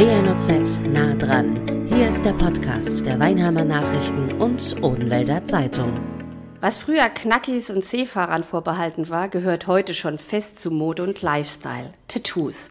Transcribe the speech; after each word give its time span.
WNOZ 0.00 0.80
nah 0.94 1.12
dran. 1.14 1.86
Hier 1.86 2.08
ist 2.08 2.24
der 2.24 2.32
Podcast 2.32 3.04
der 3.04 3.20
Weinheimer 3.20 3.66
Nachrichten 3.66 4.40
und 4.40 4.82
Odenwälder 4.82 5.44
Zeitung. 5.44 6.00
Was 6.58 6.78
früher 6.78 7.10
Knackis 7.10 7.68
und 7.68 7.84
Seefahrern 7.84 8.42
vorbehalten 8.42 9.10
war, 9.10 9.28
gehört 9.28 9.66
heute 9.66 9.92
schon 9.92 10.16
fest 10.16 10.58
zu 10.58 10.70
Mode 10.70 11.02
und 11.02 11.20
Lifestyle. 11.20 11.92
Tattoos. 12.08 12.70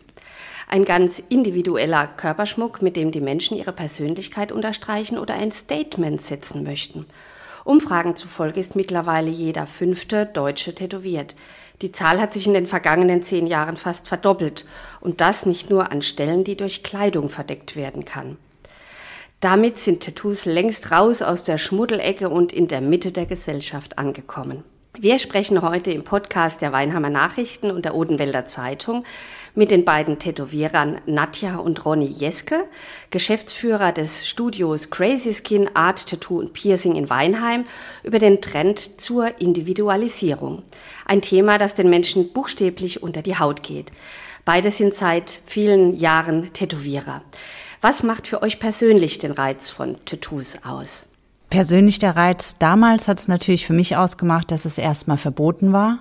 Ein 0.67 0.85
ganz 0.85 1.19
individueller 1.19 2.07
Körperschmuck, 2.07 2.81
mit 2.81 2.95
dem 2.95 3.11
die 3.11 3.21
Menschen 3.21 3.55
ihre 3.55 3.73
Persönlichkeit 3.73 4.51
unterstreichen 4.51 5.19
oder 5.19 5.35
ein 5.35 5.51
Statement 5.51 6.23
setzen 6.23 6.63
möchten. 6.63 7.05
Umfragen 7.63 8.15
zufolge 8.15 8.59
ist 8.59 8.75
mittlerweile 8.75 9.29
jeder 9.29 9.67
fünfte 9.67 10.25
Deutsche 10.25 10.73
tätowiert. 10.73 11.35
Die 11.81 11.91
Zahl 11.91 12.19
hat 12.19 12.33
sich 12.33 12.45
in 12.45 12.53
den 12.53 12.67
vergangenen 12.67 13.23
zehn 13.23 13.47
Jahren 13.47 13.77
fast 13.77 14.07
verdoppelt 14.07 14.65
und 14.99 15.21
das 15.21 15.45
nicht 15.45 15.69
nur 15.69 15.91
an 15.91 16.01
Stellen, 16.01 16.43
die 16.43 16.57
durch 16.57 16.83
Kleidung 16.83 17.29
verdeckt 17.29 17.75
werden 17.75 18.03
kann. 18.03 18.37
Damit 19.39 19.79
sind 19.79 20.03
Tattoos 20.03 20.43
längst 20.43 20.91
raus 20.91 21.21
aus 21.21 21.45
der 21.45 21.57
Schmuddelecke 21.57 22.29
und 22.29 22.51
in 22.51 22.67
der 22.67 22.81
Mitte 22.81 23.13
der 23.13 23.25
Gesellschaft 23.25 23.97
angekommen. 23.97 24.65
Wir 25.01 25.17
sprechen 25.17 25.61
heute 25.61 25.91
im 25.91 26.03
Podcast 26.03 26.61
der 26.61 26.73
Weinheimer 26.73 27.09
Nachrichten 27.09 27.71
und 27.71 27.85
der 27.85 27.95
Odenwälder 27.95 28.47
Zeitung 28.47 29.05
mit 29.55 29.71
den 29.71 29.85
beiden 29.85 30.19
Tätowierern 30.19 30.99
Nadja 31.05 31.55
und 31.55 31.85
Ronny 31.85 32.07
Jeske, 32.07 32.65
Geschäftsführer 33.09 33.93
des 33.93 34.27
Studios 34.27 34.89
Crazy 34.89 35.33
Skin 35.33 35.73
Art 35.73 36.05
Tattoo 36.05 36.39
und 36.39 36.51
Piercing 36.51 36.95
in 36.95 37.09
Weinheim, 37.09 37.63
über 38.03 38.19
den 38.19 38.41
Trend 38.41 38.99
zur 38.99 39.39
Individualisierung. 39.39 40.63
Ein 41.05 41.21
Thema, 41.21 41.57
das 41.57 41.75
den 41.75 41.89
Menschen 41.89 42.33
buchstäblich 42.33 43.01
unter 43.01 43.21
die 43.21 43.39
Haut 43.39 43.63
geht. 43.63 43.93
Beide 44.43 44.69
sind 44.69 44.95
seit 44.95 45.39
vielen 45.45 45.95
Jahren 45.95 46.51
Tätowierer. 46.51 47.21
Was 47.79 48.03
macht 48.03 48.27
für 48.27 48.41
euch 48.41 48.59
persönlich 48.59 49.17
den 49.17 49.31
Reiz 49.31 49.69
von 49.69 49.95
Tattoos 50.03 50.57
aus? 50.65 51.08
Persönlich 51.49 51.99
der 51.99 52.15
Reiz 52.15 52.55
damals 52.59 53.07
hat 53.07 53.19
es 53.19 53.27
natürlich 53.27 53.65
für 53.65 53.73
mich 53.73 53.95
ausgemacht, 53.95 54.51
dass 54.51 54.65
es 54.65 54.77
erstmal 54.77 55.17
verboten 55.17 55.73
war 55.73 55.99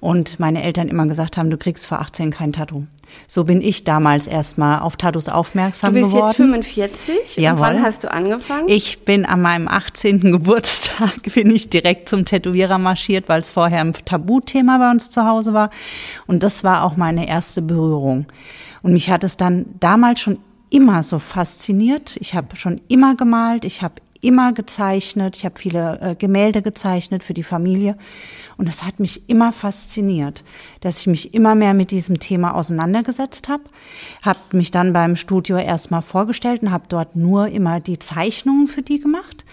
und 0.00 0.38
meine 0.38 0.62
Eltern 0.62 0.88
immer 0.88 1.06
gesagt 1.06 1.36
haben, 1.36 1.50
du 1.50 1.56
kriegst 1.56 1.86
vor 1.86 1.98
18 1.98 2.30
kein 2.30 2.52
Tattoo. 2.52 2.84
So 3.26 3.44
bin 3.44 3.60
ich 3.60 3.84
damals 3.84 4.26
erstmal 4.26 4.80
auf 4.80 4.96
Tattoos 4.96 5.28
aufmerksam 5.28 5.94
geworden. 5.94 6.10
Du 6.12 6.20
bist 6.20 6.36
geworden. 6.36 6.78
jetzt 6.78 7.00
45? 7.00 7.36
Jawohl. 7.36 7.56
Und 7.56 7.74
wann 7.74 7.82
hast 7.82 8.04
du 8.04 8.12
angefangen? 8.12 8.68
Ich 8.68 9.04
bin 9.04 9.24
an 9.24 9.40
meinem 9.40 9.66
18. 9.66 10.20
Geburtstag 10.32 11.22
bin 11.34 11.50
ich 11.50 11.70
direkt 11.70 12.08
zum 12.08 12.24
Tätowierer 12.24 12.78
marschiert, 12.78 13.28
weil 13.28 13.40
es 13.40 13.50
vorher 13.50 13.80
ein 13.80 13.92
Tabuthema 13.92 14.78
bei 14.78 14.90
uns 14.90 15.10
zu 15.10 15.24
Hause 15.24 15.54
war. 15.54 15.70
Und 16.26 16.42
das 16.42 16.62
war 16.62 16.84
auch 16.84 16.96
meine 16.96 17.26
erste 17.26 17.62
Berührung. 17.62 18.26
Und 18.82 18.92
mich 18.92 19.10
hat 19.10 19.24
es 19.24 19.36
dann 19.36 19.66
damals 19.80 20.20
schon 20.20 20.38
immer 20.70 21.02
so 21.02 21.18
fasziniert. 21.18 22.16
Ich 22.20 22.34
habe 22.34 22.54
schon 22.56 22.80
immer 22.88 23.16
gemalt, 23.16 23.64
ich 23.64 23.82
habe 23.82 23.94
immer 24.20 24.52
gezeichnet, 24.52 25.36
ich 25.36 25.44
habe 25.44 25.58
viele 25.58 26.00
äh, 26.00 26.14
Gemälde 26.14 26.62
gezeichnet 26.62 27.24
für 27.24 27.34
die 27.34 27.42
Familie 27.42 27.96
und 28.56 28.68
es 28.68 28.84
hat 28.84 29.00
mich 29.00 29.28
immer 29.28 29.52
fasziniert, 29.52 30.44
dass 30.80 31.00
ich 31.00 31.06
mich 31.06 31.34
immer 31.34 31.54
mehr 31.54 31.74
mit 31.74 31.90
diesem 31.90 32.18
Thema 32.18 32.54
auseinandergesetzt 32.54 33.48
habe, 33.48 33.64
habe 34.22 34.38
mich 34.52 34.70
dann 34.70 34.92
beim 34.92 35.16
Studio 35.16 35.56
erstmal 35.56 36.02
vorgestellt 36.02 36.62
und 36.62 36.70
habe 36.70 36.84
dort 36.88 37.16
nur 37.16 37.48
immer 37.48 37.80
die 37.80 37.98
Zeichnungen 37.98 38.68
für 38.68 38.82
die 38.82 39.00
gemacht 39.00 39.44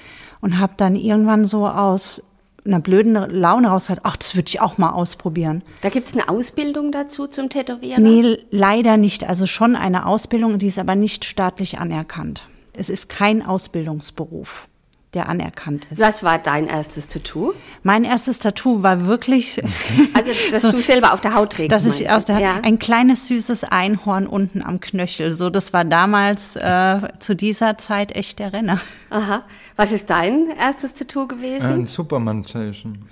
und 0.42 0.60
habe 0.60 0.74
dann 0.78 0.96
irgendwann 0.96 1.46
so 1.46 1.68
aus 1.68 2.24
einer 2.66 2.80
blöden 2.80 3.14
Laune 3.14 3.68
raus 3.68 3.88
gesagt, 3.88 4.02
ach, 4.04 4.18
das 4.18 4.36
würde 4.36 4.48
ich 4.48 4.60
auch 4.60 4.78
mal 4.78 4.90
ausprobieren. 4.90 5.64
Da 5.82 5.90
gibt 5.90 6.08
es 6.08 6.14
eine 6.14 6.30
Ausbildung 6.30 6.92
dazu 6.92 7.28
zum 7.28 7.50
Tätowieren? 7.50 8.02
Nee, 8.02 8.38
leider 8.50 8.98
nicht. 8.98 9.24
Also 9.24 9.46
schon 9.46 9.76
eine 9.76 10.08
Ausbildung, 10.08 10.58
die 10.58 10.68
ist 10.68 10.80
aber 10.80 10.96
nicht 10.96 11.26
staatlich 11.26 11.78
anerkannt. 11.78 12.48
Es 12.78 12.90
ist 12.90 13.10
kein 13.10 13.46
Ausbildungsberuf, 13.46 14.68
der 15.14 15.30
anerkannt 15.30 15.88
ist. 15.92 16.00
Was 16.00 16.24
war 16.24 16.38
dein 16.38 16.68
erstes 16.68 17.08
Tattoo? 17.08 17.54
Mein 17.84 18.04
erstes 18.04 18.40
Tattoo 18.40 18.84
war 18.84 19.06
wirklich. 19.08 19.62
Also, 20.14 20.32
dass 20.52 20.62
so, 20.62 20.72
du 20.72 20.82
selber 20.82 21.14
auf 21.14 21.20
der 21.20 21.36
Haut 21.36 21.52
trägst. 21.54 21.72
Das 21.72 21.86
ist 21.86 22.08
aus 22.10 22.24
der 22.24 22.40
ja. 22.40 22.60
ein 22.64 22.80
kleines 22.80 23.28
süßes 23.28 23.66
Einhorn 23.66 24.28
unten 24.28 24.62
am 24.64 24.80
Knöchel. 24.80 25.34
So, 25.34 25.50
das 25.50 25.74
war 25.74 25.84
damals 25.84 26.56
äh, 26.56 27.02
zu 27.20 27.36
dieser 27.36 27.78
Zeit 27.78 28.16
echt 28.16 28.40
der 28.40 28.54
Renner. 28.54 28.80
Aha. 29.10 29.44
Was 29.76 29.92
ist 29.92 30.10
dein 30.10 30.48
erstes 30.58 30.94
Tattoo 30.94 31.28
gewesen? 31.28 31.66
Ein 31.66 31.88
Superman-Zeichen. 31.88 33.10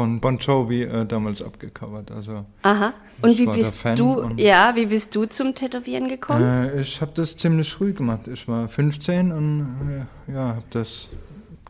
Von 0.00 0.18
Bon 0.18 0.38
Jovi 0.38 0.84
äh, 0.84 1.04
damals 1.04 1.42
abgecovert. 1.42 2.10
Also 2.10 2.46
Aha. 2.62 2.94
Und 3.20 3.36
wie 3.36 3.44
bist 3.44 3.76
du? 3.96 4.30
Ja, 4.38 4.74
wie 4.74 4.86
bist 4.86 5.14
du 5.14 5.26
zum 5.26 5.54
Tätowieren 5.54 6.08
gekommen? 6.08 6.42
Äh, 6.42 6.80
ich 6.80 7.02
habe 7.02 7.12
das 7.14 7.36
ziemlich 7.36 7.70
früh 7.70 7.92
gemacht. 7.92 8.26
Ich 8.26 8.48
war 8.48 8.66
15 8.66 9.30
und 9.30 10.06
äh, 10.26 10.32
ja, 10.32 10.54
habe 10.54 10.62
das 10.70 11.08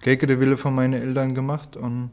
gegen 0.00 0.28
den 0.28 0.38
Wille 0.38 0.56
von 0.56 0.72
meinen 0.72 1.02
Eltern 1.02 1.34
gemacht 1.34 1.76
und 1.76 2.10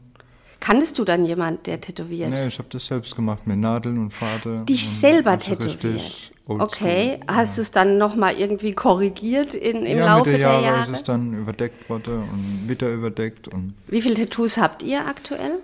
Kanntest 0.58 0.98
du 0.98 1.04
dann 1.04 1.24
jemand, 1.24 1.68
der 1.68 1.80
tätowiert? 1.80 2.30
Nee, 2.30 2.48
ich 2.48 2.58
habe 2.58 2.68
das 2.68 2.86
selbst 2.86 3.14
gemacht 3.14 3.46
mit 3.46 3.58
Nadeln 3.58 3.96
und 3.96 4.12
Faden. 4.12 4.66
Dich 4.66 4.90
selber 4.90 5.38
tätowiert? 5.38 6.32
Okay, 6.46 7.20
hast 7.28 7.58
du 7.58 7.62
es 7.62 7.70
dann 7.70 7.96
nochmal 7.96 8.34
irgendwie 8.36 8.72
korrigiert 8.72 9.54
in, 9.54 9.86
im 9.86 9.98
ja, 9.98 10.16
Laufe 10.16 10.30
der, 10.30 10.38
der 10.38 10.48
Jahre? 10.48 10.64
Ja, 10.64 10.82
ist 10.82 10.88
es 10.88 11.04
dann 11.04 11.32
überdeckt 11.32 11.88
worden 11.88 12.22
und 12.22 12.68
wieder 12.68 12.92
überdeckt. 12.92 13.46
Und 13.46 13.74
Wie 13.86 14.02
viele 14.02 14.16
Tattoos 14.16 14.56
habt 14.56 14.82
ihr 14.82 15.06
aktuell? 15.06 15.60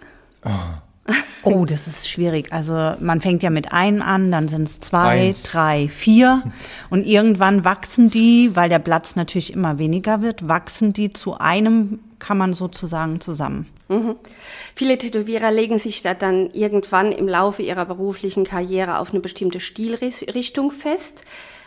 Oh, 1.42 1.66
das 1.66 1.86
ist 1.86 2.08
schwierig. 2.08 2.52
Also 2.52 2.94
man 3.00 3.20
fängt 3.20 3.42
ja 3.42 3.50
mit 3.50 3.72
einem 3.72 4.00
an, 4.00 4.32
dann 4.32 4.48
sind 4.48 4.68
es 4.68 4.80
zwei, 4.80 5.28
Eins. 5.28 5.42
drei, 5.42 5.88
vier 5.88 6.42
und 6.88 7.06
irgendwann 7.06 7.64
wachsen 7.64 8.08
die, 8.08 8.52
weil 8.54 8.70
der 8.70 8.78
Platz 8.78 9.14
natürlich 9.14 9.52
immer 9.52 9.78
weniger 9.78 10.22
wird, 10.22 10.48
wachsen 10.48 10.94
die 10.94 11.12
zu 11.12 11.36
einem, 11.36 11.98
kann 12.18 12.38
man 12.38 12.54
sozusagen 12.54 13.20
zusammen. 13.20 13.66
Mhm. 13.88 14.16
Viele 14.74 14.96
Tätowierer 14.96 15.52
legen 15.52 15.78
sich 15.78 16.00
da 16.00 16.14
dann 16.14 16.50
irgendwann 16.52 17.12
im 17.12 17.28
Laufe 17.28 17.60
ihrer 17.62 17.84
beruflichen 17.84 18.44
Karriere 18.44 18.98
auf 18.98 19.10
eine 19.10 19.20
bestimmte 19.20 19.60
Stilrichtung 19.60 20.70
fest. 20.70 21.22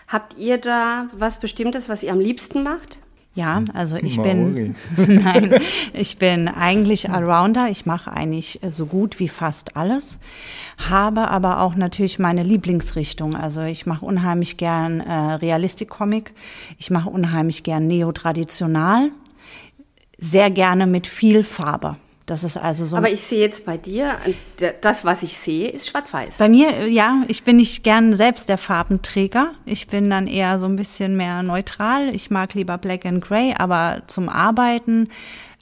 Habt 0.08 0.38
ihr 0.38 0.58
da 0.58 1.10
was 1.14 1.40
Bestimmtes, 1.40 1.90
was 1.90 2.02
ihr 2.02 2.12
am 2.12 2.20
liebsten 2.20 2.64
macht? 2.64 2.98
Ja, 3.38 3.64
also 3.76 3.98
ich 3.98 4.20
bin, 4.20 4.76
nein, 4.98 5.60
ich 5.94 6.18
bin 6.18 6.48
eigentlich 6.48 7.12
Allrounder. 7.12 7.70
Ich 7.70 7.86
mache 7.86 8.12
eigentlich 8.12 8.60
so 8.68 8.88
gut 8.88 9.20
wie 9.20 9.28
fast 9.28 9.78
alles, 9.78 10.18
habe 10.90 11.28
aber 11.28 11.62
auch 11.62 11.76
natürlich 11.76 12.18
meine 12.18 12.42
Lieblingsrichtung. 12.42 13.36
Also 13.36 13.62
ich 13.62 13.86
mache 13.86 14.04
unheimlich 14.04 14.58
gern 14.58 15.02
äh, 15.02 15.34
Realistik-Comic. 15.34 16.34
Ich 16.80 16.90
mache 16.90 17.12
unheimlich 17.12 17.62
gern 17.62 17.86
Neotraditional. 17.86 19.12
Sehr 20.18 20.50
gerne 20.50 20.88
mit 20.88 21.06
viel 21.06 21.44
Farbe. 21.44 21.98
Das 22.28 22.44
ist 22.44 22.58
also 22.58 22.84
so. 22.84 22.98
Aber 22.98 23.10
ich 23.10 23.22
sehe 23.22 23.40
jetzt 23.40 23.66
bei 23.66 23.78
dir, 23.78 24.18
das, 24.82 25.06
was 25.06 25.24
ich 25.24 25.38
sehe, 25.38 25.70
ist 25.70 25.88
schwarz-weiß. 25.88 26.36
Bei 26.38 26.50
mir, 26.50 26.88
ja, 26.90 27.24
ich 27.30 27.46
bin 27.46 27.56
nicht 27.56 27.86
gern 27.86 28.14
selbst 28.14 28.50
der 28.50 28.58
Farbenträger. 28.58 29.54
Ich 29.66 29.88
bin 29.88 30.10
dann 30.10 30.28
eher 30.28 30.60
so 30.60 30.66
ein 30.66 30.76
bisschen 30.76 31.16
mehr 31.16 31.42
neutral. 31.42 32.14
Ich 32.14 32.30
mag 32.30 32.54
lieber 32.54 32.78
Black 32.78 33.06
and 33.06 33.24
Gray, 33.24 33.56
aber 33.58 34.04
zum 34.08 34.28
Arbeiten 34.28 35.08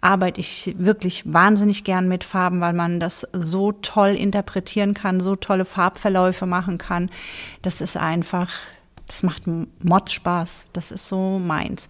arbeite 0.02 0.40
ich 0.40 0.74
wirklich 0.80 1.32
wahnsinnig 1.32 1.84
gern 1.84 2.08
mit 2.08 2.24
Farben, 2.24 2.62
weil 2.62 2.74
man 2.74 3.00
das 3.00 3.28
so 3.32 3.72
toll 3.72 4.16
interpretieren 4.16 4.96
kann, 4.96 5.20
so 5.20 5.36
tolle 5.36 5.66
Farbverläufe 5.66 6.48
machen 6.48 6.80
kann. 6.80 7.12
Das 7.62 7.80
ist 7.80 7.96
einfach, 7.96 8.50
das 9.08 9.24
macht 9.24 9.44
Mod 9.84 10.10
Spaß. 10.10 10.68
Das 10.74 10.92
ist 10.92 11.08
so 11.08 11.40
meins 11.40 11.90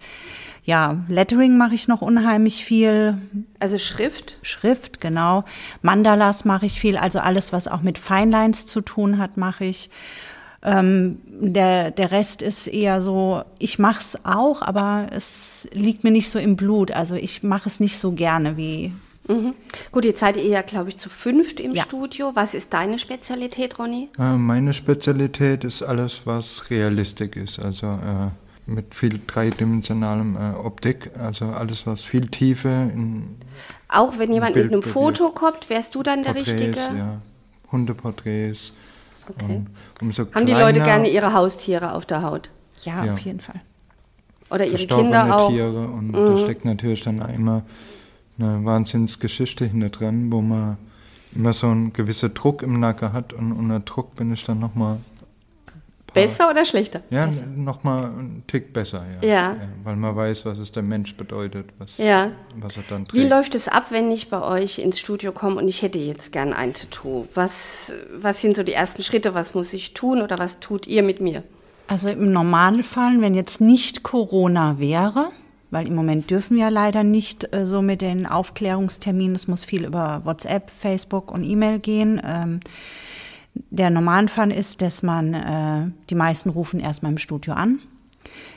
ja, 0.66 1.04
Lettering 1.06 1.56
mache 1.56 1.76
ich 1.76 1.86
noch 1.86 2.02
unheimlich 2.02 2.64
viel. 2.64 3.16
Also 3.60 3.78
Schrift? 3.78 4.36
Schrift, 4.42 5.00
genau. 5.00 5.44
Mandalas 5.80 6.44
mache 6.44 6.66
ich 6.66 6.80
viel, 6.80 6.96
also 6.96 7.20
alles, 7.20 7.52
was 7.52 7.68
auch 7.68 7.82
mit 7.82 7.98
Feinlines 7.98 8.66
zu 8.66 8.80
tun 8.80 9.18
hat, 9.18 9.36
mache 9.36 9.64
ich. 9.64 9.90
Ähm, 10.64 11.20
der, 11.28 11.92
der 11.92 12.10
Rest 12.10 12.42
ist 12.42 12.66
eher 12.66 13.00
so, 13.00 13.44
ich 13.60 13.78
mache 13.78 14.00
es 14.00 14.18
auch, 14.24 14.60
aber 14.60 15.06
es 15.12 15.68
liegt 15.72 16.02
mir 16.02 16.10
nicht 16.10 16.30
so 16.30 16.40
im 16.40 16.56
Blut. 16.56 16.90
Also 16.90 17.14
ich 17.14 17.44
mache 17.44 17.68
es 17.68 17.78
nicht 17.78 17.98
so 17.98 18.12
gerne 18.12 18.56
wie. 18.56 18.92
Mhm. 19.28 19.54
Gut, 19.92 20.04
jetzt 20.04 20.20
seid 20.20 20.36
ihr 20.36 20.44
ja, 20.44 20.62
glaube 20.62 20.90
ich, 20.90 20.98
zu 20.98 21.08
fünft 21.08 21.60
im 21.60 21.72
ja. 21.72 21.82
Studio. 21.82 22.32
Was 22.34 22.54
ist 22.54 22.72
deine 22.72 22.98
Spezialität, 22.98 23.78
Ronny? 23.78 24.08
Äh, 24.18 24.36
meine 24.36 24.72
Spezialität 24.72 25.64
ist 25.64 25.82
alles, 25.82 26.22
was 26.26 26.70
Realistik 26.70 27.36
ist. 27.36 27.58
Also 27.58 27.86
äh 27.86 28.30
mit 28.66 28.94
viel 28.94 29.20
dreidimensionalem 29.26 30.36
äh, 30.36 30.56
Optik, 30.58 31.12
also 31.18 31.46
alles, 31.46 31.86
was 31.86 32.02
viel 32.02 32.28
Tiefe 32.28 32.68
in. 32.68 33.36
Auch 33.88 34.18
wenn 34.18 34.32
jemand 34.32 34.56
mit 34.56 34.66
einem 34.66 34.82
Foto 34.82 35.30
kommt, 35.30 35.70
wärst 35.70 35.94
du 35.94 36.02
dann 36.02 36.24
der 36.24 36.32
Porträts, 36.32 36.60
Richtige? 36.60 36.98
Ja, 36.98 37.20
Hundeporträts. 37.70 38.72
Okay. 39.28 39.62
Haben 40.34 40.46
die 40.46 40.52
Leute 40.52 40.80
gerne 40.80 41.08
ihre 41.08 41.32
Haustiere 41.32 41.94
auf 41.94 42.06
der 42.06 42.22
Haut? 42.22 42.50
Ja, 42.82 43.04
ja. 43.04 43.12
auf 43.14 43.20
jeden 43.20 43.40
Fall. 43.40 43.60
Oder 44.50 44.66
ihre 44.66 44.86
Kinder 44.86 45.36
auch. 45.36 45.50
Tiere 45.50 45.86
und 45.88 46.08
mhm. 46.08 46.12
da 46.12 46.38
steckt 46.38 46.64
natürlich 46.64 47.02
dann 47.02 47.20
immer 47.34 47.62
eine 48.38 48.64
Wahnsinnsgeschichte 48.64 49.64
hinter 49.64 49.90
dran, 49.90 50.30
wo 50.32 50.40
man 50.40 50.76
immer 51.34 51.52
so 51.52 51.66
einen 51.68 51.92
gewissen 51.92 52.32
Druck 52.34 52.62
im 52.62 52.80
Nacken 52.80 53.12
hat 53.12 53.32
und 53.32 53.52
unter 53.52 53.80
Druck 53.80 54.14
bin 54.16 54.32
ich 54.32 54.44
dann 54.44 54.58
nochmal 54.60 54.98
Besser 56.16 56.50
oder 56.50 56.64
schlechter? 56.64 57.00
Ja, 57.10 57.28
nochmal 57.54 58.06
einen 58.06 58.42
Tick 58.46 58.72
besser, 58.72 59.04
ja. 59.20 59.28
Ja. 59.28 59.56
Weil 59.84 59.96
man 59.96 60.16
weiß, 60.16 60.46
was 60.46 60.58
es 60.58 60.72
der 60.72 60.82
Mensch 60.82 61.14
bedeutet, 61.14 61.66
was, 61.78 61.98
Ja. 61.98 62.30
was 62.58 62.78
er 62.78 62.84
dann 62.88 63.06
trägt. 63.06 63.22
Wie 63.22 63.28
läuft 63.28 63.54
es 63.54 63.68
ab, 63.68 63.88
wenn 63.90 64.10
ich 64.10 64.30
bei 64.30 64.40
euch 64.40 64.78
ins 64.78 64.98
Studio 64.98 65.32
komme 65.32 65.56
und 65.56 65.68
ich 65.68 65.82
hätte 65.82 65.98
jetzt 65.98 66.32
gern 66.32 66.54
ein 66.54 66.72
Tattoo? 66.72 67.28
Was, 67.34 67.92
was 68.18 68.40
sind 68.40 68.56
so 68.56 68.62
die 68.62 68.72
ersten 68.72 69.02
Schritte? 69.02 69.34
Was 69.34 69.52
muss 69.52 69.74
ich 69.74 69.92
tun 69.92 70.22
oder 70.22 70.38
was 70.38 70.58
tut 70.58 70.86
ihr 70.86 71.02
mit 71.02 71.20
mir? 71.20 71.42
Also 71.86 72.08
im 72.08 72.32
Normalfall, 72.32 73.20
wenn 73.20 73.34
jetzt 73.34 73.60
nicht 73.60 74.02
Corona 74.02 74.78
wäre, 74.78 75.32
weil 75.70 75.88
im 75.88 75.94
Moment 75.94 76.30
dürfen 76.30 76.56
wir 76.56 76.70
leider 76.70 77.02
nicht 77.02 77.54
äh, 77.54 77.66
so 77.66 77.82
mit 77.82 78.00
den 78.00 78.26
Aufklärungsterminen, 78.26 79.34
es 79.34 79.48
muss 79.48 79.64
viel 79.64 79.84
über 79.84 80.22
WhatsApp, 80.24 80.70
Facebook 80.70 81.30
und 81.30 81.44
E-Mail 81.44 81.78
gehen. 81.78 82.20
Ähm, 82.24 82.60
der 83.70 83.90
Normalfall 83.90 84.52
ist, 84.52 84.82
dass 84.82 85.02
man, 85.02 85.34
äh, 85.34 85.90
die 86.10 86.14
meisten 86.14 86.50
rufen 86.50 86.78
erstmal 86.78 87.12
im 87.12 87.18
Studio 87.18 87.54
an, 87.54 87.78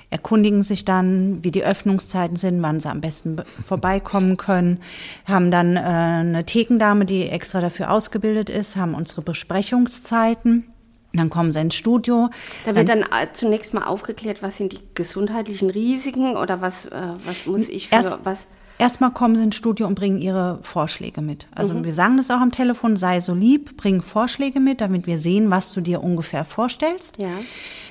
erkundigen 0.09 0.63
sich 0.63 0.85
dann, 0.85 1.43
wie 1.43 1.51
die 1.51 1.63
Öffnungszeiten 1.63 2.35
sind, 2.35 2.61
wann 2.61 2.79
sie 2.79 2.89
am 2.89 2.99
besten 2.99 3.35
be- 3.35 3.45
vorbeikommen 3.45 4.37
können, 4.37 4.79
haben 5.25 5.51
dann 5.51 5.75
äh, 5.75 5.79
eine 5.79 6.45
Thekendame, 6.45 7.05
die 7.05 7.29
extra 7.29 7.61
dafür 7.61 7.91
ausgebildet 7.91 8.49
ist, 8.49 8.75
haben 8.75 8.95
unsere 8.95 9.21
Besprechungszeiten. 9.21 10.65
Dann 11.13 11.29
kommen 11.29 11.51
sie 11.51 11.59
ins 11.59 11.75
Studio. 11.75 12.29
Da 12.65 12.75
wird 12.75 12.87
dann 12.87 13.01
äh, 13.01 13.27
zunächst 13.33 13.73
mal 13.73 13.85
aufgeklärt, 13.85 14.43
was 14.43 14.57
sind 14.57 14.73
die 14.73 14.79
gesundheitlichen 14.93 15.69
Risiken 15.69 16.35
oder 16.37 16.61
was, 16.61 16.85
äh, 16.85 17.09
was 17.25 17.45
muss 17.47 17.67
ich 17.67 17.89
für 17.89 17.95
Erst, 17.95 18.19
was? 18.23 18.39
Erstmal 18.77 19.11
kommen 19.11 19.35
sie 19.35 19.43
ins 19.43 19.57
Studio 19.57 19.87
und 19.87 19.95
bringen 19.95 20.19
ihre 20.19 20.59
Vorschläge 20.61 21.19
mit. 21.21 21.47
Also 21.53 21.83
wir 21.83 21.93
sagen 21.93 22.15
das 22.15 22.31
auch 22.31 22.39
am 22.39 22.53
Telefon, 22.53 22.95
sei 22.95 23.19
so 23.19 23.33
lieb, 23.33 23.75
bring 23.75 24.01
Vorschläge 24.01 24.61
mit, 24.61 24.79
damit 24.79 25.05
wir 25.05 25.19
sehen, 25.19 25.51
was 25.51 25.73
du 25.73 25.81
dir 25.81 26.01
ungefähr 26.01 26.45
vorstellst. 26.45 27.17
Ja. 27.17 27.27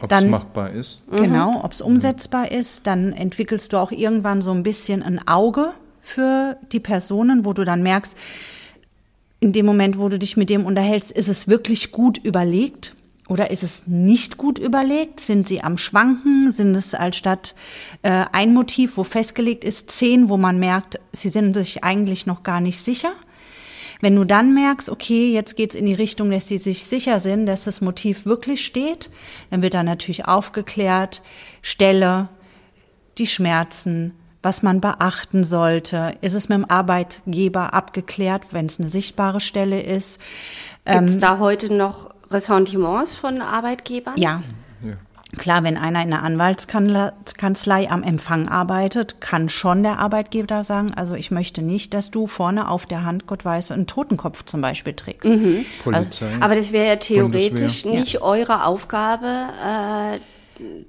Ob 0.01 0.05
es 0.05 0.09
dann- 0.09 0.31
machbar 0.31 0.71
ist. 0.71 1.03
Genau, 1.11 1.63
ob 1.63 1.73
es 1.73 1.83
umsetzbar 1.83 2.51
ist. 2.51 2.87
Dann 2.87 3.13
entwickelst 3.13 3.75
du 3.75 3.77
auch 3.77 3.93
irgendwann 3.93 4.41
so 4.41 4.51
ein 4.53 4.63
bisschen 4.63 5.03
ein 5.03 5.21
Auge 5.29 5.73
für 6.01 6.57
die 6.73 6.81
Personen, 6.81 7.45
wo 7.45 7.53
du 7.53 7.67
dann 7.67 7.83
merkst, 7.83 8.17
in 9.41 9.53
dem 9.53 9.67
Moment, 9.67 9.99
wo 9.99 10.09
du 10.09 10.19
dich 10.19 10.39
mit 10.39 10.49
dem 10.49 10.65
unterhältst, 10.65 11.13
ist 11.13 11.29
es 11.29 11.49
wirklich 11.49 11.93
gut 11.93 12.17
überlegt 12.17 12.95
oder 13.29 13.51
ist 13.51 13.63
es 13.63 13.87
nicht 13.87 14.39
gut 14.39 14.59
überlegt? 14.59 15.21
Sind 15.21 15.47
sie 15.47 15.63
am 15.63 15.79
Schwanken? 15.79 16.51
Sind 16.51 16.75
es 16.75 16.95
als 16.95 17.17
statt 17.17 17.55
äh, 18.03 18.25
ein 18.33 18.55
Motiv, 18.55 18.97
wo 18.97 19.05
festgelegt 19.05 19.65
ist, 19.65 19.91
zehn, 19.91 20.31
wo 20.31 20.39
man 20.39 20.59
merkt, 20.59 20.99
sie 21.13 21.29
sind 21.29 21.55
sich 21.55 21.85
eigentlich 21.85 22.27
noch 22.27 22.43
gar 22.43 22.61
nicht 22.61 22.81
sicher? 22.81 23.13
Wenn 24.01 24.15
du 24.15 24.25
dann 24.25 24.55
merkst, 24.55 24.89
okay, 24.89 25.33
jetzt 25.33 25.57
geht's 25.57 25.75
in 25.75 25.85
die 25.85 25.95
Richtung, 25.95 26.31
dass 26.31 26.49
sie 26.49 26.59
sich 26.59 26.85
sicher 26.85 27.21
sind, 27.21 27.47
dass 27.47 27.65
das 27.65 27.81
Motiv 27.81 28.27
wirklich 28.27 28.65
steht, 28.65 29.11
dann 29.51 29.61
wird 29.61 29.75
dann 29.75 29.87
natürlich 29.87 30.27
aufgeklärt, 30.27 31.21
Stelle, 31.63 32.29
die 33.19 33.27
Schmerzen, 33.27 34.15
was 34.41 34.63
man 34.63 34.81
beachten 34.81 35.43
sollte. 35.43 36.15
Ist 36.21 36.35
es 36.35 36.49
mit 36.49 36.59
dem 36.59 36.71
Arbeitgeber 36.71 37.75
abgeklärt, 37.75 38.43
wenn 38.53 38.67
es 38.67 38.79
eine 38.79 38.89
sichtbare 38.89 39.41
Stelle 39.41 39.83
ist? 39.83 40.21
Gibt 40.85 41.09
es 41.09 41.19
da 41.19 41.39
heute 41.39 41.75
noch 41.75 42.08
Ressentiments 42.31 43.15
von 43.15 43.41
Arbeitgebern? 43.41 44.17
Ja, 44.17 44.43
Ja. 44.83 44.95
Klar, 45.37 45.63
wenn 45.63 45.77
einer 45.77 46.03
in 46.03 46.13
einer 46.13 46.23
Anwaltskanzlei 46.23 47.91
am 47.91 48.03
Empfang 48.03 48.49
arbeitet, 48.49 49.21
kann 49.21 49.51
schon 49.51 49.83
der 49.83 49.99
Arbeitgeber 49.99 50.65
sagen, 50.65 50.95
also 50.95 51.15
ich 51.15 51.31
möchte 51.31 51.61
nicht, 51.61 51.93
dass 51.93 52.11
du 52.11 52.27
vorne 52.27 52.71
auf 52.71 52.87
der 52.87 53.05
Hand, 53.05 53.27
Gott 53.27 53.45
weiß, 53.45 53.73
einen 53.73 53.87
Totenkopf 53.87 54.45
zum 54.45 54.63
Beispiel 54.63 54.95
trägst. 54.95 55.29
Polizei. 55.85 56.31
Aber 56.41 56.57
das 56.57 56.73
wäre 56.73 56.87
ja 56.87 56.97
theoretisch 56.97 57.83
Bundeswehr. 57.83 57.93
nicht 57.93 58.23
eure 58.23 58.65
Aufgabe, 58.65 59.27
äh, 59.27 60.19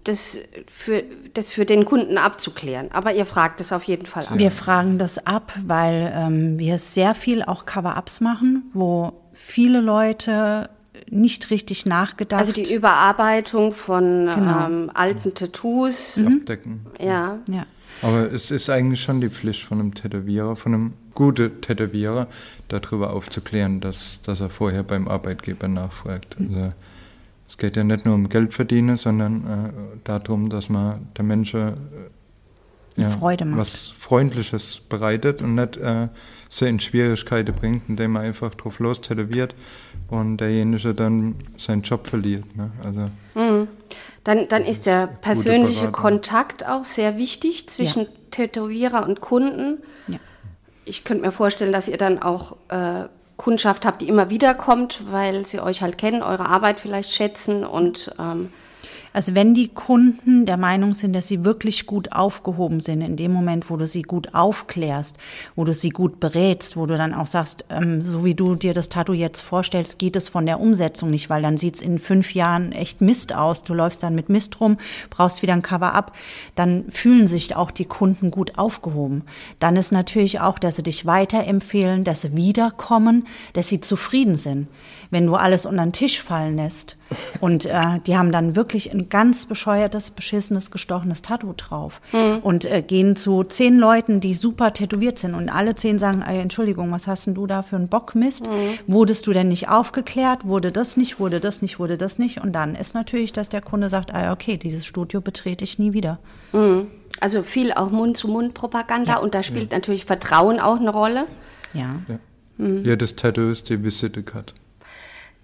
das, 0.05 0.37
für, 0.71 1.03
das 1.33 1.49
für 1.49 1.65
den 1.65 1.83
Kunden 1.83 2.17
abzuklären. 2.17 2.89
Aber 2.91 3.13
ihr 3.13 3.25
fragt 3.25 3.59
es 3.59 3.73
auf 3.73 3.83
jeden 3.83 4.05
Fall 4.05 4.25
an. 4.25 4.39
Wir 4.39 4.51
fragen 4.51 4.97
das 4.97 5.25
ab, 5.27 5.53
weil 5.65 6.13
ähm, 6.15 6.57
wir 6.57 6.77
sehr 6.77 7.13
viel 7.13 7.43
auch 7.43 7.65
Cover-ups 7.65 8.21
machen, 8.21 8.71
wo 8.73 9.13
viele 9.33 9.81
Leute 9.81 10.69
nicht 11.09 11.49
richtig 11.51 11.85
nachgedacht 11.85 12.39
Also 12.39 12.53
die 12.53 12.73
Überarbeitung 12.73 13.71
von 13.71 14.29
Genau. 14.33 14.67
ähm, 14.67 14.91
alten 14.93 15.33
Tattoos. 15.33 16.19
Abdecken. 16.25 16.85
Ja. 16.99 17.39
ja. 17.49 17.65
Aber 18.01 18.31
es 18.31 18.51
ist 18.51 18.69
eigentlich 18.69 19.01
schon 19.01 19.19
die 19.21 19.29
Pflicht 19.29 19.63
von 19.63 19.79
einem 19.79 19.93
Tätowierer, 19.93 20.55
von 20.55 20.73
einem 20.73 20.93
guten 21.15 21.59
Tätowierer, 21.61 22.27
darüber 22.69 23.11
aufzuklären, 23.13 23.81
dass, 23.81 24.21
dass 24.21 24.39
er 24.39 24.49
vorher 24.49 24.83
beim 24.83 25.07
Arbeitgeber 25.07 25.67
nachfragt. 25.67 26.37
Also, 26.39 26.69
es 27.47 27.57
geht 27.57 27.75
ja 27.75 27.83
nicht 27.83 28.05
nur 28.05 28.13
um 28.15 28.29
Geld 28.29 28.53
verdienen, 28.53 28.97
sondern 28.97 29.43
äh, 29.45 29.97
darum, 30.03 30.49
dass 30.49 30.69
man 30.69 31.07
der 31.17 31.25
Menschen 31.25 31.73
äh, 33.07 33.09
Freude 33.09 33.45
macht. 33.45 33.59
was 33.61 33.89
Freundliches 33.89 34.81
bereitet 34.87 35.41
und 35.41 35.55
nicht 35.55 35.77
äh, 35.77 36.07
sie 36.49 36.67
in 36.67 36.79
Schwierigkeiten 36.79 37.53
bringt, 37.53 37.89
indem 37.89 38.13
man 38.13 38.23
einfach 38.23 38.53
drauf 38.55 38.79
los 38.79 39.01
tätowiert 39.01 39.55
und 40.09 40.37
derjenige 40.37 40.93
dann 40.93 41.35
seinen 41.57 41.83
Job 41.83 42.07
verliert. 42.07 42.45
Ne? 42.55 42.71
Also, 42.83 43.05
Dann, 44.23 44.47
dann 44.47 44.65
ist 44.65 44.85
der 44.85 45.07
persönliche. 45.07 45.91
Kontakt 45.91 46.67
auch 46.67 46.85
sehr 46.85 47.17
wichtig 47.17 47.69
zwischen 47.69 48.07
Tätowierer 48.31 49.05
und 49.05 49.21
Kunden. 49.21 49.81
Ja. 50.07 50.19
Ich 50.85 51.03
könnte 51.03 51.25
mir 51.25 51.31
vorstellen, 51.31 51.71
dass 51.71 51.87
ihr 51.87 51.97
dann 51.97 52.21
auch 52.21 52.57
äh, 52.69 53.05
Kundschaft 53.37 53.85
habt, 53.85 54.01
die 54.01 54.09
immer 54.09 54.29
wieder 54.29 54.53
kommt, 54.53 55.03
weil 55.11 55.45
sie 55.45 55.61
euch 55.61 55.81
halt 55.81 55.97
kennen, 55.97 56.21
eure 56.21 56.47
Arbeit 56.47 56.79
vielleicht 56.79 57.13
schätzen 57.13 57.63
und 57.63 58.13
ähm, 58.19 58.51
Also 59.11 59.33
wenn 59.33 59.53
die 59.53 59.69
Kunden 59.69 60.45
der 60.45 60.57
Meinung 60.57 60.93
sind, 60.93 61.13
dass 61.13 61.27
sie 61.27 61.43
wirklich 61.43 61.85
gut 61.85 62.11
aufgehoben 62.11 62.79
sind, 62.79 63.01
in 63.01 63.15
dem 63.15 63.31
Moment, 63.31 63.69
wo 63.69 63.77
du 63.77 63.87
sie 63.87 64.03
gut 64.03 64.35
aufklärst, 64.35 65.17
wo 65.55 65.63
du 65.63 65.73
sie 65.73 65.89
gut 65.89 66.19
berätst, 66.19 66.77
wo 66.77 66.85
du 66.85 66.97
dann 66.97 67.13
auch 67.13 67.27
sagst, 67.27 67.65
ähm, 67.69 68.03
so 68.03 68.23
wie 68.23 68.35
du 68.35 68.55
dir 68.55 68.73
das 68.73 68.89
Tattoo 68.89 69.13
jetzt 69.13 69.41
vorstellst, 69.41 69.97
geht 69.97 70.15
es 70.15 70.29
von 70.29 70.45
der 70.45 70.59
Umsetzung 70.59 71.09
nicht, 71.09 71.29
weil 71.29 71.41
dann 71.41 71.57
sieht's 71.57 71.81
in 71.81 71.97
fünf 71.99 72.33
Jahren 72.35 72.71
echt 72.71 73.01
Mist 73.01 73.33
aus. 73.33 73.63
Du 73.63 73.73
läufst 73.73 74.03
dann 74.03 74.15
mit 74.15 74.29
Mist 74.29 74.61
rum, 74.61 74.77
brauchst 75.09 75.41
wieder 75.41 75.53
ein 75.53 75.61
Cover-up, 75.61 76.15
dann 76.55 76.85
fühlen 76.91 77.27
sich 77.27 77.55
auch 77.55 77.71
die 77.71 77.85
Kunden 77.85 78.29
gut 78.29 78.57
aufgehoben. 78.57 79.23
Dann 79.59 79.75
ist 79.75 79.91
natürlich 79.91 80.39
auch, 80.39 80.59
dass 80.59 80.75
sie 80.75 80.83
dich 80.83 81.05
weiterempfehlen, 81.05 82.03
dass 82.03 82.21
sie 82.21 82.35
wiederkommen, 82.35 83.25
dass 83.53 83.67
sie 83.67 83.81
zufrieden 83.81 84.35
sind. 84.35 84.67
Wenn 85.11 85.25
du 85.25 85.35
alles 85.35 85.65
unter 85.65 85.83
den 85.83 85.93
Tisch 85.93 86.21
fallen 86.21 86.55
lässt 86.55 86.97
und 87.39 87.65
äh, 87.65 87.99
die 88.05 88.17
haben 88.17 88.31
dann 88.31 88.55
wirklich 88.55 88.91
ein 88.91 89.09
ganz 89.09 89.45
bescheuertes, 89.45 90.11
beschissenes, 90.11 90.71
gestochenes 90.71 91.21
Tattoo 91.21 91.53
drauf 91.57 92.01
und 92.43 92.65
äh, 92.65 92.81
gehen 92.81 93.15
zu 93.15 93.43
zehn 93.43 93.77
Leuten, 93.77 94.19
die 94.19 94.33
super 94.33 94.73
tätowiert 94.73 95.17
sind 95.19 95.33
und 95.33 95.49
alle 95.49 95.75
zehn 95.75 95.99
sagen, 95.99 96.21
ey, 96.21 96.39
Entschuldigung, 96.39 96.91
was 96.91 97.07
hast 97.07 97.25
denn 97.27 97.33
du 97.33 97.47
da 97.47 97.63
für 97.63 97.75
einen 97.75 97.87
Bockmist? 97.87 98.47
Wurdest 98.87 99.27
du 99.27 99.33
denn 99.33 99.47
nicht 99.47 99.69
aufgeklärt? 99.69 100.45
Wurde 100.45 100.71
das 100.71 100.97
nicht? 100.97 101.19
Wurde 101.19 101.39
das 101.39 101.61
nicht? 101.61 101.79
Wurde 101.79 101.97
das 101.97 102.19
nicht? 102.19 102.41
Und 102.41 102.53
dann 102.53 102.75
ist 102.75 102.93
natürlich, 102.93 103.33
dass 103.33 103.49
der 103.49 103.61
Kunde 103.61 103.89
sagt, 103.89 104.13
ah, 104.13 104.31
okay, 104.31 104.57
dieses 104.57 104.85
Studio 104.85 105.21
betrete 105.21 105.63
ich 105.63 105.79
nie 105.79 105.93
wieder. 105.93 106.19
also 107.19 107.43
viel 107.43 107.73
auch 107.73 107.89
Mund-zu-Mund-Propaganda 107.89 109.17
und 109.17 109.33
da 109.33 109.43
spielt 109.43 109.71
natürlich 109.71 110.05
Vertrauen 110.05 110.59
auch 110.59 110.79
eine 110.79 110.91
Rolle. 110.91 111.25
Ja. 111.73 112.01
ja. 112.07 112.19
Jedes 112.57 113.15
Tattoo 113.15 113.49
ist 113.49 113.69
die 113.69 113.81
Visitenkarte. 113.81 114.53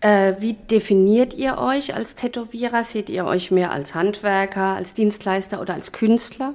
Äh, 0.06 0.40
wie 0.40 0.54
definiert 0.54 1.34
ihr 1.34 1.58
euch 1.58 1.96
als 1.96 2.14
Tätowierer? 2.14 2.84
Seht 2.84 3.10
ihr 3.10 3.26
euch 3.26 3.50
mehr 3.50 3.72
als 3.72 3.96
Handwerker, 3.96 4.76
als 4.76 4.94
Dienstleister 4.94 5.60
oder 5.60 5.74
als 5.74 5.94
Künstler? 5.94 6.54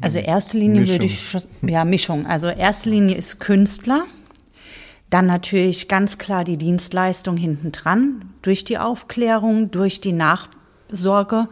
Also 0.00 0.20
erste 0.20 0.58
Linie 0.58 0.82
Mischung. 0.82 0.94
würde 0.94 1.04
ich, 1.06 1.36
ja, 1.62 1.84
Mischung. 1.84 2.24
Also 2.26 2.46
erste 2.46 2.90
Linie 2.90 3.16
ist 3.16 3.40
Künstler. 3.40 4.04
Dann 5.10 5.26
natürlich 5.26 5.88
ganz 5.88 6.18
klar 6.18 6.44
die 6.44 6.56
Dienstleistung 6.56 7.36
hinten 7.36 7.72
dran, 7.72 8.32
durch 8.42 8.62
die 8.62 8.78
Aufklärung, 8.78 9.72
durch 9.72 10.00
die 10.00 10.12
Nachsorge, 10.12 11.48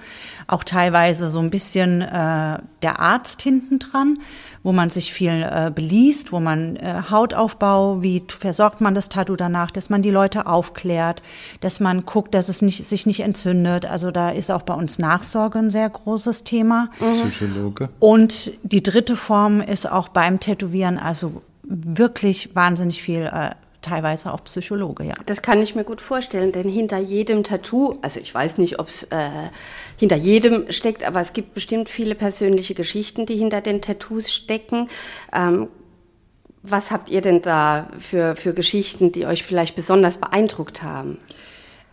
auch 0.46 0.62
teilweise 0.62 1.28
so 1.28 1.40
ein 1.40 1.50
bisschen 1.50 2.02
äh, 2.02 2.58
der 2.82 3.00
Arzt 3.00 3.42
hinten 3.42 3.80
dran, 3.80 4.18
wo 4.62 4.72
man 4.72 4.90
sich 4.90 5.12
viel 5.12 5.42
äh, 5.42 5.70
beliest, 5.74 6.32
wo 6.32 6.40
man 6.40 6.76
äh, 6.76 7.02
Hautaufbau, 7.10 8.02
wie 8.02 8.22
versorgt 8.28 8.80
man 8.80 8.94
das 8.94 9.08
Tattoo 9.08 9.36
danach, 9.36 9.70
dass 9.70 9.90
man 9.90 10.02
die 10.02 10.10
Leute 10.10 10.46
aufklärt, 10.46 11.22
dass 11.60 11.80
man 11.80 12.06
guckt, 12.06 12.34
dass 12.34 12.48
es 12.48 12.62
nicht, 12.62 12.84
sich 12.86 13.06
nicht 13.06 13.20
entzündet. 13.20 13.86
Also 13.86 14.10
da 14.10 14.30
ist 14.30 14.50
auch 14.50 14.62
bei 14.62 14.74
uns 14.74 14.98
Nachsorge 14.98 15.58
ein 15.58 15.70
sehr 15.70 15.88
großes 15.88 16.44
Thema. 16.44 16.90
Psychologe. 17.30 17.88
Und 17.98 18.52
die 18.62 18.82
dritte 18.82 19.16
Form 19.16 19.60
ist 19.60 19.90
auch 19.90 20.08
beim 20.08 20.40
Tätowieren, 20.40 20.98
also 20.98 21.42
wirklich 21.64 22.54
wahnsinnig 22.54 23.02
viel, 23.02 23.22
äh, 23.22 23.50
teilweise 23.80 24.32
auch 24.32 24.44
Psychologe, 24.44 25.04
ja. 25.04 25.14
Das 25.26 25.42
kann 25.42 25.60
ich 25.60 25.74
mir 25.74 25.84
gut 25.84 26.00
vorstellen, 26.00 26.52
denn 26.52 26.68
hinter 26.68 26.98
jedem 26.98 27.42
Tattoo, 27.42 27.98
also 28.02 28.20
ich 28.20 28.32
weiß 28.32 28.58
nicht, 28.58 28.78
ob 28.78 28.88
es 28.88 29.04
äh, 29.04 29.28
hinter 30.02 30.16
jedem 30.16 30.72
steckt, 30.72 31.04
aber 31.04 31.20
es 31.20 31.32
gibt 31.32 31.54
bestimmt 31.54 31.88
viele 31.88 32.16
persönliche 32.16 32.74
Geschichten, 32.74 33.24
die 33.24 33.36
hinter 33.36 33.60
den 33.60 33.80
Tattoos 33.80 34.32
stecken. 34.32 34.88
Ähm, 35.32 35.68
was 36.64 36.90
habt 36.90 37.08
ihr 37.08 37.20
denn 37.20 37.40
da 37.40 37.88
für, 38.00 38.34
für 38.34 38.52
Geschichten, 38.52 39.12
die 39.12 39.26
euch 39.26 39.44
vielleicht 39.44 39.76
besonders 39.76 40.16
beeindruckt 40.16 40.82
haben? 40.82 41.18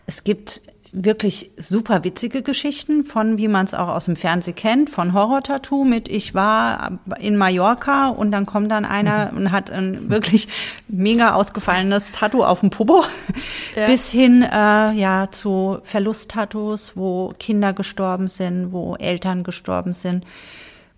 Es 0.06 0.24
gibt 0.24 0.60
wirklich 0.92 1.52
super 1.56 2.02
witzige 2.02 2.42
Geschichten 2.42 3.04
von, 3.04 3.38
wie 3.38 3.48
man 3.48 3.66
es 3.66 3.74
auch 3.74 3.88
aus 3.88 4.06
dem 4.06 4.16
Fernsehen 4.16 4.56
kennt, 4.56 4.90
von 4.90 5.12
Horror-Tattoo 5.12 5.84
mit 5.84 6.08
ich 6.08 6.34
war 6.34 6.98
in 7.20 7.36
Mallorca 7.36 8.08
und 8.08 8.32
dann 8.32 8.44
kommt 8.44 8.72
dann 8.72 8.84
einer 8.84 9.32
und 9.34 9.52
hat 9.52 9.70
ein 9.70 10.10
wirklich 10.10 10.48
mega 10.88 11.34
ausgefallenes 11.34 12.10
Tattoo 12.12 12.42
auf 12.42 12.60
dem 12.60 12.70
Popo, 12.70 13.04
ja. 13.76 13.86
bis 13.86 14.10
hin 14.10 14.42
äh, 14.42 14.92
ja 14.92 15.28
zu 15.30 15.78
Verlust-Tattoos, 15.84 16.96
wo 16.96 17.34
Kinder 17.38 17.72
gestorben 17.72 18.26
sind, 18.28 18.72
wo 18.72 18.96
Eltern 18.96 19.44
gestorben 19.44 19.92
sind, 19.92 20.24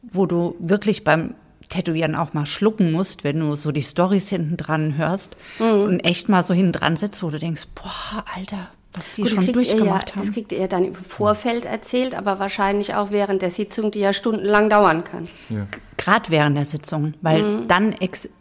wo 0.02 0.24
du 0.24 0.56
wirklich 0.58 1.04
beim 1.04 1.34
Tätowieren 1.68 2.14
auch 2.14 2.34
mal 2.34 2.46
schlucken 2.46 2.92
musst, 2.92 3.24
wenn 3.24 3.40
du 3.40 3.56
so 3.56 3.72
die 3.72 3.82
Stories 3.82 4.28
hinten 4.28 4.56
dran 4.56 4.96
hörst 4.96 5.36
mhm. 5.58 5.82
und 5.82 6.00
echt 6.00 6.28
mal 6.28 6.42
so 6.42 6.54
hinten 6.54 6.72
dran 6.72 6.96
sitzt, 6.96 7.22
wo 7.22 7.30
du 7.30 7.38
denkst, 7.38 7.66
boah, 7.74 8.24
Alter, 8.34 8.68
was 8.94 9.12
die 9.12 9.22
Gut, 9.22 9.30
schon 9.30 9.52
durchgemacht 9.52 10.10
ja, 10.10 10.16
haben. 10.16 10.26
Das 10.26 10.34
kriegt 10.34 10.52
ihr 10.52 10.68
dann 10.68 10.84
im 10.84 10.94
Vorfeld 10.94 11.64
erzählt, 11.64 12.14
aber 12.14 12.38
wahrscheinlich 12.38 12.94
auch 12.94 13.10
während 13.10 13.42
der 13.42 13.50
Sitzung, 13.50 13.90
die 13.90 14.00
ja 14.00 14.12
stundenlang 14.12 14.68
dauern 14.68 15.04
kann. 15.04 15.28
Ja. 15.48 15.66
Gerade 15.96 16.30
während 16.30 16.56
der 16.56 16.66
Sitzung, 16.66 17.14
weil 17.22 17.42
mhm. 17.42 17.68
dann, 17.68 17.94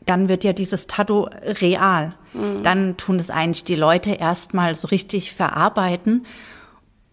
dann 0.06 0.30
wird 0.30 0.44
ja 0.44 0.54
dieses 0.54 0.88
Tattoo 0.88 1.28
real. 1.62 2.16
Mhm. 2.34 2.64
Dann 2.64 2.98
tun 2.98 3.20
es 3.20 3.30
eigentlich 3.30 3.64
die 3.64 3.76
Leute 3.76 4.12
erstmal 4.12 4.76
so 4.76 4.88
richtig 4.88 5.34
verarbeiten. 5.34 6.26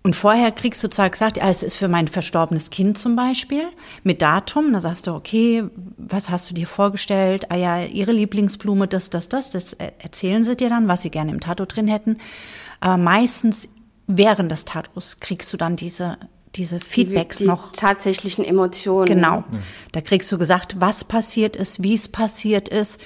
Und 0.04 0.14
vorher 0.14 0.52
kriegst 0.52 0.82
du 0.82 0.88
zwar 0.88 1.10
gesagt, 1.10 1.36
ja, 1.36 1.48
es 1.50 1.62
ist 1.62 1.74
für 1.74 1.88
mein 1.88 2.08
verstorbenes 2.08 2.70
Kind 2.70 2.96
zum 2.96 3.14
Beispiel, 3.14 3.64
mit 4.04 4.22
Datum. 4.22 4.72
Da 4.72 4.80
sagst 4.80 5.06
du, 5.06 5.12
okay, 5.12 5.64
was 5.98 6.30
hast 6.30 6.48
du 6.48 6.54
dir 6.54 6.66
vorgestellt? 6.66 7.50
Ah 7.50 7.56
ja, 7.56 7.82
ihre 7.82 8.12
Lieblingsblume, 8.12 8.88
das, 8.88 9.10
das, 9.10 9.28
das. 9.28 9.50
Das 9.50 9.74
erzählen 9.74 10.44
sie 10.44 10.56
dir 10.56 10.70
dann, 10.70 10.88
was 10.88 11.02
sie 11.02 11.10
gerne 11.10 11.32
im 11.32 11.40
Tattoo 11.40 11.66
drin 11.66 11.88
hätten. 11.88 12.16
Aber 12.80 12.96
meistens 12.96 13.68
während 14.06 14.50
des 14.50 14.64
Tattoos 14.64 15.20
kriegst 15.20 15.52
du 15.52 15.56
dann 15.56 15.76
diese, 15.76 16.18
diese 16.54 16.80
Feedbacks 16.80 17.38
die, 17.38 17.44
die 17.44 17.50
noch. 17.50 17.72
tatsächlichen 17.72 18.44
Emotionen. 18.44 19.06
Genau. 19.06 19.44
Da 19.92 20.00
kriegst 20.00 20.30
du 20.32 20.38
gesagt, 20.38 20.80
was 20.80 21.04
passiert 21.04 21.56
ist, 21.56 21.82
wie 21.82 21.94
es 21.94 22.08
passiert 22.08 22.68
ist. 22.68 23.00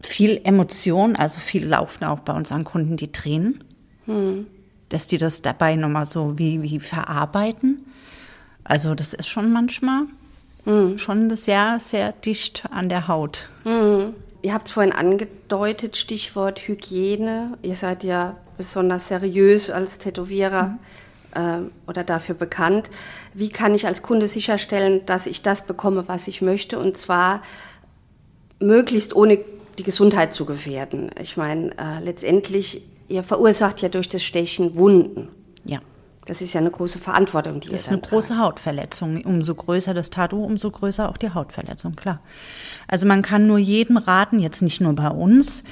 Viel 0.00 0.40
Emotion, 0.44 1.16
also 1.16 1.40
viel 1.40 1.66
laufen 1.66 2.04
auch 2.04 2.20
bei 2.20 2.32
unseren 2.32 2.64
Kunden 2.64 2.96
die 2.96 3.10
Tränen. 3.10 3.64
Hm. 4.04 4.46
Dass 4.88 5.08
die 5.08 5.18
das 5.18 5.42
dabei 5.42 5.74
nochmal 5.74 6.06
so 6.06 6.38
wie, 6.38 6.62
wie 6.62 6.78
verarbeiten. 6.78 7.84
Also 8.62 8.94
das 8.94 9.14
ist 9.14 9.28
schon 9.28 9.50
manchmal 9.52 10.04
hm. 10.64 10.98
schon 10.98 11.34
sehr, 11.36 11.78
sehr 11.80 12.12
dicht 12.12 12.64
an 12.70 12.88
der 12.88 13.08
Haut. 13.08 13.48
Hm. 13.64 14.14
Ihr 14.42 14.54
habt 14.54 14.68
es 14.68 14.72
vorhin 14.72 14.92
angedeutet, 14.92 15.96
Stichwort 15.96 16.68
Hygiene. 16.68 17.58
Ihr 17.62 17.74
seid 17.74 18.04
ja 18.04 18.36
besonders 18.56 19.08
seriös 19.08 19.70
als 19.70 19.98
Tätowierer 19.98 20.78
mhm. 21.34 21.68
äh, 21.68 21.88
oder 21.88 22.04
dafür 22.04 22.34
bekannt. 22.34 22.90
Wie 23.34 23.48
kann 23.48 23.74
ich 23.74 23.86
als 23.86 24.02
Kunde 24.02 24.28
sicherstellen, 24.28 25.04
dass 25.06 25.26
ich 25.26 25.42
das 25.42 25.66
bekomme, 25.66 26.04
was 26.08 26.28
ich 26.28 26.42
möchte 26.42 26.78
und 26.78 26.96
zwar 26.96 27.42
möglichst 28.58 29.14
ohne 29.14 29.38
die 29.78 29.82
Gesundheit 29.82 30.32
zu 30.32 30.44
gefährden? 30.46 31.10
Ich 31.20 31.36
meine, 31.36 31.72
äh, 31.78 32.02
letztendlich, 32.02 32.82
ihr 33.08 33.22
verursacht 33.22 33.82
ja 33.82 33.88
durch 33.88 34.08
das 34.08 34.22
Stechen 34.22 34.76
Wunden. 34.76 35.28
Ja. 35.64 35.80
Das 36.26 36.42
ist 36.42 36.52
ja 36.52 36.60
eine 36.60 36.70
große 36.70 36.98
Verantwortung, 36.98 37.60
die 37.60 37.68
Das 37.68 37.82
ist 37.82 37.88
eine 37.88 38.00
tragt. 38.00 38.10
große 38.10 38.38
Hautverletzung. 38.38 39.22
Umso 39.24 39.54
größer 39.54 39.94
das 39.94 40.10
Tattoo, 40.10 40.44
umso 40.44 40.70
größer 40.70 41.08
auch 41.08 41.16
die 41.16 41.30
Hautverletzung, 41.30 41.94
klar. 41.94 42.20
Also 42.88 43.06
man 43.06 43.22
kann 43.22 43.46
nur 43.46 43.58
jedem 43.58 43.96
raten, 43.96 44.40
jetzt 44.40 44.60
nicht 44.60 44.80
nur 44.80 44.94
bei 44.94 45.08
uns, 45.08 45.62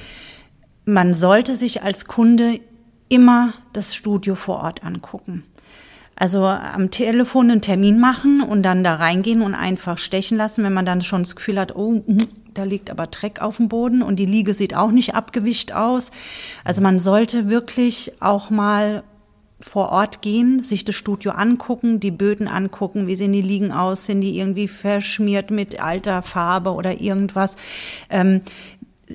man 0.84 1.14
sollte 1.14 1.56
sich 1.56 1.82
als 1.82 2.04
Kunde 2.06 2.60
immer 3.08 3.54
das 3.72 3.94
Studio 3.94 4.34
vor 4.34 4.62
Ort 4.62 4.84
angucken. 4.84 5.44
Also 6.16 6.44
am 6.46 6.90
Telefon 6.90 7.50
einen 7.50 7.60
Termin 7.60 7.98
machen 7.98 8.40
und 8.40 8.62
dann 8.62 8.84
da 8.84 8.94
reingehen 8.94 9.42
und 9.42 9.54
einfach 9.54 9.98
stechen 9.98 10.38
lassen, 10.38 10.62
wenn 10.62 10.72
man 10.72 10.86
dann 10.86 11.02
schon 11.02 11.24
das 11.24 11.34
Gefühl 11.34 11.58
hat, 11.58 11.74
oh, 11.74 12.02
hm, 12.06 12.28
da 12.52 12.62
liegt 12.62 12.90
aber 12.90 13.08
Dreck 13.08 13.42
auf 13.42 13.56
dem 13.56 13.68
Boden 13.68 14.00
und 14.02 14.16
die 14.16 14.26
Liege 14.26 14.54
sieht 14.54 14.76
auch 14.76 14.92
nicht 14.92 15.16
abgewischt 15.16 15.72
aus. 15.72 16.12
Also 16.62 16.82
man 16.82 17.00
sollte 17.00 17.48
wirklich 17.48 18.12
auch 18.20 18.50
mal 18.50 19.02
vor 19.64 19.88
Ort 19.88 20.20
gehen, 20.20 20.62
sich 20.62 20.84
das 20.84 20.94
Studio 20.94 21.32
angucken, 21.32 21.98
die 21.98 22.10
Böden 22.10 22.48
angucken, 22.48 23.06
wie 23.06 23.16
sehen 23.16 23.32
die 23.32 23.40
Liegen 23.40 23.72
aus, 23.72 24.04
sind 24.04 24.20
die 24.20 24.38
irgendwie 24.38 24.68
verschmiert 24.68 25.50
mit 25.50 25.80
alter 25.80 26.20
Farbe 26.20 26.74
oder 26.74 27.00
irgendwas. 27.00 27.56
Ähm, 28.10 28.42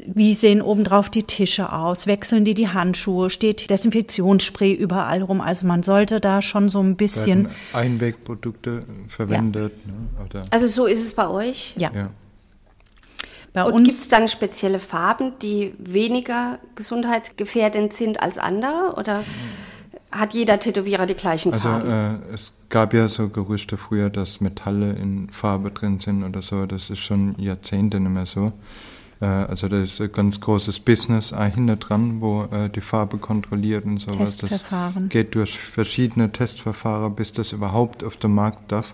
wie 0.08 0.34
sehen 0.34 0.64
obendrauf 0.64 1.12
die 1.12 1.24
Tische 1.24 1.72
aus? 1.72 2.08
Wechseln 2.08 2.46
die 2.46 2.56
die 2.56 2.68
Handschuhe? 2.68 3.30
Steht 3.30 3.70
Desinfektionsspray 3.70 4.74
überall 4.74 5.22
rum? 5.22 5.40
Also 5.40 5.68
man 5.68 5.84
sollte 5.84 6.20
da 6.20 6.42
schon 6.42 6.68
so 6.68 6.82
ein 6.82 6.96
bisschen 6.96 7.50
Einwegprodukte 7.74 8.86
verwendet. 9.08 9.74
Ja. 9.86 10.42
Ne? 10.42 10.48
Also 10.50 10.68
so 10.68 10.88
ist 10.88 11.06
es 11.06 11.14
bei 11.14 11.28
euch? 11.30 11.76
Ja. 11.78 11.92
ja. 11.94 12.10
Bei 13.54 13.64
Und 13.66 13.84
gibt 13.84 13.96
es 13.96 14.10
dann 14.10 14.28
spezielle 14.28 14.80
Farben, 14.80 15.34
die 15.42 15.74
weniger 15.78 16.58
gesundheitsgefährdend 16.76 17.94
sind 17.94 18.20
als 18.20 18.40
andere? 18.40 18.96
Oder? 18.98 19.24
Hat 20.12 20.34
jeder 20.34 20.60
Tätowierer 20.60 21.06
die 21.06 21.14
gleichen 21.14 21.54
also, 21.54 21.70
Farben? 21.70 21.90
Also 21.90 22.18
äh, 22.32 22.34
es 22.34 22.54
gab 22.70 22.94
ja 22.94 23.08
so 23.08 23.30
Gerüchte 23.30 23.78
früher, 23.78 24.10
dass 24.10 24.42
Metalle 24.42 24.94
in 24.94 25.30
Farbe 25.30 25.72
drin 25.72 26.00
sind 26.00 26.24
oder 26.24 26.42
so. 26.42 26.66
Das 26.66 26.90
ist 26.90 27.00
schon 27.00 27.36
Jahrzehnte 27.38 28.00
nicht 28.00 28.12
mehr 28.12 28.26
so. 28.26 28.48
Äh, 29.22 29.26
also 29.26 29.68
da 29.68 29.82
ist 29.82 30.02
ein 30.02 30.12
ganz 30.12 30.40
großes 30.40 30.80
Business 30.80 31.34
hinter 31.54 31.76
dran, 31.76 32.22
wo 32.22 32.44
äh, 32.44 32.70
die 32.70 32.82
Farbe 32.82 33.18
kontrolliert 33.18 33.86
und 33.86 34.00
sowas. 34.00 34.38
Testverfahren. 34.38 35.04
Das 35.04 35.10
geht 35.10 35.36
durch 35.36 35.58
verschiedene 35.58 36.32
Testverfahren, 36.32 37.14
bis 37.16 37.32
das 37.32 37.52
überhaupt 37.52 38.04
auf 38.04 38.18
den 38.18 38.34
Markt 38.34 38.72
darf. 38.72 38.94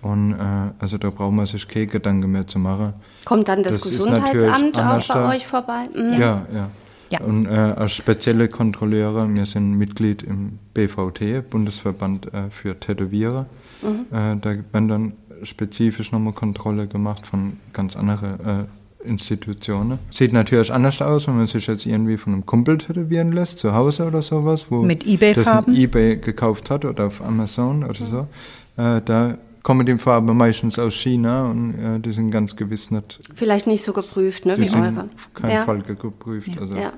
Und 0.00 0.32
äh, 0.32 0.72
also 0.78 0.96
da 0.96 1.10
braucht 1.10 1.34
man 1.34 1.46
sich 1.46 1.66
keine 1.66 1.88
Gedanken 1.88 2.30
mehr 2.30 2.46
zu 2.46 2.58
machen. 2.58 2.94
Kommt 3.24 3.48
dann 3.48 3.62
das, 3.62 3.74
das 3.74 3.90
Gesundheitsamt 3.90 4.78
auch 4.78 5.08
bei 5.08 5.36
euch 5.36 5.46
vorbei? 5.46 5.88
Mhm. 5.94 6.12
Ja, 6.12 6.46
ja. 6.54 6.70
Ja. 7.10 7.20
Und 7.20 7.46
äh, 7.46 7.50
als 7.50 7.92
spezielle 7.92 8.48
Kontrolleure, 8.48 9.28
wir 9.34 9.46
sind 9.46 9.78
Mitglied 9.78 10.22
im 10.22 10.58
BVT, 10.74 11.48
Bundesverband 11.48 12.32
äh, 12.32 12.50
für 12.50 12.78
Tätowierer. 12.78 13.46
Mhm. 13.82 14.16
Äh, 14.16 14.36
da 14.36 14.56
werden 14.72 14.88
dann 14.88 15.12
spezifisch 15.42 16.12
nochmal 16.12 16.32
Kontrolle 16.32 16.86
gemacht 16.86 17.26
von 17.26 17.54
ganz 17.72 17.96
anderen 17.96 18.40
äh, 18.40 18.64
Institutionen. 19.04 19.98
Sieht 20.10 20.32
natürlich 20.32 20.72
anders 20.72 21.00
aus, 21.00 21.28
wenn 21.28 21.36
man 21.36 21.46
sich 21.46 21.66
jetzt 21.66 21.86
irgendwie 21.86 22.16
von 22.16 22.32
einem 22.32 22.46
Kumpel 22.46 22.78
tätowieren 22.78 23.32
lässt, 23.32 23.58
zu 23.58 23.72
Hause 23.72 24.06
oder 24.06 24.22
sowas, 24.22 24.66
wo 24.70 24.82
Mit 24.82 25.06
Ebay-Farben? 25.06 25.74
Ebay 25.74 26.16
gekauft 26.16 26.70
hat 26.70 26.84
oder 26.84 27.06
auf 27.06 27.24
Amazon 27.24 27.84
oder 27.84 27.94
so. 27.94 28.26
Äh, 28.76 29.00
da 29.04 29.38
kommen 29.62 29.86
die 29.86 29.98
Farben 29.98 30.36
meistens 30.36 30.78
aus 30.78 30.94
China 30.94 31.46
und 31.46 31.74
äh, 31.74 32.00
die 32.00 32.12
sind 32.12 32.30
ganz 32.30 32.56
gewiss 32.56 32.90
nicht. 32.90 33.20
Vielleicht 33.34 33.66
nicht 33.66 33.82
so 33.82 33.92
geprüft, 33.92 34.46
ne, 34.46 34.54
die 34.54 34.62
wie 34.62 34.68
sind 34.68 34.82
eure. 34.82 35.08
Kein 35.34 35.50
ja. 35.50 35.64
Fall 35.64 35.82
geprüft. 35.82 36.48
Ja. 36.48 36.60
Also, 36.60 36.74
ja. 36.74 36.92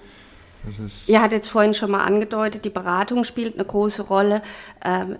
Ihr 1.07 1.21
hattet 1.21 1.33
jetzt 1.33 1.49
vorhin 1.49 1.73
schon 1.73 1.91
mal 1.91 2.05
angedeutet, 2.05 2.65
die 2.65 2.71
Beratung 2.71 3.25
spielt 3.25 3.55
eine 3.55 3.65
große 3.65 4.03
Rolle. 4.03 4.43
Ähm, 4.85 5.17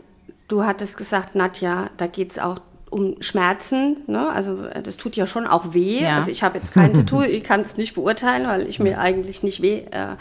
du 0.49 0.65
hattest 0.65 0.97
gesagt, 0.97 1.35
Nadja, 1.35 1.91
da 1.97 2.07
geht 2.07 2.33
es 2.33 2.39
auch 2.39 2.61
um 2.91 3.17
Schmerzen. 3.21 3.99
Ne? 4.07 4.29
Also 4.29 4.65
das 4.83 4.97
tut 4.97 5.17
ja 5.17 5.27
schon 5.27 5.47
auch 5.47 5.73
weh. 5.73 6.03
Ja. 6.03 6.19
Also 6.19 6.31
ich 6.31 6.43
habe 6.43 6.59
jetzt 6.59 6.73
kein 6.73 6.93
Tattoo, 6.95 7.23
ich 7.23 7.43
kann 7.43 7.63
es 7.63 7.77
nicht 7.77 7.95
beurteilen, 7.95 8.47
weil 8.47 8.69
ich 8.69 8.81
mir 8.81 8.99
eigentlich 8.99 9.43
nicht 9.43 9.63
weh. 9.63 9.85
Äh, 9.91 10.17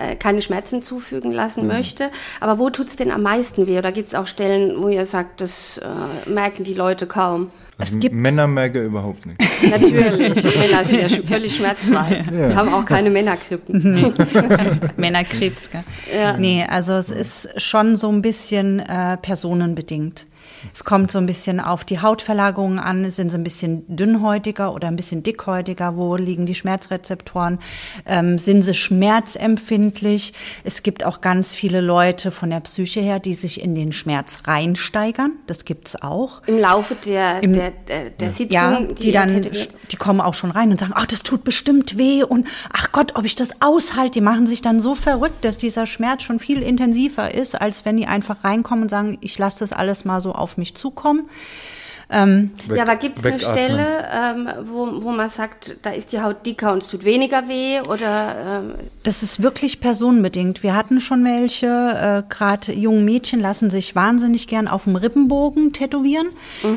äh, 0.00 0.16
keine 0.16 0.42
Schmerzen 0.42 0.82
zufügen 0.82 1.32
lassen 1.32 1.62
mhm. 1.62 1.68
möchte. 1.68 2.10
Aber 2.40 2.58
wo 2.58 2.70
tut 2.70 2.88
es 2.88 2.96
denn 2.96 3.10
am 3.10 3.22
meisten 3.22 3.66
weh? 3.66 3.78
Oder 3.78 3.92
gibt 3.92 4.08
es 4.08 4.14
auch 4.14 4.26
Stellen, 4.26 4.82
wo 4.82 4.88
ihr 4.88 5.06
sagt, 5.06 5.40
das 5.40 5.78
äh, 5.78 6.30
merken 6.30 6.64
die 6.64 6.74
Leute 6.74 7.06
kaum? 7.06 7.50
Also 7.80 7.94
es 7.96 8.00
gibt 8.00 8.14
Männer 8.14 8.46
merken 8.46 8.84
überhaupt 8.84 9.24
nicht. 9.26 9.40
Natürlich, 9.70 10.34
Männer 10.58 10.84
sind 10.84 11.00
ja 11.00 11.08
völlig 11.26 11.56
schmerzfrei. 11.56 12.24
Ja. 12.30 12.48
Wir 12.48 12.56
haben 12.56 12.68
auch 12.68 12.84
keine 12.84 13.10
Männerkrippen. 13.10 13.94
Nee. 13.94 14.12
Männerkrebs, 14.96 15.70
gell? 15.70 15.82
Ja. 16.14 16.36
Nee, 16.36 16.66
also 16.68 16.92
es 16.92 17.10
ist 17.10 17.60
schon 17.60 17.96
so 17.96 18.10
ein 18.10 18.20
bisschen 18.20 18.80
äh, 18.80 19.16
personenbedingt. 19.16 20.26
Es 20.74 20.84
kommt 20.84 21.10
so 21.10 21.18
ein 21.18 21.26
bisschen 21.26 21.60
auf 21.60 21.84
die 21.84 22.00
Hautverlagerungen 22.00 22.78
an, 22.78 23.10
sind 23.10 23.30
sie 23.30 23.38
ein 23.38 23.44
bisschen 23.44 23.84
dünnhäutiger 23.88 24.74
oder 24.74 24.88
ein 24.88 24.96
bisschen 24.96 25.22
dickhäutiger, 25.22 25.96
wo 25.96 26.16
liegen 26.16 26.46
die 26.46 26.54
Schmerzrezeptoren, 26.54 27.58
ähm, 28.06 28.38
sind 28.38 28.62
sie 28.62 28.74
schmerzempfindlich. 28.74 30.32
Es 30.64 30.82
gibt 30.82 31.04
auch 31.04 31.20
ganz 31.20 31.54
viele 31.54 31.80
Leute 31.80 32.30
von 32.30 32.50
der 32.50 32.60
Psyche 32.60 33.00
her, 33.00 33.18
die 33.18 33.34
sich 33.34 33.62
in 33.62 33.74
den 33.74 33.92
Schmerz 33.92 34.40
reinsteigern, 34.46 35.32
das 35.46 35.64
gibt 35.64 35.88
es 35.88 36.00
auch. 36.00 36.42
Im 36.46 36.58
Laufe 36.58 36.94
der, 36.94 37.42
Im, 37.42 37.52
der, 37.52 37.70
der, 37.70 38.10
der 38.10 38.30
Sitzung? 38.30 38.52
Ja, 38.52 38.80
die, 38.80 38.94
die 38.94 39.12
dann, 39.12 39.46
die 39.90 39.96
kommen 39.96 40.20
auch 40.20 40.34
schon 40.34 40.50
rein 40.50 40.70
und 40.70 40.80
sagen, 40.80 40.92
ach, 40.94 41.06
das 41.06 41.22
tut 41.22 41.44
bestimmt 41.44 41.98
weh 41.98 42.22
und 42.22 42.46
ach 42.72 42.92
Gott, 42.92 43.16
ob 43.16 43.24
ich 43.24 43.36
das 43.36 43.60
aushalte, 43.60 44.12
die 44.12 44.20
machen 44.20 44.46
sich 44.46 44.62
dann 44.62 44.80
so 44.80 44.94
verrückt, 44.94 45.44
dass 45.44 45.56
dieser 45.56 45.86
Schmerz 45.86 46.22
schon 46.22 46.38
viel 46.38 46.62
intensiver 46.62 47.34
ist, 47.34 47.60
als 47.60 47.84
wenn 47.84 47.96
die 47.96 48.06
einfach 48.06 48.44
reinkommen 48.44 48.82
und 48.82 48.88
sagen, 48.88 49.18
ich 49.20 49.38
lasse 49.38 49.60
das 49.60 49.72
alles 49.72 50.04
mal 50.04 50.20
so 50.20 50.32
auf 50.32 50.49
mich 50.56 50.74
zukommen. 50.74 51.28
Ähm, 52.12 52.50
Weg- 52.66 52.76
ja, 52.76 52.82
aber 52.82 52.96
gibt 52.96 53.18
es 53.20 53.24
eine. 53.24 53.38
Stelle, 53.38 54.08
ähm, 54.12 54.48
wo, 54.64 55.04
wo 55.04 55.10
man 55.12 55.30
sagt, 55.30 55.76
da 55.82 55.90
ist 55.90 56.10
die 56.10 56.20
Haut 56.20 56.44
dicker 56.44 56.72
und 56.72 56.82
es 56.82 56.88
tut 56.88 57.04
weniger 57.04 57.46
weh? 57.46 57.80
Oder 57.82 58.62
ähm, 58.64 58.74
Das 59.04 59.22
ist 59.22 59.42
wirklich 59.42 59.80
personenbedingt. 59.80 60.64
Wir 60.64 60.74
hatten 60.74 61.00
schon 61.00 61.24
welche, 61.24 61.66
äh, 61.66 62.28
gerade 62.28 62.72
junge 62.72 63.02
Mädchen 63.02 63.38
lassen 63.38 63.70
sich 63.70 63.94
wahnsinnig 63.94 64.48
gern 64.48 64.66
auf 64.66 64.84
dem 64.84 64.96
Rippenbogen 64.96 65.72
tätowieren. 65.72 66.26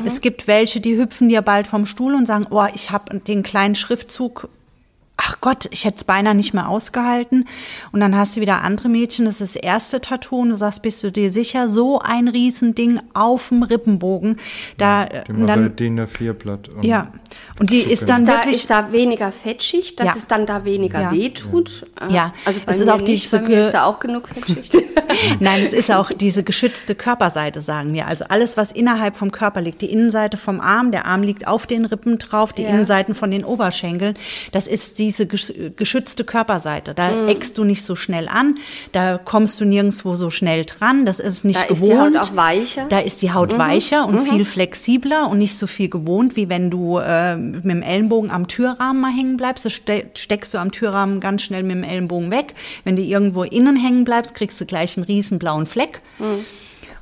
Es 0.04 0.20
gibt 0.20 0.46
welche, 0.46 0.80
die 0.80 0.96
hüpfen 0.96 1.28
dir 1.28 1.42
bald 1.42 1.66
vom 1.66 1.84
Stuhl 1.86 2.14
und 2.14 2.26
sagen, 2.26 2.46
oh, 2.50 2.66
ich 2.72 2.92
habe 2.92 3.18
den 3.18 3.42
kleinen 3.42 3.74
Schriftzug. 3.74 4.48
Ach 5.16 5.36
Gott, 5.40 5.68
ich 5.70 5.84
hätte 5.84 5.98
es 5.98 6.04
beinahe 6.04 6.34
nicht 6.34 6.54
mehr 6.54 6.68
ausgehalten. 6.68 7.46
Und 7.92 8.00
dann 8.00 8.16
hast 8.16 8.36
du 8.36 8.40
wieder 8.40 8.62
andere 8.62 8.88
Mädchen, 8.88 9.26
das 9.26 9.40
ist 9.40 9.54
das 9.54 9.62
erste 9.62 10.00
Tattoo 10.00 10.40
und 10.40 10.48
du 10.50 10.56
sagst, 10.56 10.82
bist 10.82 11.02
du 11.04 11.12
dir 11.12 11.30
sicher, 11.30 11.68
so 11.68 12.00
ein 12.00 12.26
Riesending 12.26 13.00
auf 13.14 13.48
dem 13.50 13.62
Rippenbogen. 13.62 14.38
Da, 14.76 15.04
Die 15.04 15.30
und 15.32 15.42
machen 15.42 15.46
dann, 15.46 15.76
DIN 15.76 16.00
A4-Blatt. 16.00 16.74
und- 16.74 16.84
ja, 16.84 17.12
und 17.60 17.70
die 17.70 17.78
ist 17.80 18.08
dann 18.08 18.26
da 18.26 18.38
wirklich 18.38 18.56
ist 18.56 18.70
da 18.70 18.90
weniger 18.90 19.30
Fettschicht, 19.30 20.00
dass 20.00 20.06
Ja. 20.08 20.14
es 20.16 20.26
dann 20.26 20.46
da 20.46 20.64
weniger 20.64 21.00
Ja. 21.00 21.12
weh 21.12 21.30
tut? 21.30 21.84
Äh, 22.00 22.12
Ja. 22.12 22.32
Also 22.44 22.60
bei 22.66 22.72
Es 22.72 22.80
ist 22.80 22.88
auch 22.88 22.96
nicht, 22.98 23.08
diese 23.08 23.38
bei 23.38 23.52
ist 23.52 23.72
da 23.74 23.84
auch 23.84 24.00
genug 24.00 24.28
Fettschicht. 24.28 24.74
Nein, 25.40 25.62
es 25.62 25.72
ist 25.72 25.92
auch 25.92 26.10
diese 26.10 26.42
geschützte 26.42 26.96
Körperseite, 26.96 27.60
sagen 27.60 27.92
wir. 27.92 28.08
Also 28.08 28.24
alles, 28.28 28.56
was 28.56 28.72
innerhalb 28.72 29.16
vom 29.16 29.30
Körper 29.30 29.60
liegt. 29.60 29.80
Die 29.80 29.92
Innenseite 29.92 30.36
vom 30.36 30.60
Arm, 30.60 30.90
der 30.90 31.06
Arm 31.06 31.22
liegt 31.22 31.46
auf 31.46 31.66
den 31.68 31.84
Rippen 31.84 32.18
drauf, 32.18 32.52
die 32.52 32.62
Ja. 32.62 32.70
Innenseiten 32.70 33.14
von 33.14 33.30
den 33.30 33.44
Oberschenkeln. 33.44 34.16
Das 34.50 34.66
ist 34.66 34.98
diese 35.06 35.24
gesch- 35.24 35.70
geschützte 35.76 36.24
Körperseite. 36.24 36.94
Da 36.94 37.10
Mhm. 37.10 37.28
eckst 37.28 37.58
du 37.58 37.64
nicht 37.64 37.82
so 37.82 37.96
schnell 37.96 38.28
an, 38.28 38.56
da 38.92 39.18
kommst 39.18 39.60
du 39.60 39.64
nirgendwo 39.64 40.14
so 40.16 40.30
schnell 40.30 40.64
dran. 40.64 41.06
Das 41.06 41.20
ist 41.20 41.44
nicht 41.44 41.58
Da 41.58 41.62
ist 41.64 41.68
gewohnt. 41.80 42.14
die 42.14 42.18
Haut 42.18 42.30
auch 42.30 42.36
weicher. 42.36 42.86
Da 42.88 42.98
ist 42.98 43.22
die 43.22 43.32
Haut 43.32 43.52
Mhm. 43.52 43.58
weicher 43.58 44.06
und 44.06 44.28
viel 44.28 44.44
flexibler 44.44 45.28
und 45.30 45.38
nicht 45.38 45.56
so 45.56 45.66
viel 45.66 45.88
gewohnt, 45.88 46.36
wie 46.36 46.48
wenn 46.48 46.70
du 46.70 46.98
äh, 46.98 47.36
mit 47.36 47.64
dem 47.64 47.82
Ellenbogen 47.82 48.30
am 48.30 48.48
Türrahmen 48.48 49.00
mal 49.00 49.12
hängen 49.12 49.36
bleibst. 49.36 49.64
Das 49.64 49.72
ste 49.74 50.04
steckst 50.14 50.52
du 50.54 50.58
am 50.58 50.72
Türrahmen 50.72 51.20
ganz 51.20 51.42
schnell 51.42 51.62
mit 51.62 51.76
dem 51.76 51.84
Ellenbogen 51.84 52.30
weg. 52.30 52.54
Wenn 52.84 52.96
du 52.96 53.02
irgendwo 53.02 53.42
innen 53.44 53.76
hängen 53.76 54.04
bleibst, 54.04 54.34
kriegst 54.34 54.60
du 54.60 54.64
gleich 54.66 54.96
einen 54.96 55.04
riesen 55.04 55.38
blauen 55.38 55.66
Fleck. 55.66 56.00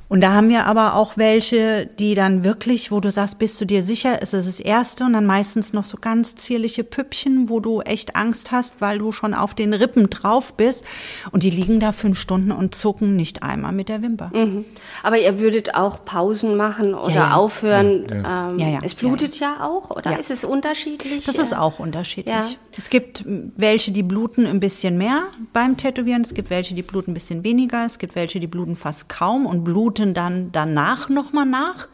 Und 0.09 0.21
da 0.21 0.33
haben 0.33 0.49
wir 0.49 0.65
aber 0.65 0.95
auch 0.95 1.17
welche, 1.17 1.87
die 1.97 2.13
dann 2.13 2.43
wirklich, 2.43 2.91
wo 2.91 2.99
du 2.99 3.09
sagst, 3.09 3.39
bist 3.39 3.59
du 3.59 3.65
dir 3.65 3.83
sicher, 3.83 4.21
ist 4.21 4.33
es 4.33 4.45
das 4.45 4.59
erste 4.59 5.05
und 5.05 5.13
dann 5.13 5.25
meistens 5.25 5.73
noch 5.73 5.85
so 5.85 5.97
ganz 5.99 6.35
zierliche 6.35 6.83
Püppchen, 6.83 7.49
wo 7.49 7.59
du 7.59 7.81
echt 7.81 8.15
Angst 8.15 8.51
hast, 8.51 8.75
weil 8.79 8.99
du 8.99 9.11
schon 9.11 9.33
auf 9.33 9.55
den 9.55 9.73
Rippen 9.73 10.09
drauf 10.11 10.53
bist 10.53 10.83
und 11.31 11.41
die 11.43 11.49
liegen 11.49 11.79
da 11.79 11.91
fünf 11.93 12.19
Stunden 12.19 12.51
und 12.51 12.75
zucken 12.75 13.15
nicht 13.15 13.41
einmal 13.41 13.71
mit 13.71 13.89
der 13.89 14.01
Wimper. 14.03 14.29
Mhm. 14.33 14.65
Aber 15.01 15.17
ihr 15.19 15.39
würdet 15.39 15.73
auch 15.73 16.05
Pausen 16.05 16.57
machen 16.57 16.93
oder 16.93 17.09
Ja, 17.13 17.15
ja. 17.29 17.33
aufhören. 17.35 18.05
Ja, 18.09 18.49
Ähm, 18.51 18.59
Ja, 18.59 18.67
ja, 18.69 18.79
es 18.83 18.93
blutet 18.95 19.39
ja, 19.39 19.65
auch, 19.65 19.89
oder 19.89 20.11
Ja. 20.11 20.17
ist 20.17 20.29
es 20.29 20.43
unterschiedlich? 20.43 21.25
Das 21.25 21.37
ist 21.39 21.55
auch 21.57 21.79
unterschiedlich. 21.79 22.35
Ja. 22.35 22.45
Es 22.77 22.89
gibt 22.89 23.23
welche, 23.25 23.91
die 23.91 24.03
bluten 24.03 24.45
ein 24.45 24.59
bisschen 24.59 24.97
mehr 24.97 25.23
beim 25.53 25.77
Tätowieren. 25.77 26.21
Es 26.21 26.33
gibt 26.33 26.49
welche, 26.49 26.75
die 26.75 26.81
bluten 26.83 27.11
ein 27.11 27.13
bisschen 27.15 27.43
weniger. 27.43 27.85
Es 27.85 27.97
gibt 27.99 28.15
welche, 28.15 28.39
die 28.39 28.47
bluten 28.47 28.75
fast 28.75 29.09
kaum 29.09 29.45
und 29.45 29.63
bluten 29.93 30.13
dann 30.13 30.51
danach 30.51 31.09
nochmal 31.09 31.45
nach. 31.45 31.87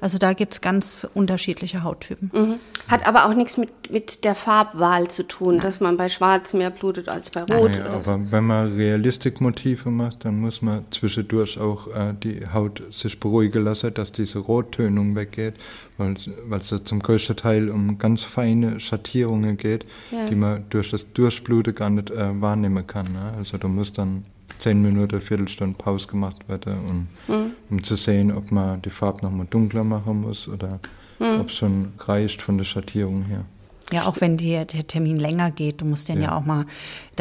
Also 0.00 0.18
da 0.18 0.32
gibt 0.32 0.54
es 0.54 0.60
ganz 0.60 1.06
unterschiedliche 1.14 1.82
Hauttypen. 1.82 2.30
Mhm. 2.32 2.54
Hat 2.88 3.06
aber 3.06 3.26
auch 3.26 3.34
nichts 3.34 3.56
mit, 3.56 3.90
mit 3.90 4.24
der 4.24 4.34
Farbwahl 4.34 5.08
zu 5.08 5.22
tun, 5.22 5.58
dass 5.58 5.80
man 5.80 5.96
bei 5.96 6.08
Schwarz 6.08 6.52
mehr 6.52 6.70
blutet 6.70 7.08
als 7.08 7.30
bei 7.30 7.40
Rot. 7.42 7.70
Nee, 7.70 7.80
oder 7.80 8.02
so. 8.02 8.10
aber 8.10 8.30
wenn 8.32 8.44
man 8.44 8.74
Realistikmotive 8.74 9.90
macht, 9.90 10.24
dann 10.24 10.40
muss 10.40 10.62
man 10.62 10.84
zwischendurch 10.90 11.58
auch 11.58 11.86
äh, 11.88 12.14
die 12.22 12.42
Haut 12.52 12.82
sich 12.90 13.20
beruhigen 13.20 13.64
lassen, 13.64 13.94
dass 13.94 14.12
diese 14.12 14.38
Rottönung 14.40 15.14
weggeht, 15.14 15.54
weil 15.98 16.14
es 16.60 16.70
ja 16.70 16.82
zum 16.82 17.00
größten 17.00 17.36
Teil 17.36 17.68
um 17.68 17.98
ganz 17.98 18.22
feine 18.22 18.80
Schattierungen 18.80 19.56
geht, 19.56 19.84
Ja. 20.10 20.26
die 20.28 20.34
man 20.34 20.64
durch 20.70 20.90
das 20.90 21.12
Durchbluten 21.12 21.74
gar 21.74 21.90
nicht 21.90 22.10
äh, 22.10 22.40
wahrnehmen 22.40 22.86
kann. 22.86 23.06
Ne? 23.12 23.34
Also 23.38 23.58
da 23.58 23.68
muss 23.68 23.92
dann 23.92 24.24
zehn 24.62 24.80
Minuten, 24.80 25.20
Viertelstunde 25.20 25.76
Pause 25.76 26.06
gemacht 26.08 26.48
werden, 26.48 26.74
um, 26.88 27.34
Mhm. 27.34 27.50
um 27.70 27.82
zu 27.82 27.96
sehen, 27.96 28.30
ob 28.32 28.50
man 28.52 28.80
die 28.82 28.90
Farbe 28.90 29.22
nochmal 29.24 29.46
dunkler 29.50 29.84
machen 29.84 30.20
muss 30.22 30.48
oder 30.48 30.78
Mhm. 31.18 31.40
ob 31.40 31.48
es 31.48 31.54
schon 31.56 31.92
reicht 31.98 32.40
von 32.42 32.58
der 32.58 32.64
Schattierung 32.64 33.24
her. 33.24 33.44
Ja, 33.92 34.06
auch 34.06 34.20
wenn 34.20 34.36
die, 34.38 34.52
der 34.52 34.86
Termin 34.86 35.18
länger 35.18 35.50
geht, 35.50 35.80
du 35.82 35.84
musst 35.84 36.08
dann 36.08 36.16
ja. 36.18 36.28
Ja. 36.30 36.36
auch 36.38 36.44
mal 36.46 36.64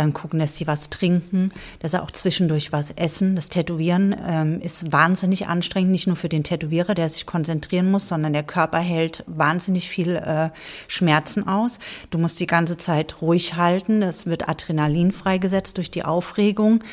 dann 0.02 0.14
gucken, 0.14 0.40
dass 0.40 0.56
sie 0.56 0.68
was 0.68 0.90
trinken, 0.90 1.52
dass 1.80 1.92
sie 1.92 2.02
auch 2.02 2.12
zwischendurch 2.12 2.72
was 2.72 2.92
essen. 2.92 3.36
Das 3.36 3.50
Tätowieren 3.50 4.16
ähm, 4.28 4.60
ist 4.60 4.92
wahnsinnig 4.92 5.48
anstrengend, 5.48 5.92
nicht 5.92 6.08
nur 6.08 6.16
für 6.16 6.30
den 6.30 6.44
Tätowierer, 6.44 6.94
der 6.94 7.10
sich 7.10 7.26
konzentrieren 7.26 7.90
muss, 7.92 8.08
sondern 8.08 8.34
der 8.34 8.44
Körper 8.44 8.80
hält 8.80 9.24
wahnsinnig 9.28 9.88
viel 9.88 10.16
äh, 10.16 10.50
Schmerzen 10.88 11.48
aus. 11.48 11.80
Du 12.10 12.18
musst 12.18 12.40
die 12.40 12.48
ganze 12.48 12.78
Zeit 12.78 13.22
ruhig 13.22 13.56
halten. 13.56 14.02
Es 14.02 14.26
wird 14.26 14.50
Adrenalin 14.50 15.12
freigesetzt 15.12 15.78
durch 15.78 15.92
die 15.92 16.04
Aufregung. 16.04 16.84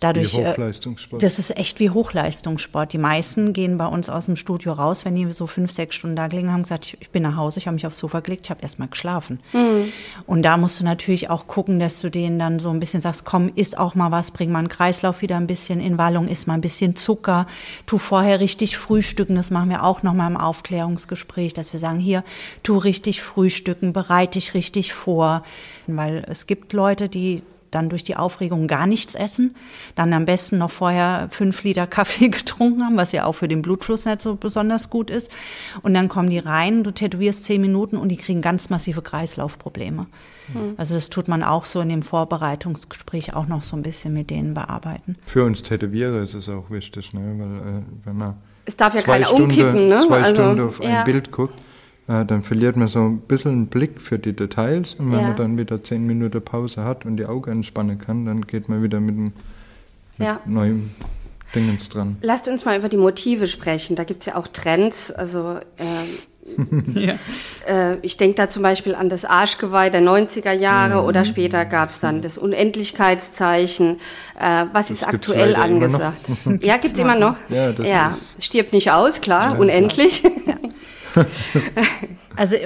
Dadurch, 0.00 0.36
Wie 0.36 0.40
äh, 0.40 0.50
Hochleistungssport. 0.50 1.22
das 1.22 1.38
ist 1.38 1.56
echt 1.56 1.80
wie 1.80 1.90
Hochleistungssport. 1.90 2.92
Die 2.92 2.98
meisten 2.98 3.52
gehen 3.52 3.78
bei 3.78 3.86
uns 3.86 4.10
aus 4.10 4.26
dem 4.26 4.36
Studio 4.36 4.72
raus, 4.72 5.04
wenn 5.04 5.14
die 5.14 5.30
so 5.32 5.46
fünf, 5.46 5.70
sechs 5.70 5.94
Stunden 5.94 6.16
da 6.16 6.26
gelegen 6.26 6.52
haben, 6.52 6.62
gesagt, 6.62 6.86
ich, 6.86 6.98
ich 7.00 7.10
bin 7.10 7.22
nach 7.22 7.36
Hause, 7.36 7.60
ich 7.60 7.66
habe 7.66 7.74
mich 7.74 7.86
aufs 7.86 7.98
Sofa 7.98 8.20
gelegt, 8.20 8.46
ich 8.46 8.50
habe 8.50 8.62
erst 8.62 8.78
mal 8.78 8.88
geschlafen. 8.88 9.40
Und 10.26 10.42
da 10.42 10.56
musst 10.56 10.80
du 10.80 10.84
natürlich 10.84 11.30
auch 11.30 11.46
gucken, 11.46 11.78
dass 11.78 12.00
du 12.00 12.10
denen 12.10 12.38
dann 12.38 12.55
so 12.60 12.70
ein 12.70 12.80
bisschen 12.80 13.00
sagst, 13.00 13.24
komm, 13.24 13.50
isst 13.54 13.78
auch 13.78 13.94
mal 13.94 14.10
was, 14.10 14.30
bring 14.30 14.52
mal 14.52 14.60
einen 14.60 14.68
Kreislauf 14.68 15.22
wieder 15.22 15.36
ein 15.36 15.46
bisschen 15.46 15.80
in 15.80 15.98
Wallung, 15.98 16.28
isst 16.28 16.46
mal 16.46 16.54
ein 16.54 16.60
bisschen 16.60 16.96
Zucker, 16.96 17.46
tu 17.86 17.98
vorher 17.98 18.40
richtig 18.40 18.76
frühstücken, 18.76 19.34
das 19.34 19.50
machen 19.50 19.70
wir 19.70 19.82
auch 19.82 20.02
nochmal 20.02 20.30
im 20.30 20.36
Aufklärungsgespräch, 20.36 21.52
dass 21.52 21.72
wir 21.72 21.80
sagen, 21.80 21.98
hier, 21.98 22.22
tu 22.62 22.78
richtig 22.78 23.22
frühstücken, 23.22 23.92
bereite 23.92 24.38
dich 24.38 24.54
richtig 24.54 24.92
vor, 24.92 25.42
weil 25.86 26.24
es 26.28 26.46
gibt 26.46 26.72
Leute, 26.72 27.08
die 27.08 27.42
dann 27.70 27.88
durch 27.88 28.04
die 28.04 28.16
Aufregung 28.16 28.66
gar 28.66 28.86
nichts 28.86 29.14
essen, 29.14 29.54
dann 29.94 30.12
am 30.12 30.26
besten 30.26 30.58
noch 30.58 30.70
vorher 30.70 31.28
fünf 31.30 31.62
Liter 31.62 31.86
Kaffee 31.96 32.28
getrunken 32.28 32.84
haben, 32.84 32.96
was 32.96 33.12
ja 33.12 33.24
auch 33.24 33.34
für 33.34 33.48
den 33.48 33.62
Blutfluss 33.62 34.04
nicht 34.04 34.22
so 34.22 34.36
besonders 34.36 34.90
gut 34.90 35.10
ist. 35.10 35.30
Und 35.82 35.94
dann 35.94 36.08
kommen 36.08 36.30
die 36.30 36.38
rein, 36.38 36.84
du 36.84 36.90
tätowierst 36.90 37.44
zehn 37.44 37.60
Minuten 37.60 37.96
und 37.96 38.08
die 38.08 38.16
kriegen 38.16 38.40
ganz 38.40 38.70
massive 38.70 39.02
Kreislaufprobleme. 39.02 40.06
Also 40.76 40.94
das 40.94 41.10
tut 41.10 41.26
man 41.28 41.42
auch 41.42 41.64
so 41.64 41.80
in 41.80 41.88
dem 41.88 42.02
Vorbereitungsgespräch 42.02 43.34
auch 43.34 43.48
noch 43.48 43.62
so 43.62 43.76
ein 43.76 43.82
bisschen 43.82 44.14
mit 44.14 44.30
denen 44.30 44.54
bearbeiten. 44.54 45.16
Für 45.26 45.44
uns 45.44 45.62
Tätowierer 45.62 46.22
ist 46.22 46.34
es 46.34 46.48
auch 46.48 46.70
wichtig, 46.70 47.12
ne? 47.12 47.20
weil 47.38 47.78
äh, 47.78 47.82
wenn 48.04 48.16
man 48.16 48.36
Es 48.64 48.76
darf 48.76 48.94
ja 48.94 49.00
zwei, 49.02 49.14
keiner 49.14 49.26
Stunden, 49.26 49.50
umkippen, 49.50 49.88
ne? 49.88 50.00
zwei 50.06 50.22
Also, 50.22 50.34
Stunden 50.34 50.68
auf 50.68 50.80
ja. 50.80 51.00
ein 51.00 51.04
Bild 51.04 51.32
guckt, 51.32 51.60
dann 52.06 52.42
verliert 52.42 52.76
man 52.76 52.86
so 52.88 53.00
ein 53.00 53.18
bisschen 53.18 53.50
einen 53.52 53.66
Blick 53.66 54.00
für 54.00 54.18
die 54.18 54.32
Details 54.32 54.94
und 54.94 55.10
wenn 55.10 55.18
Ja. 55.20 55.28
man 55.28 55.36
dann 55.36 55.58
wieder 55.58 55.82
zehn 55.82 56.06
Minuten 56.06 56.40
Pause 56.42 56.84
hat 56.84 57.04
und 57.04 57.16
die 57.16 57.26
Augen 57.26 57.50
entspannen 57.50 57.98
kann, 57.98 58.26
dann 58.26 58.42
geht 58.42 58.68
man 58.68 58.82
wieder 58.82 59.00
mit 59.00 59.14
einem 59.16 59.32
mit 60.18 60.26
Ja. 60.28 60.40
neuen 60.46 60.94
Dingens 61.54 61.88
dran. 61.88 62.16
Lasst 62.22 62.48
uns 62.48 62.64
mal 62.64 62.78
über 62.78 62.88
die 62.88 62.96
Motive 62.96 63.46
sprechen. 63.48 63.96
Da 63.96 64.04
gibt 64.04 64.20
es 64.20 64.26
ja 64.26 64.36
auch 64.36 64.46
Trends. 64.48 65.10
Also 65.12 65.58
ähm, 65.78 66.78
äh, 67.66 67.96
ich 68.02 68.16
denke 68.16 68.36
da 68.36 68.48
zum 68.48 68.62
Beispiel 68.62 68.94
an 68.94 69.08
das 69.08 69.24
Arschgeweih 69.24 69.90
der 69.90 70.00
90er 70.00 70.52
Jahre 70.52 71.02
oder 71.02 71.24
später 71.24 71.64
gab 71.64 71.90
es 71.90 71.98
dann 72.00 72.22
das 72.22 72.38
Unendlichkeitszeichen. 72.38 73.98
Äh, 74.38 74.66
was 74.72 74.90
ist 74.90 75.02
Das 75.02 75.10
gibt's 75.10 75.30
aktuell 75.30 75.50
leider 75.50 75.66
immer 75.66 75.88
noch. 75.88 76.00
angesagt? 76.00 76.62
ja, 76.64 76.76
gibt 76.76 76.94
es 76.96 77.02
immer 77.02 77.18
noch. 77.18 77.34
Ja, 77.48 77.72
das 77.72 77.86
ist- 78.18 78.44
stirbt 78.44 78.72
nicht 78.72 78.90
aus, 78.92 79.20
klar, 79.20 79.52
Ja, 79.52 79.58
unendlich. 79.58 80.22
Also 82.36 82.56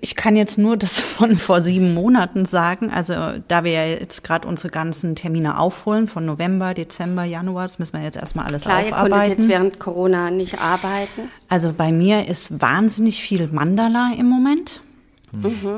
ich 0.00 0.16
kann 0.16 0.36
jetzt 0.36 0.58
nur 0.58 0.76
das 0.76 1.00
von 1.00 1.36
vor 1.36 1.60
sieben 1.60 1.92
Monaten 1.92 2.46
sagen. 2.46 2.90
Also 2.90 3.14
da 3.48 3.64
wir 3.64 3.72
ja 3.72 3.84
jetzt 3.84 4.24
gerade 4.24 4.48
unsere 4.48 4.70
ganzen 4.70 5.14
Termine 5.16 5.58
aufholen 5.58 6.08
von 6.08 6.24
November, 6.24 6.72
Dezember, 6.72 7.24
Januar, 7.24 7.64
das 7.64 7.78
müssen 7.78 7.98
wir 7.98 8.04
jetzt 8.04 8.16
erstmal 8.16 8.46
alles 8.46 8.62
klar, 8.62 8.84
ihr 8.84 8.90
konntet 8.90 9.12
aufarbeiten. 9.12 9.40
jetzt 9.40 9.48
während 9.48 9.78
Corona 9.78 10.30
nicht 10.30 10.58
arbeiten. 10.58 11.30
Also 11.48 11.74
bei 11.76 11.92
mir 11.92 12.26
ist 12.28 12.60
wahnsinnig 12.60 13.22
viel 13.22 13.48
Mandala 13.48 14.12
im 14.18 14.26
Moment 14.26 14.80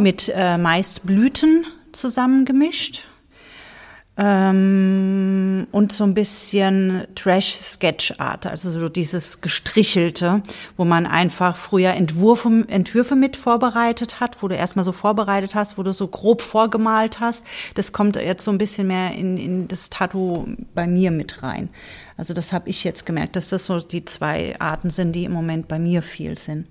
mit 0.00 0.32
äh, 0.34 0.58
meist 0.58 1.06
Blüten 1.06 1.66
zusammengemischt. 1.92 3.04
Ähm, 4.16 5.66
und 5.72 5.90
so 5.90 6.04
ein 6.04 6.14
bisschen 6.14 7.02
Trash-Sketch-Art, 7.16 8.46
also 8.46 8.70
so 8.70 8.88
dieses 8.88 9.40
Gestrichelte, 9.40 10.40
wo 10.76 10.84
man 10.84 11.06
einfach 11.06 11.56
früher 11.56 11.90
Entwürfe, 11.94 12.64
Entwürfe 12.68 13.16
mit 13.16 13.36
vorbereitet 13.36 14.20
hat, 14.20 14.40
wo 14.40 14.46
du 14.46 14.54
erstmal 14.54 14.84
so 14.84 14.92
vorbereitet 14.92 15.56
hast, 15.56 15.78
wo 15.78 15.82
du 15.82 15.92
so 15.92 16.06
grob 16.06 16.42
vorgemalt 16.42 17.18
hast. 17.18 17.44
Das 17.74 17.92
kommt 17.92 18.14
jetzt 18.14 18.44
so 18.44 18.52
ein 18.52 18.58
bisschen 18.58 18.86
mehr 18.86 19.14
in, 19.16 19.36
in 19.36 19.66
das 19.66 19.90
Tattoo 19.90 20.46
bei 20.76 20.86
mir 20.86 21.10
mit 21.10 21.42
rein. 21.42 21.68
Also 22.16 22.34
das 22.34 22.52
habe 22.52 22.68
ich 22.68 22.84
jetzt 22.84 23.06
gemerkt, 23.06 23.34
dass 23.34 23.48
das 23.48 23.66
so 23.66 23.80
die 23.80 24.04
zwei 24.04 24.54
Arten 24.60 24.90
sind, 24.90 25.12
die 25.12 25.24
im 25.24 25.32
Moment 25.32 25.66
bei 25.66 25.80
mir 25.80 26.02
viel 26.02 26.38
sind. 26.38 26.66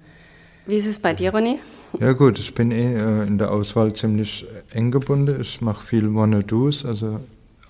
Wie 0.65 0.77
ist 0.77 0.88
es 0.88 0.97
bei 0.97 1.13
dir, 1.13 1.32
Ronny? 1.32 1.60
Ja 1.99 2.13
gut, 2.13 2.39
ich 2.39 2.56
bin 2.56 2.71
eh 2.71 2.95
äh, 2.95 3.27
in 3.27 3.38
der 3.38 3.51
Auswahl 3.51 3.93
ziemlich 3.93 4.47
eng 4.71 4.91
gebunden. 4.91 5.39
Ich 5.41 5.62
mache 5.62 5.86
viel 5.86 6.15
Wanna-Dos, 6.15 6.86
also 6.86 7.19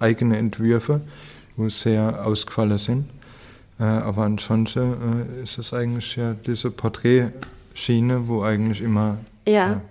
eigene 0.03 0.37
Entwürfe, 0.37 1.01
wo 1.55 1.69
sehr 1.69 2.25
ausgefallen 2.25 2.77
sind. 2.77 3.05
Äh, 3.79 3.83
aber 3.83 4.23
ansonsten 4.23 5.27
äh, 5.39 5.43
ist 5.43 5.57
es 5.57 5.73
eigentlich 5.73 6.15
ja 6.15 6.35
diese 6.45 6.69
Schiene, 7.73 8.27
wo 8.27 8.43
eigentlich 8.43 8.81
immer 8.81 9.17
Ja. 9.47 9.71
Ja. 9.71 9.81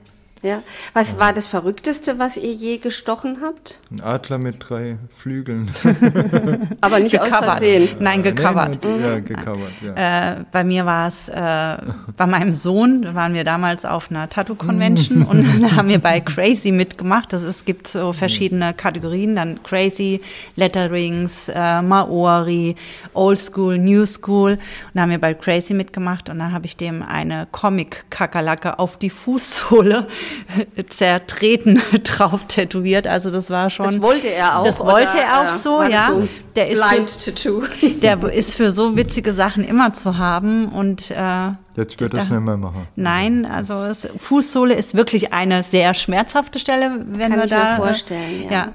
Ja. 0.43 0.63
Was 0.93 1.19
war 1.19 1.33
das 1.33 1.47
Verrückteste, 1.47 2.19
was 2.19 2.37
ihr 2.37 2.53
je 2.53 2.79
gestochen 2.79 3.39
habt? 3.43 3.79
ein 3.93 4.01
Adler 4.01 4.39
mit 4.39 4.57
drei 4.59 4.97
Flügeln. 5.17 5.69
Aber 6.81 6.99
nicht 6.99 7.21
aus 7.21 7.29
Gecovert. 7.29 7.59
Versehen. 7.59 7.89
Nein, 8.01 8.23
gecovert. 8.23 8.79
Nee, 8.83 8.91
nee, 8.91 9.03
ja, 9.03 9.21
gecovert, 9.21 9.73
ja. 9.83 10.33
Äh, 10.33 10.45
bei 10.51 10.65
mir 10.65 10.87
war 10.87 11.09
es, 11.09 11.29
äh, 11.29 11.77
bei 12.17 12.27
meinem 12.27 12.53
Sohn, 12.53 13.03
da 13.03 13.15
waren 13.15 13.35
wir 13.35 13.45
damals 13.45 13.85
auf 13.85 14.11
einer 14.11 14.29
Tattoo-Convention 14.29 15.23
und 15.29 15.45
dann 15.45 15.77
haben 15.77 15.89
wir 15.89 15.99
bei 15.99 16.21
Crazy 16.21 16.73
mitgemacht. 16.73 17.33
Das 17.33 17.43
ist, 17.43 17.49
es 17.57 17.65
gibt 17.65 17.87
so 17.87 18.13
verschiedene 18.13 18.73
Kategorien, 18.75 19.37
dann 19.37 19.63
Crazy, 19.63 20.21
Letterings, 20.57 21.49
äh, 21.49 21.83
Maori, 21.83 22.75
Old 23.13 23.39
School, 23.39 23.79
New 23.79 24.07
School. 24.07 24.53
Und 24.53 24.61
da 24.95 25.03
haben 25.03 25.11
wir 25.11 25.21
bei 25.21 25.35
Crazy 25.35 25.75
mitgemacht 25.75 26.31
und 26.31 26.39
dann 26.39 26.53
habe 26.53 26.67
ich 26.67 26.77
dem 26.77 27.03
eine 27.03 27.47
Comic-Kakerlacke 27.53 28.79
auf 28.79 28.97
die 28.97 29.11
Fußsohle 29.11 30.07
zertreten 30.89 31.81
drauf 32.05 32.47
tätowiert. 32.47 33.07
Also 33.07 33.31
das 33.31 33.51
war 33.51 33.71
schon. 33.71 33.87
Das 33.87 34.01
wollte 34.01 34.29
er 34.29 34.59
auch. 34.59 34.65
Das 34.65 34.81
wollte 34.81 35.15
oder, 35.15 35.23
er 35.23 35.41
auch 35.41 35.55
äh, 35.55 35.59
so, 35.59 35.83
ja. 35.83 36.09
So 36.11 36.29
Der 36.57 36.71
ist 36.71 36.89
Blind 36.89 37.25
Tattoo. 37.25 37.63
der 38.03 38.33
ist 38.33 38.55
für 38.55 38.73
so 38.73 38.97
witzige 38.97 39.33
Sachen 39.33 39.65
immer 39.65 39.93
zu 39.93 40.19
haben 40.19 40.69
und 40.69 41.11
äh, 41.11 41.51
Jetzt 41.77 42.01
wird 42.01 42.15
das 42.15 42.29
da- 42.29 42.35
nicht 42.35 42.45
mehr 42.45 42.57
machen. 42.57 42.87
Nein, 42.97 43.47
also 43.47 43.75
es, 43.85 44.09
Fußsohle 44.19 44.75
ist 44.75 44.95
wirklich 44.95 45.33
eine 45.33 45.63
sehr 45.63 45.95
schmerzhafte 45.95 46.59
Stelle, 46.59 46.91
wenn 47.07 47.31
Kann 47.31 47.39
wir 47.39 47.45
ich 47.45 47.51
mir 47.51 47.57
da. 47.57 47.77
vorstellen, 47.77 48.45
ja. 48.51 48.69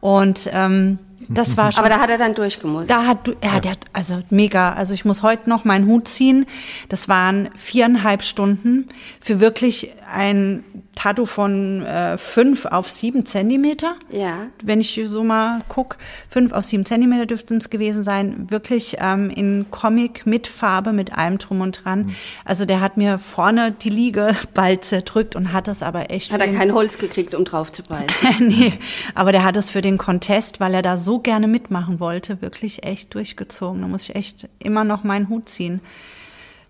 Und 0.00 0.48
ähm, 0.52 0.98
das 1.28 1.56
war 1.56 1.72
schon. 1.72 1.82
Aber 1.84 1.88
da 1.88 2.00
hat 2.00 2.10
er 2.10 2.18
dann 2.18 2.34
durchgemusst. 2.34 2.90
Da 2.90 3.06
hat 3.06 3.26
du, 3.26 3.32
ja, 3.42 3.60
der 3.60 3.72
hat, 3.72 3.78
also 3.92 4.22
mega. 4.30 4.72
Also 4.74 4.94
ich 4.94 5.04
muss 5.04 5.22
heute 5.22 5.48
noch 5.48 5.64
meinen 5.64 5.86
Hut 5.86 6.08
ziehen. 6.08 6.46
Das 6.88 7.08
waren 7.08 7.48
viereinhalb 7.56 8.22
Stunden 8.22 8.88
für 9.20 9.40
wirklich 9.40 9.92
ein 10.14 10.64
Tattoo 10.94 11.26
von 11.26 11.84
äh, 11.84 12.16
fünf 12.16 12.66
auf 12.66 12.88
sieben 12.88 13.26
Zentimeter. 13.26 13.96
Ja. 14.10 14.46
Wenn 14.62 14.80
ich 14.80 15.00
so 15.06 15.24
mal 15.24 15.60
guck, 15.68 15.96
fünf 16.30 16.52
auf 16.52 16.64
sieben 16.64 16.86
Zentimeter 16.86 17.26
dürften 17.26 17.58
es 17.58 17.68
gewesen 17.68 18.04
sein. 18.04 18.50
Wirklich 18.50 18.96
ähm, 19.00 19.28
in 19.28 19.66
Comic 19.70 20.24
mit 20.24 20.46
Farbe, 20.46 20.92
mit 20.92 21.18
allem 21.18 21.38
drum 21.38 21.60
und 21.60 21.84
dran. 21.84 22.06
Mhm. 22.06 22.14
Also 22.44 22.64
der 22.64 22.80
hat 22.80 22.96
mir 22.96 23.18
vorne 23.18 23.72
die 23.72 23.90
Liege 23.90 24.36
bald 24.54 24.84
zerdrückt 24.84 25.34
und 25.34 25.52
hat 25.52 25.66
das 25.66 25.82
aber 25.82 26.10
echt. 26.12 26.32
Hat 26.32 26.40
er 26.40 26.52
kein 26.52 26.72
Holz 26.72 26.96
gekriegt, 26.96 27.34
um 27.34 27.44
drauf 27.44 27.72
zu 27.72 27.82
beißen. 27.82 28.08
nee, 28.46 28.72
aber 29.14 29.32
der 29.32 29.42
hat 29.42 29.56
es 29.56 29.70
für 29.70 29.82
den 29.82 29.98
Contest, 29.98 30.60
weil 30.60 30.74
er 30.74 30.82
da 30.82 30.96
so 30.96 31.18
gerne 31.18 31.48
mitmachen 31.48 31.98
wollte, 31.98 32.40
wirklich 32.40 32.84
echt 32.84 33.14
durchgezogen. 33.14 33.82
Da 33.82 33.88
muss 33.88 34.04
ich 34.04 34.14
echt 34.14 34.48
immer 34.60 34.84
noch 34.84 35.02
meinen 35.02 35.28
Hut 35.28 35.48
ziehen. 35.48 35.80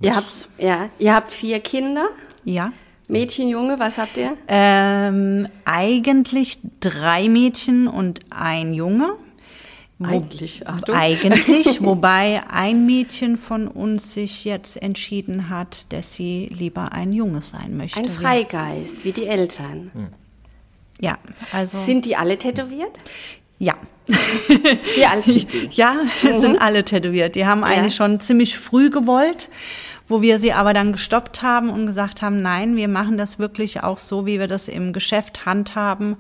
ihr, 0.00 0.16
habt, 0.16 0.48
ja, 0.57 0.88
ihr 0.98 1.14
habt 1.14 1.30
vier 1.30 1.61
Kinder, 1.61 2.09
Ja. 2.44 2.72
Mädchen, 3.08 3.48
Junge, 3.48 3.78
was 3.78 3.98
habt 3.98 4.16
ihr? 4.16 4.36
Ähm, 4.48 5.46
eigentlich 5.64 6.58
drei 6.80 7.28
Mädchen 7.28 7.86
und 7.86 8.20
ein 8.30 8.72
Junge. 8.72 9.10
Wo- 9.98 10.08
Eigentlich, 10.08 10.66
Achtung. 10.66 10.94
Eigentlich, 10.96 11.80
wobei 11.84 12.40
ein 12.50 12.84
Mädchen 12.86 13.38
von 13.38 13.68
uns 13.68 14.14
sich 14.14 14.44
jetzt 14.44 14.82
entschieden 14.82 15.48
hat, 15.50 15.92
dass 15.92 16.14
sie 16.14 16.48
lieber 16.52 16.92
ein 16.92 17.12
Junge 17.12 17.42
sein 17.42 17.76
möchte. 17.76 18.00
Ein 18.00 18.10
Freigeist, 18.10 19.04
wie 19.04 19.12
die 19.12 19.26
Eltern. 19.26 19.90
Ja, 21.00 21.18
also 21.52 21.78
Sind 21.84 22.04
die 22.06 22.16
alle 22.16 22.38
tätowiert? 22.38 22.96
ja. 23.58 23.74
Wie 24.96 25.06
alt 25.06 25.24
sind 25.24 25.50
die? 25.50 25.68
Ja, 25.72 25.96
sind 26.20 26.58
alle 26.60 26.84
tätowiert. 26.84 27.36
Die 27.36 27.46
haben 27.46 27.64
eigentlich 27.64 27.94
schon 27.94 28.20
ziemlich 28.20 28.58
früh 28.58 28.90
gewollt, 28.90 29.48
wo 30.08 30.20
wir 30.22 30.38
sie 30.38 30.52
aber 30.52 30.74
dann 30.74 30.92
gestoppt 30.92 31.42
haben 31.42 31.70
und 31.70 31.86
gesagt 31.86 32.22
haben, 32.22 32.42
nein, 32.42 32.76
wir 32.76 32.88
machen 32.88 33.16
das 33.16 33.38
wirklich 33.38 33.82
auch 33.82 33.98
so, 33.98 34.26
wie 34.26 34.38
wir 34.38 34.48
das 34.48 34.68
im 34.68 34.92
Geschäft 34.92 35.46
handhaben. 35.46 36.16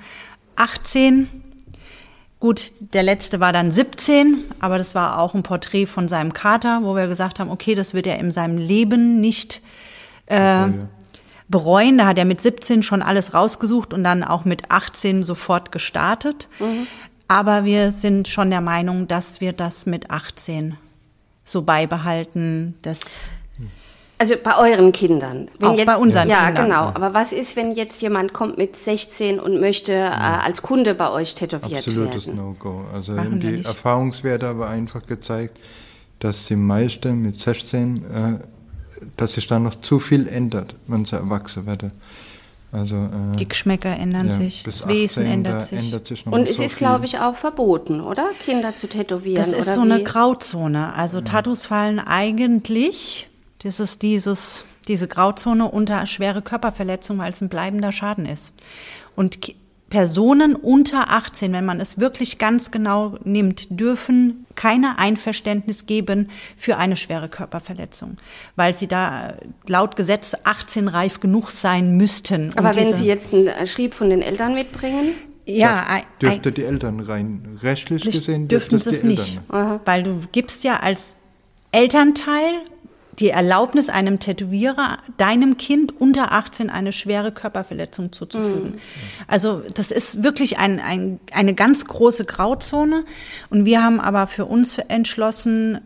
18. 0.56 1.28
Gut, 2.40 2.72
der 2.78 3.02
letzte 3.02 3.40
war 3.40 3.52
dann 3.52 3.72
17, 3.72 4.44
aber 4.60 4.78
das 4.78 4.94
war 4.94 5.18
auch 5.18 5.34
ein 5.34 5.42
Porträt 5.42 5.86
von 5.86 6.08
seinem 6.08 6.32
Kater, 6.34 6.80
wo 6.82 6.94
wir 6.94 7.06
gesagt 7.06 7.40
haben, 7.40 7.50
okay, 7.50 7.74
das 7.74 7.94
wird 7.94 8.06
er 8.06 8.18
in 8.18 8.32
seinem 8.32 8.58
Leben 8.58 9.20
nicht 9.20 9.62
äh, 10.26 10.68
bereuen. 11.48 11.98
Da 11.98 12.06
hat 12.06 12.18
er 12.18 12.24
mit 12.24 12.40
17 12.40 12.82
schon 12.82 13.02
alles 13.02 13.32
rausgesucht 13.34 13.94
und 13.94 14.04
dann 14.04 14.22
auch 14.24 14.44
mit 14.44 14.70
18 14.70 15.22
sofort 15.22 15.72
gestartet. 15.72 16.48
Aber 17.28 17.64
wir 17.64 17.92
sind 17.92 18.28
schon 18.28 18.50
der 18.50 18.60
Meinung, 18.60 19.08
dass 19.08 19.40
wir 19.40 19.52
das 19.52 19.86
mit 19.86 20.10
18 20.10 20.76
so 21.44 21.62
beibehalten. 21.62 22.74
Das 22.82 23.00
Also 24.24 24.36
bei 24.42 24.56
euren 24.56 24.90
Kindern. 24.92 25.48
Auch 25.60 25.76
bei 25.84 25.96
unseren 25.96 26.30
ja, 26.30 26.46
Kindern. 26.46 26.64
genau. 26.64 26.82
Aber 26.94 27.12
was 27.12 27.30
ist, 27.30 27.56
wenn 27.56 27.72
jetzt 27.72 28.00
jemand 28.00 28.32
kommt 28.32 28.56
mit 28.56 28.74
16 28.74 29.38
und 29.38 29.60
möchte 29.60 29.92
äh, 29.92 30.06
als 30.08 30.62
Kunde 30.62 30.94
bei 30.94 31.10
euch 31.10 31.34
tätowiert 31.34 31.80
Absolutes 31.80 32.28
werden? 32.28 32.36
No-Go. 32.38 32.86
Also 32.90 33.12
Machen 33.12 33.40
die 33.40 33.48
nicht. 33.48 33.66
Erfahrungswerte 33.66 34.48
aber 34.48 34.70
einfach 34.70 35.04
gezeigt, 35.04 35.58
dass 36.20 36.46
die 36.46 36.56
meisten 36.56 37.20
mit 37.20 37.38
16, 37.38 37.96
äh, 37.96 38.00
dass 39.18 39.34
sich 39.34 39.46
da 39.46 39.58
noch 39.58 39.74
zu 39.74 40.00
viel 40.00 40.26
ändert, 40.26 40.74
wenn 40.86 41.04
sie 41.04 41.16
erwachsen 41.16 41.66
werden. 41.66 41.92
Also 42.72 42.96
äh, 42.96 43.36
die 43.38 43.46
Geschmäcker 43.46 43.94
ändern 43.94 44.28
ja, 44.28 44.32
sich, 44.32 44.62
das 44.62 44.88
Wesen 44.88 45.24
18, 45.24 45.32
ändert 45.34 45.62
sich. 45.64 45.78
Ändert 45.80 46.08
sich 46.08 46.26
Und 46.26 46.48
es 46.48 46.56
so 46.56 46.62
ist, 46.62 46.78
glaube 46.78 47.04
ich, 47.04 47.18
auch 47.18 47.36
verboten, 47.36 48.00
oder? 48.00 48.30
Kinder 48.42 48.74
zu 48.74 48.86
tätowieren. 48.86 49.36
Das 49.36 49.48
ist 49.48 49.66
oder 49.66 49.74
so 49.74 49.80
eine 49.82 49.98
wie? 49.98 50.04
Grauzone. 50.04 50.94
Also 50.94 51.20
Tattoos 51.20 51.66
fallen 51.66 51.98
eigentlich, 51.98 53.28
das 53.64 53.80
ist 53.80 54.02
dieses, 54.02 54.64
diese 54.88 55.08
Grauzone 55.08 55.68
unter 55.70 56.06
schwere 56.06 56.42
Körperverletzung, 56.42 57.18
weil 57.18 57.32
es 57.32 57.40
ein 57.40 57.48
bleibender 57.48 57.92
Schaden 57.92 58.26
ist. 58.26 58.52
Und 59.16 59.38
Personen 59.90 60.56
unter 60.56 61.10
18, 61.10 61.52
wenn 61.52 61.64
man 61.64 61.78
es 61.78 61.98
wirklich 61.98 62.38
ganz 62.38 62.70
genau 62.70 63.16
nimmt, 63.22 63.78
dürfen 63.78 64.44
keine 64.56 64.98
Einverständnis 64.98 65.86
geben 65.86 66.30
für 66.56 66.78
eine 66.78 66.96
schwere 66.96 67.28
Körperverletzung, 67.28 68.16
weil 68.56 68.74
sie 68.76 68.88
da 68.88 69.34
laut 69.68 69.94
Gesetz 69.94 70.34
18 70.42 70.88
reif 70.88 71.20
genug 71.20 71.50
sein 71.50 71.96
müssten. 71.96 72.52
Aber 72.56 72.74
wenn 72.74 72.86
diese- 72.86 72.96
Sie 72.98 73.04
jetzt 73.04 73.32
einen 73.32 73.66
Schrieb 73.68 73.94
von 73.94 74.10
den 74.10 74.20
Eltern 74.20 74.54
mitbringen, 74.54 75.14
ja, 75.46 75.84
Dürfte 76.20 76.50
die 76.52 76.64
Eltern 76.64 77.00
rein 77.00 77.58
rechtlich 77.62 78.02
gesehen 78.02 78.48
dürften 78.48 78.70
dürfte 78.78 78.90
sie 78.90 78.90
es 78.90 78.96
es 78.96 79.02
die 79.02 79.06
nicht, 79.08 79.40
Eltern. 79.52 79.80
weil 79.84 80.02
du 80.02 80.20
gibst 80.32 80.64
ja 80.64 80.78
als 80.80 81.16
Elternteil 81.70 82.62
die 83.18 83.30
Erlaubnis 83.30 83.88
einem 83.88 84.18
Tätowierer, 84.18 84.98
deinem 85.16 85.56
Kind 85.56 86.00
unter 86.00 86.32
18 86.32 86.70
eine 86.70 86.92
schwere 86.92 87.32
Körperverletzung 87.32 88.12
zuzufügen. 88.12 88.74
Also 89.28 89.62
das 89.74 89.90
ist 89.90 90.22
wirklich 90.22 90.58
ein, 90.58 90.80
ein, 90.80 91.20
eine 91.32 91.54
ganz 91.54 91.84
große 91.86 92.24
Grauzone. 92.24 93.04
Und 93.50 93.64
wir 93.64 93.82
haben 93.82 94.00
aber 94.00 94.26
für 94.26 94.46
uns 94.46 94.78
entschlossen, 94.78 95.80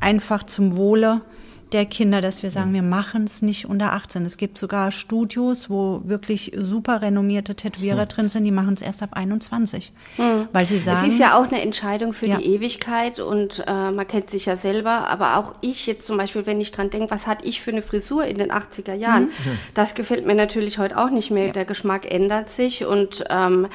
einfach 0.00 0.44
zum 0.44 0.76
Wohle 0.76 1.22
der 1.72 1.84
Kinder, 1.86 2.20
dass 2.20 2.42
wir 2.42 2.50
sagen, 2.50 2.72
wir 2.72 2.82
machen 2.82 3.24
es 3.24 3.42
nicht 3.42 3.66
unter 3.66 3.92
18. 3.92 4.24
Es 4.24 4.36
gibt 4.36 4.58
sogar 4.58 4.90
Studios, 4.92 5.68
wo 5.68 6.00
wirklich 6.04 6.52
super 6.56 7.02
renommierte 7.02 7.54
Tätowierer 7.54 8.06
drin 8.06 8.28
sind, 8.28 8.44
die 8.44 8.50
machen 8.50 8.74
es 8.74 8.82
erst 8.82 9.02
ab 9.02 9.10
21. 9.12 9.92
Weil 10.52 10.66
sie 10.66 10.78
sagen, 10.78 11.06
es 11.08 11.14
ist 11.14 11.20
ja 11.20 11.38
auch 11.38 11.44
eine 11.48 11.60
Entscheidung 11.60 12.12
für 12.12 12.26
Ja. 12.26 12.38
die 12.38 12.46
Ewigkeit 12.46 13.20
und 13.20 13.64
äh, 13.66 13.90
man 13.90 14.06
kennt 14.06 14.30
sich 14.30 14.46
ja 14.46 14.56
selber, 14.56 15.08
aber 15.08 15.36
auch 15.36 15.54
ich 15.60 15.86
jetzt 15.86 16.06
zum 16.06 16.16
Beispiel, 16.16 16.46
wenn 16.46 16.60
ich 16.60 16.72
dran 16.72 16.90
denke, 16.90 17.10
was 17.10 17.26
hatte 17.26 17.44
ich 17.46 17.60
für 17.60 17.70
eine 17.70 17.82
Frisur 17.82 18.24
in 18.24 18.38
den 18.38 18.50
80er 18.50 18.94
Jahren, 18.94 19.24
Mhm. 19.24 19.58
das 19.74 19.94
gefällt 19.94 20.26
mir 20.26 20.34
natürlich 20.34 20.78
heute 20.78 20.96
auch 20.96 21.10
nicht 21.10 21.30
mehr. 21.30 21.52
Der 21.52 21.64
Geschmack 21.64 22.10
ändert 22.10 22.50
sich 22.50 22.84
und 22.86 23.24
ähm, 23.30 23.66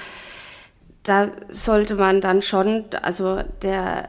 da 1.03 1.27
sollte 1.51 1.95
man 1.95 2.21
dann 2.21 2.41
schon, 2.41 2.85
also 3.01 3.41
der 3.61 4.07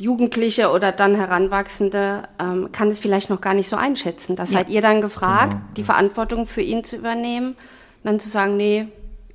Jugendliche 0.00 0.70
oder 0.70 0.92
dann 0.92 1.16
Heranwachsende 1.16 2.22
ähm, 2.38 2.70
kann 2.72 2.88
es 2.90 3.00
vielleicht 3.00 3.30
noch 3.30 3.40
gar 3.40 3.54
nicht 3.54 3.68
so 3.68 3.76
einschätzen. 3.76 4.36
Da 4.36 4.46
seid 4.46 4.68
ihr 4.68 4.80
dann 4.80 5.00
gefragt, 5.00 5.52
Genau, 5.52 5.64
die 5.76 5.84
Verantwortung 5.84 6.46
für 6.46 6.60
ihn 6.62 6.84
zu 6.84 6.96
übernehmen, 6.96 7.56
dann 8.04 8.20
zu 8.20 8.28
sagen, 8.28 8.56
nee, 8.56 8.86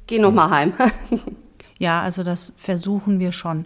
geh 0.08 0.20
noch 0.20 0.32
mal 0.32 0.50
heim. 0.50 0.74
Ja, 1.80 2.02
also 2.02 2.24
das 2.24 2.54
versuchen 2.56 3.20
wir 3.20 3.34
schon. 3.34 3.66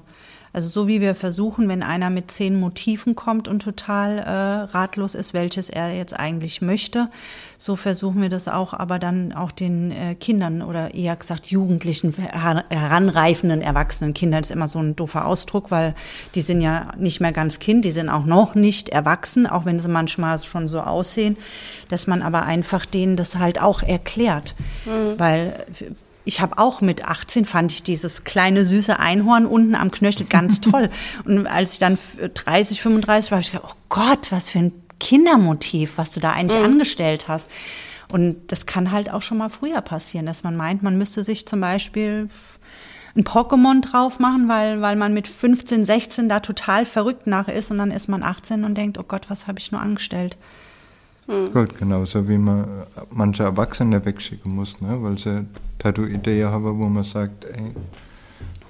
Also 0.57 0.69
so 0.69 0.87
wie 0.87 1.01
wir 1.01 1.13
versuchen, 1.13 1.69
wenn 1.69 1.83
einer 1.83 2.09
mit 2.09 2.31
zehn 2.31 2.59
Motiven 2.59 3.15
kommt 3.15 3.47
und 3.47 3.61
total 3.61 4.17
äh, 4.17 4.31
ratlos 4.75 5.13
ist, 5.13 5.35
welches 5.35 5.69
er 5.69 5.93
jetzt 5.93 6.19
eigentlich 6.19 6.63
möchte, 6.63 7.11
so 7.59 7.75
versuchen 7.75 8.23
wir 8.23 8.29
das 8.29 8.47
auch, 8.47 8.73
aber 8.73 8.97
dann 8.97 9.33
auch 9.33 9.51
den 9.51 9.91
äh, 9.91 10.15
Kindern 10.15 10.63
oder 10.63 10.95
eher 10.95 11.15
gesagt 11.15 11.45
Jugendlichen, 11.51 12.15
her 12.17 12.65
heranreifenden, 12.69 13.61
erwachsenen 13.61 14.15
Kindern, 14.15 14.41
das 14.41 14.49
ist 14.49 14.55
immer 14.55 14.67
so 14.67 14.79
ein 14.79 14.95
doofer 14.95 15.27
Ausdruck, 15.27 15.69
weil 15.69 15.93
die 16.33 16.41
sind 16.41 16.61
ja 16.61 16.87
nicht 16.97 17.21
mehr 17.21 17.33
ganz 17.33 17.59
Kind, 17.59 17.85
die 17.85 17.91
sind 17.91 18.09
auch 18.09 18.25
noch 18.25 18.55
nicht 18.55 18.89
erwachsen, 18.89 19.45
auch 19.45 19.65
wenn 19.65 19.79
sie 19.79 19.89
manchmal 19.89 20.39
schon 20.39 20.67
so 20.67 20.79
aussehen, 20.81 21.37
dass 21.89 22.07
man 22.07 22.23
aber 22.23 22.47
einfach 22.47 22.87
denen 22.87 23.15
das 23.15 23.35
halt 23.35 23.61
auch 23.61 23.83
erklärt, 23.83 24.55
weil 25.17 25.53
ich 26.27 26.41
habe 26.41 26.57
auch 26.57 26.81
mit 26.81 27.05
18 27.05 27.45
fand 27.45 27.71
ich 27.71 27.83
dieses 27.83 28.25
kleine 28.25 28.65
süße 28.65 28.99
Einhorn 28.99 29.45
unten 29.45 29.75
am 29.75 29.91
Knöchel 29.91 30.25
ganz 30.25 30.59
toll. 30.61 30.89
Und 31.23 31.47
als 31.47 31.73
ich 31.73 31.79
dann 31.79 31.97
30, 32.33 32.81
35 32.81 33.31
war, 33.31 33.37
habe 33.37 33.41
ich 33.43 33.51
gedacht, 33.51 33.71
oh 33.71 33.77
Gott, 33.89 34.31
was 34.31 34.49
für 34.49 34.59
ein 34.59 34.73
Kindermotiv, 34.99 35.93
was 35.95 36.11
du 36.11 36.19
da 36.19 36.33
eigentlich 36.33 36.61
angestellt 36.61 37.27
hast. 37.27 37.49
Und 38.11 38.51
das 38.51 38.65
kann 38.65 38.91
halt 38.91 39.09
auch 39.09 39.21
schon 39.21 39.37
mal 39.37 39.49
früher 39.49 39.81
passieren, 39.81 40.25
dass 40.25 40.43
man 40.43 40.55
meint, 40.55 40.83
man 40.83 40.97
müsste 40.97 41.23
sich 41.23 41.45
zum 41.45 41.61
Beispiel 41.61 42.29
ein 43.15 43.23
Pokémon 43.23 43.81
drauf 43.81 44.19
machen, 44.19 44.47
weil, 44.47 44.81
weil 44.81 44.95
man 44.95 45.13
mit 45.13 45.27
15, 45.27 45.85
16 45.85 46.29
da 46.29 46.39
total 46.39 46.85
verrückt 46.85 47.25
nach 47.25 47.47
ist 47.47 47.71
und 47.71 47.77
dann 47.79 47.91
ist 47.91 48.07
man 48.07 48.21
18 48.21 48.63
und 48.63 48.75
denkt, 48.75 48.97
oh 48.97 49.03
Gott, 49.03 49.29
was 49.29 49.47
habe 49.47 49.59
ich 49.59 49.71
nur 49.71 49.81
angestellt? 49.81 50.37
Gut, 51.53 51.77
genauso 51.77 52.27
wie 52.29 52.37
man 52.37 52.65
manche 53.11 53.43
Erwachsene 53.43 54.03
wegschicken 54.05 54.55
muss, 54.55 54.79
ne? 54.81 54.97
weil 55.01 55.17
sie 55.17 55.45
Tattoo-Ideen 55.79 56.49
haben, 56.49 56.79
wo 56.79 56.87
man 56.87 57.03
sagt, 57.03 57.43
ey, 57.45 57.73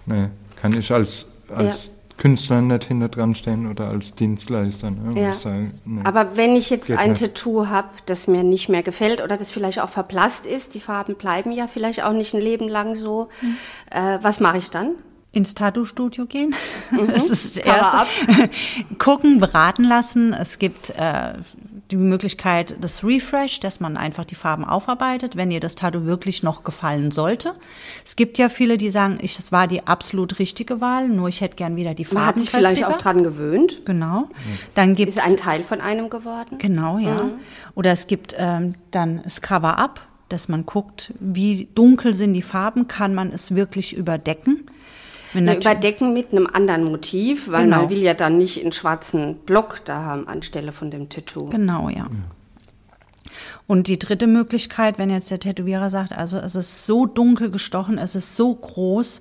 ne, 0.08 0.32
kann 0.56 0.74
ich 0.74 0.92
als, 0.92 1.28
als 1.56 1.92
Künstler 2.18 2.62
nicht 2.62 2.86
hinter 2.86 3.10
dran 3.10 3.36
stehen 3.36 3.70
oder 3.70 3.90
als 3.90 4.16
Dienstleister. 4.16 4.90
Ne? 4.90 5.22
Ja. 5.22 5.32
ich 5.34 5.38
sage, 5.38 5.70
ne. 5.86 6.02
Aber 6.04 6.36
wenn 6.36 6.56
ich 6.56 6.72
jetzt 6.72 6.90
ein 6.90 7.12
nicht. 7.12 7.22
Tattoo 7.22 7.68
habe, 7.68 7.90
das 8.08 8.26
mir 8.28 8.44
nicht 8.44 8.70
mehr 8.70 8.82
gefällt 8.82 9.22
oder 9.22 9.38
das 9.38 9.52
vielleicht 9.52 9.80
auch 9.80 9.90
verblasst 9.90 10.48
ist, 10.48 10.74
die 10.74 10.80
Farben 10.80 11.14
bleiben 11.16 11.52
ja 11.52 11.68
vielleicht 11.68 12.04
auch 12.04 12.14
nicht 12.14 12.34
ein 12.34 12.42
Leben 12.42 12.68
lang 12.70 12.96
so, 12.96 13.30
Mhm. 13.42 13.58
äh, 13.92 14.18
was 14.24 14.40
mache 14.40 14.58
ich 14.58 14.72
dann? 14.72 14.96
ins 15.34 15.54
Tattoo-Studio 15.54 16.26
gehen. 16.26 16.56
Das 17.14 17.30
ist 17.30 17.58
das 17.58 17.66
Erste. 17.66 18.50
Gucken, 18.98 19.40
beraten 19.40 19.84
lassen. 19.84 20.34
Es 20.34 20.58
gibt 20.58 20.90
äh, 20.98 21.34
die 21.92 21.96
Möglichkeit 21.96 22.84
des 22.84 23.04
Refresh, 23.04 23.60
dass 23.60 23.80
man 23.80 23.98
einfach 23.98 24.26
die 24.26 24.36
Farben 24.36 24.66
aufarbeitet, 24.66 25.36
wenn 25.36 25.52
ihr 25.52 25.60
das 25.60 25.76
Tattoo 25.76 26.06
wirklich 26.06 26.44
noch 26.44 26.64
gefallen 26.64 27.12
sollte. 27.12 27.56
Es 28.04 28.16
gibt 28.16 28.38
ja 28.38 28.50
viele, 28.50 28.78
die 28.78 28.92
sagen, 28.92 29.20
ich, 29.22 29.40
es 29.40 29.52
war 29.52 29.68
die 29.68 29.88
absolut 29.88 30.40
richtige 30.40 30.82
Wahl, 30.82 31.08
nur 31.08 31.30
ich 31.30 31.42
hätte 31.42 31.56
gern 31.56 31.76
wieder 31.76 31.94
die 31.94 32.06
Farben. 32.06 32.20
Man 32.20 32.28
hat 32.28 32.40
sich 32.40 32.50
vielleicht 32.50 32.84
auch 32.86 32.98
dran 32.98 33.24
gewöhnt. 33.24 33.86
Genau. 33.86 34.30
Dann 34.76 34.96
gibt 34.96 35.16
Ist 35.16 35.26
ein 35.26 35.38
Teil 35.38 35.64
von 35.64 35.82
einem 35.82 36.10
geworden. 36.10 36.58
Genau, 36.58 36.98
ja. 36.98 37.30
Oder 37.76 37.92
es 37.92 38.08
gibt 38.08 38.36
ähm, 38.38 38.76
dann 38.92 39.22
das 39.24 39.42
Cover-up, 39.42 40.02
dass 40.30 40.50
man 40.50 40.66
guckt, 40.66 41.14
wie 41.20 41.70
dunkel 41.74 42.14
sind 42.14 42.34
die 42.34 42.42
Farben, 42.42 42.88
kann 42.88 43.16
man 43.16 43.32
es 43.32 43.56
wirklich 43.56 43.96
überdecken. 43.96 44.70
Wenn 45.38 45.50
natü- 45.50 45.62
überdecken 45.70 46.14
mit 46.14 46.32
einem 46.32 46.48
anderen 46.52 46.84
Motiv, 46.86 47.50
weil 47.52 47.64
Genau. 47.66 47.82
man 47.82 47.90
will 47.90 48.00
ja 48.02 48.14
dann 48.14 48.38
nicht 48.38 48.62
einen 48.62 48.72
schwarzen 48.72 49.36
Block 49.46 49.82
da 49.86 50.04
haben 50.04 50.28
anstelle 50.28 50.72
von 50.72 50.92
dem 50.92 51.10
Tattoo. 51.10 51.46
Genau, 51.50 51.90
ja. 51.90 52.08
Und 53.68 53.88
die 53.88 54.00
dritte 54.00 54.28
Möglichkeit, 54.28 54.98
wenn 54.98 55.10
jetzt 55.10 55.30
der 55.30 55.40
Tätowierer 55.40 55.90
sagt, 55.90 56.14
also 56.14 56.38
es 56.38 56.56
ist 56.56 56.86
so 56.86 57.06
dunkel 57.06 57.52
gestochen, 57.52 57.98
es 57.98 58.16
ist 58.16 58.36
so 58.36 58.54
groß, 58.56 59.20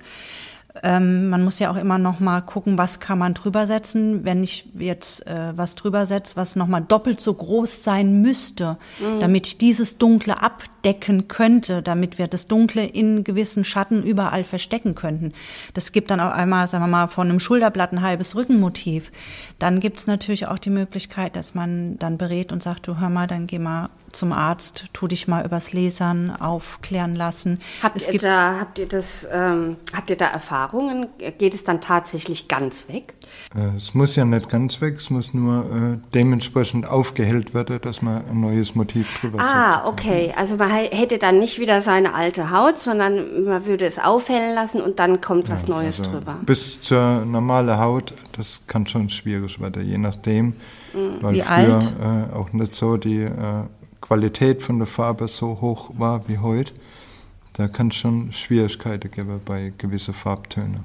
ähm, 0.83 1.29
man 1.29 1.43
muss 1.43 1.59
ja 1.59 1.71
auch 1.71 1.75
immer 1.75 1.97
noch 1.97 2.19
mal 2.19 2.41
gucken, 2.41 2.77
was 2.77 2.99
kann 2.99 3.17
man 3.17 3.33
drüber 3.33 3.65
setzen. 3.67 4.23
Wenn 4.25 4.43
ich 4.43 4.69
jetzt 4.77 5.25
äh, 5.27 5.51
was 5.55 5.73
drüber 5.75 6.05
setze, 6.05 6.35
was 6.37 6.55
noch 6.55 6.67
mal 6.67 6.81
doppelt 6.81 7.19
so 7.19 7.33
groß 7.33 7.83
sein 7.83 8.21
müsste, 8.21 8.77
damit 9.19 9.47
ich 9.47 9.57
dieses 9.57 9.97
Dunkle 9.97 10.41
abdecken 10.87 11.27
könnte, 11.27 11.81
damit 11.81 12.17
wir 12.17 12.27
das 12.27 12.47
Dunkle 12.47 12.85
in 12.85 13.23
gewissen 13.23 13.63
Schatten 13.63 14.03
überall 14.03 14.43
verstecken 14.43 14.95
könnten. 14.95 15.33
Das 15.73 15.91
gibt 15.91 16.09
dann 16.11 16.19
auch 16.19 16.31
einmal, 16.31 16.67
sagen 16.67 16.83
wir 16.83 16.87
mal, 16.87 17.07
von 17.07 17.29
einem 17.29 17.39
Schulterblatt 17.39 17.91
ein 17.91 18.01
halbes 18.01 18.35
Rückenmotiv. 18.35 19.11
Dann 19.59 19.79
gibt 19.79 19.99
es 19.99 20.07
natürlich 20.07 20.47
auch 20.47 20.59
die 20.59 20.69
Möglichkeit, 20.69 21.35
dass 21.35 21.55
man 21.55 21.97
dann 21.99 22.17
berät 22.17 22.51
und 22.51 22.63
sagt, 22.63 22.87
du 22.87 22.99
hör 22.99 23.09
mal, 23.09 23.27
dann 23.27 23.47
geh 23.47 23.59
mal 23.59 23.89
zum 24.11 24.31
Arzt, 24.31 24.85
tu 24.93 25.07
dich 25.07 25.27
mal 25.27 25.45
übers 25.45 25.73
Lasern 25.73 26.31
aufklären 26.31 27.15
lassen. 27.15 27.59
Habt 27.83 27.97
es 27.97 28.07
ihr, 28.07 28.13
gibt 28.13 28.23
da, 28.23 28.57
habt, 28.59 28.79
ihr 28.79 28.87
das, 28.87 29.27
ähm, 29.31 29.75
habt 29.93 30.09
ihr 30.09 30.17
da 30.17 30.27
Erfahrungen? 30.27 31.07
Geht 31.37 31.53
es 31.53 31.63
dann 31.63 31.81
tatsächlich 31.81 32.47
ganz 32.47 32.87
weg? 32.87 33.13
Äh, 33.55 33.75
Es 33.75 33.93
muss 33.93 34.15
ja 34.15 34.25
nicht 34.25 34.49
ganz 34.49 34.81
weg, 34.81 34.95
es 34.97 35.09
muss 35.09 35.33
nur 35.33 35.65
äh, 35.65 35.97
dementsprechend 36.13 36.87
aufgehellt 36.87 37.53
werden, 37.53 37.79
dass 37.81 38.01
man 38.01 38.25
ein 38.27 38.39
neues 38.39 38.75
Motiv 38.75 39.19
drüber 39.19 39.39
setzt. 39.39 39.53
Ah, 39.53 39.87
okay. 39.87 40.33
Also 40.35 40.55
man 40.55 40.71
hätte 40.77 41.17
dann 41.17 41.39
nicht 41.39 41.59
wieder 41.59 41.81
seine 41.81 42.13
alte 42.13 42.51
Haut, 42.51 42.77
sondern 42.77 43.43
man 43.45 43.65
würde 43.65 43.85
es 43.85 43.99
aufhellen 43.99 44.55
lassen 44.55 44.81
und 44.81 44.99
dann 44.99 45.21
kommt 45.21 45.49
was 45.49 45.67
Neues 45.67 45.99
Also 45.99 46.11
drüber. 46.11 46.37
Bis 46.45 46.81
zur 46.81 47.25
normalen 47.25 47.77
Haut, 47.79 48.13
das 48.33 48.63
kann 48.67 48.87
schon 48.87 49.09
schwierig 49.09 49.59
werden, 49.59 49.87
je 49.87 49.97
nachdem. 49.97 50.53
Weil 51.21 51.35
Wie 51.35 51.41
früher 51.41 51.51
alt? 51.51 51.93
Äh, 52.01 52.35
auch 52.35 52.53
nicht 52.53 52.75
so 52.75 52.97
die 52.97 53.23
äh, 53.23 53.31
Qualität 54.01 54.61
von 54.61 54.79
der 54.79 54.87
Farbe 54.87 55.27
so 55.27 55.59
hoch 55.61 55.91
war 55.97 56.27
wie 56.27 56.37
heute. 56.37 56.73
Da 57.53 57.67
kann 57.67 57.87
es 57.87 57.95
schon 57.95 58.31
Schwierigkeiten 58.31 59.09
geben 59.09 59.41
bei 59.43 59.73
gewissen 59.77 60.13
Farbtönen. 60.13 60.83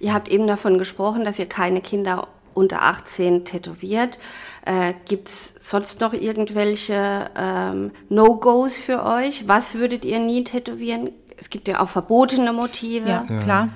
Ihr 0.00 0.14
habt 0.14 0.28
eben 0.28 0.46
davon 0.46 0.78
gesprochen, 0.78 1.24
dass 1.24 1.38
ihr 1.38 1.46
keine 1.46 1.80
Kinder 1.80 2.28
unter 2.58 2.82
18 2.82 3.44
tätowiert. 3.44 4.18
Äh, 4.64 4.94
Gibt 5.06 5.28
es 5.28 5.54
sonst 5.62 6.00
noch 6.00 6.12
irgendwelche 6.12 7.30
ähm, 7.36 7.92
No-Gos 8.08 8.76
für 8.76 9.04
euch? 9.04 9.46
Was 9.46 9.74
würdet 9.74 10.04
ihr 10.04 10.18
nie 10.18 10.44
tätowieren? 10.44 11.10
Es 11.36 11.50
gibt 11.50 11.68
ja 11.68 11.80
auch 11.80 11.88
verbotene 11.88 12.52
Motive. 12.52 13.08
Ja, 13.08 13.24
klar. 13.42 13.68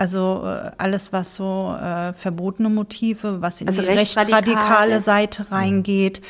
Also 0.00 0.44
äh, 0.44 0.70
alles, 0.78 1.12
was 1.12 1.34
so 1.34 1.74
äh, 1.76 2.12
verbotene 2.12 2.68
Motive, 2.68 3.42
was 3.42 3.60
in 3.60 3.66
Also 3.68 3.82
die 3.82 3.88
rechtsradikal 3.88 4.38
rechtsradikale 4.40 4.96
ist. 4.98 5.04
Seite 5.04 5.50
reingeht. 5.50 6.22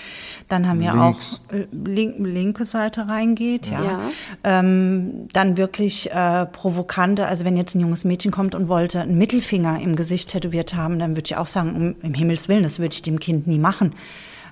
Dann 0.48 0.66
haben 0.66 0.80
wir 0.80 0.94
Links. 0.94 1.42
auch 1.50 1.54
äh, 1.54 1.66
link, 1.70 2.16
linke 2.18 2.64
Seite 2.64 3.08
reingeht, 3.08 3.66
ja. 3.66 3.82
Ja. 3.82 4.00
Ähm, 4.42 5.28
dann 5.34 5.58
wirklich 5.58 6.10
äh, 6.10 6.46
provokante, 6.46 7.26
also 7.26 7.44
wenn 7.44 7.58
jetzt 7.58 7.74
ein 7.74 7.80
junges 7.80 8.04
Mädchen 8.04 8.30
kommt 8.30 8.54
und 8.54 8.68
wollte 8.68 9.02
einen 9.02 9.18
Mittelfinger 9.18 9.80
im 9.82 9.96
Gesicht 9.96 10.30
tätowiert 10.30 10.74
haben, 10.74 10.98
dann 10.98 11.10
würde 11.10 11.26
ich 11.26 11.36
auch 11.36 11.46
sagen, 11.46 11.76
um, 11.76 11.94
im 12.02 12.14
Himmels 12.14 12.48
Willen, 12.48 12.62
das 12.62 12.78
würde 12.78 12.94
ich 12.94 13.02
dem 13.02 13.20
Kind 13.20 13.46
nie 13.46 13.58
machen. 13.58 13.94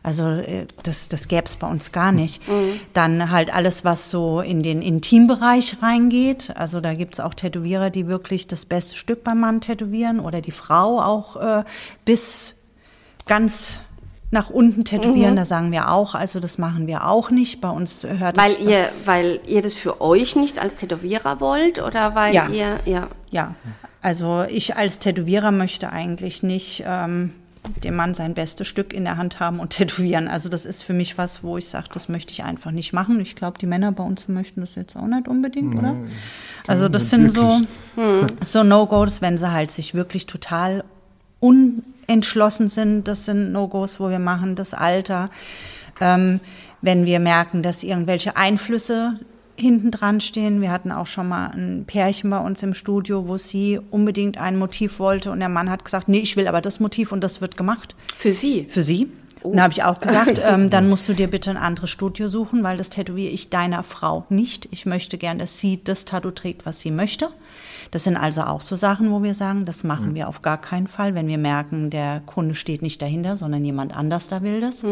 Also 0.07 0.29
äh, 0.29 0.67
das, 0.85 1.09
das 1.09 1.27
gäbe 1.27 1.47
es 1.47 1.57
bei 1.57 1.67
uns 1.67 1.91
gar 1.91 2.13
nicht. 2.13 2.41
Dann 2.95 3.33
halt 3.33 3.53
alles, 3.53 3.85
was 3.85 4.09
so 4.09 4.41
in 4.41 4.63
den 4.63 4.81
Intimbereich 4.81 5.79
reingeht. 5.83 6.53
Also 6.57 6.81
da 6.81 6.95
gibt 6.95 7.15
es 7.15 7.21
auch 7.21 7.35
Tätowierer, 7.35 7.91
die 7.91 8.07
wirklich 8.07 8.47
das 8.47 8.67
beste 8.67 8.97
Stück 8.97 9.25
beim 9.25 9.41
Mann 9.41 9.61
tätowieren 9.61 10.21
oder 10.21 10.41
die 10.41 10.53
Frau 10.53 11.01
auch 11.01 11.35
äh, 11.37 11.65
bis 12.05 12.55
ganz 13.27 13.81
nach 14.31 14.49
unten 14.49 14.85
tätowieren. 14.85 15.35
Da 15.35 15.45
sagen 15.45 15.73
wir 15.73 15.91
auch, 15.91 16.15
also 16.15 16.39
das 16.39 16.57
machen 16.57 16.87
wir 16.87 17.09
auch 17.09 17.31
nicht. 17.33 17.61
Bei 17.61 17.71
uns 17.71 18.05
hört 18.05 18.37
Weil 18.37 18.53
es, 18.53 18.61
ihr, 18.61 18.91
weil 19.05 19.41
ihr 19.45 19.63
das 19.63 19.75
für 19.75 20.01
euch 20.01 20.37
nicht 20.37 20.61
als 20.61 20.77
Tätowierer 20.77 21.41
wollt 21.41 21.83
oder 21.83 22.15
weil 22.15 22.33
Ja. 22.33 22.49
ihr, 22.49 22.79
ja. 22.85 23.09
Ja, 23.31 23.57
also 24.03 24.45
ich 24.49 24.77
als 24.77 25.01
Tätowierer 25.01 25.51
möchte 25.51 25.91
eigentlich 25.91 26.45
nicht 26.45 26.85
ähm, 26.87 27.33
dem 27.83 27.97
Mann 27.97 28.15
sein 28.15 28.35
bestes 28.35 28.67
Stück 28.67 28.93
in 28.93 29.05
der 29.05 29.17
Hand 29.17 29.41
haben 29.41 29.61
und 29.61 29.71
tätowieren. 29.77 30.29
Also 30.29 30.49
das 30.49 30.65
ist 30.65 30.83
für 30.83 30.93
mich 30.93 31.19
was, 31.19 31.43
wo 31.43 31.59
ich 31.59 31.69
sage, 31.69 31.89
das 31.93 32.09
möchte 32.09 32.33
ich 32.33 32.45
einfach 32.45 32.71
nicht 32.71 32.93
machen. 32.93 33.21
Ich 33.21 33.37
glaube, 33.37 33.59
die 33.59 33.67
Männer 33.67 33.93
bei 33.93 34.05
uns 34.05 34.29
möchten 34.29 34.61
das 34.61 34.75
jetzt 34.75 34.97
auch 34.97 35.07
nicht 35.07 35.29
unbedingt, 35.29 35.77
oder? 35.77 35.97
Also 36.67 36.89
das 36.89 37.11
sind 37.11 37.33
so, 37.33 37.61
so 38.43 38.63
No-Gos, 38.63 39.23
wenn 39.23 39.39
sie 39.39 39.51
halt 39.51 39.71
sich 39.71 39.95
wirklich 39.95 40.27
total 40.27 40.85
unentschlossen 41.41 42.69
sind. 42.69 43.09
Das 43.09 43.25
sind 43.25 43.53
No-Gos, 43.53 44.01
wo 44.01 44.11
wir 44.11 44.19
machen, 44.19 44.57
das 44.57 44.75
Alter. 44.75 45.31
Ähm, 46.01 46.41
wenn 46.83 47.07
wir 47.07 47.21
merken, 47.21 47.63
dass 47.63 47.83
irgendwelche 47.83 48.37
Einflüsse 48.37 49.19
hinten 49.57 49.91
dran 49.91 50.21
stehen. 50.21 50.61
Wir 50.61 50.71
hatten 50.71 50.93
auch 50.93 51.07
schon 51.07 51.29
mal 51.29 51.51
ein 51.51 51.85
Pärchen 51.87 52.31
bei 52.31 52.39
uns 52.39 52.63
im 52.63 52.75
Studio, 52.75 53.27
wo 53.29 53.37
sie 53.37 53.81
unbedingt 53.91 54.39
ein 54.39 54.59
Motiv 54.59 54.99
wollte 54.99 55.31
und 55.31 55.41
der 55.41 55.49
Mann 55.49 55.71
hat 55.71 55.85
gesagt, 55.85 56.09
nee, 56.09 56.19
ich 56.19 56.37
will 56.37 56.49
aber 56.49 56.61
das 56.61 56.81
Motiv 56.81 57.13
und 57.13 57.23
das 57.23 57.41
wird 57.41 57.57
gemacht 57.57 57.95
Für 58.19 58.33
sie. 58.33 58.67
für 58.69 58.83
sie. 58.83 59.09
Und 59.43 59.57
da 59.57 59.63
habe 59.63 59.73
ich 59.73 59.85
auch 59.85 60.01
gesagt, 60.01 60.41
ähm, 60.45 60.71
dann 60.71 60.89
musst 60.89 61.09
du 61.09 61.13
dir 61.13 61.29
bitte 61.29 61.51
ein 61.51 61.57
anderes 61.57 61.91
Studio 61.91 62.29
suchen, 62.29 62.63
weil 62.65 62.77
das 62.77 62.91
tätowiere 62.91 63.31
ich 63.33 63.49
deiner 63.51 63.83
Frau 63.83 64.27
nicht. 64.29 64.69
Ich 64.73 64.87
möchte 64.87 65.19
gern, 65.19 65.39
dass 65.39 65.59
sie 65.59 65.83
das 65.83 66.05
Tattoo 66.05 66.33
trägt, 66.33 66.67
was 66.67 66.81
sie 66.81 66.91
möchte. 66.91 67.29
Das 67.93 68.05
sind 68.05 68.17
also 68.17 68.43
auch 68.43 68.61
so 68.61 68.75
Sachen, 68.75 69.13
wo 69.13 69.23
wir 69.23 69.35
sagen, 69.35 69.65
das 69.65 69.85
machen 69.85 70.17
wir 70.17 70.29
auf 70.29 70.43
gar 70.43 70.61
keinen 70.61 70.89
Fall, 70.89 71.15
wenn 71.15 71.29
wir 71.29 71.39
merken, 71.39 71.91
der 71.91 72.21
Kunde 72.27 72.57
steht 72.57 72.83
nicht 72.83 73.01
dahinter, 73.01 73.37
sondern 73.37 73.65
jemand 73.65 73.97
anders 73.97 74.27
da 74.27 74.43
will 74.43 74.61
das. 74.61 74.85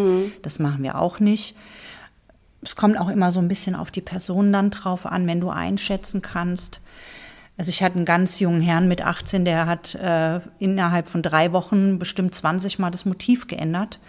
Das 0.42 0.61
machen 0.61 0.85
wir 0.85 1.00
auch 1.00 1.18
nicht. 1.18 1.57
Es 2.64 2.77
kommt 2.77 2.98
auch 2.98 3.09
immer 3.09 3.33
so 3.33 3.40
ein 3.40 3.48
bisschen 3.48 3.74
auf 3.74 3.90
die 3.90 4.00
Person 4.00 4.53
dann 4.53 4.70
drauf 4.70 5.07
an, 5.07 5.27
wenn 5.27 5.40
du 5.40 5.50
einschätzen 5.50 6.22
kannst. 6.22 6.81
Also 7.57 7.68
ich 7.68 7.83
hatte 7.83 7.96
einen 7.96 8.05
ganz 8.05 8.40
jungen 8.40 8.61
Herrn 8.61 8.88
mit 8.88 9.03
18, 9.03 9.44
der 9.44 9.66
hat 9.66 9.94
äh, 9.94 10.40
innerhalb 10.59 11.07
von 11.07 11.22
drei 11.22 11.53
Wochen 11.53 11.98
bestimmt 11.98 12.35
20 12.35 12.79
Mal 12.79 12.90
das 12.90 13.05
Motiv 13.05 13.46
geändert. 13.46 14.00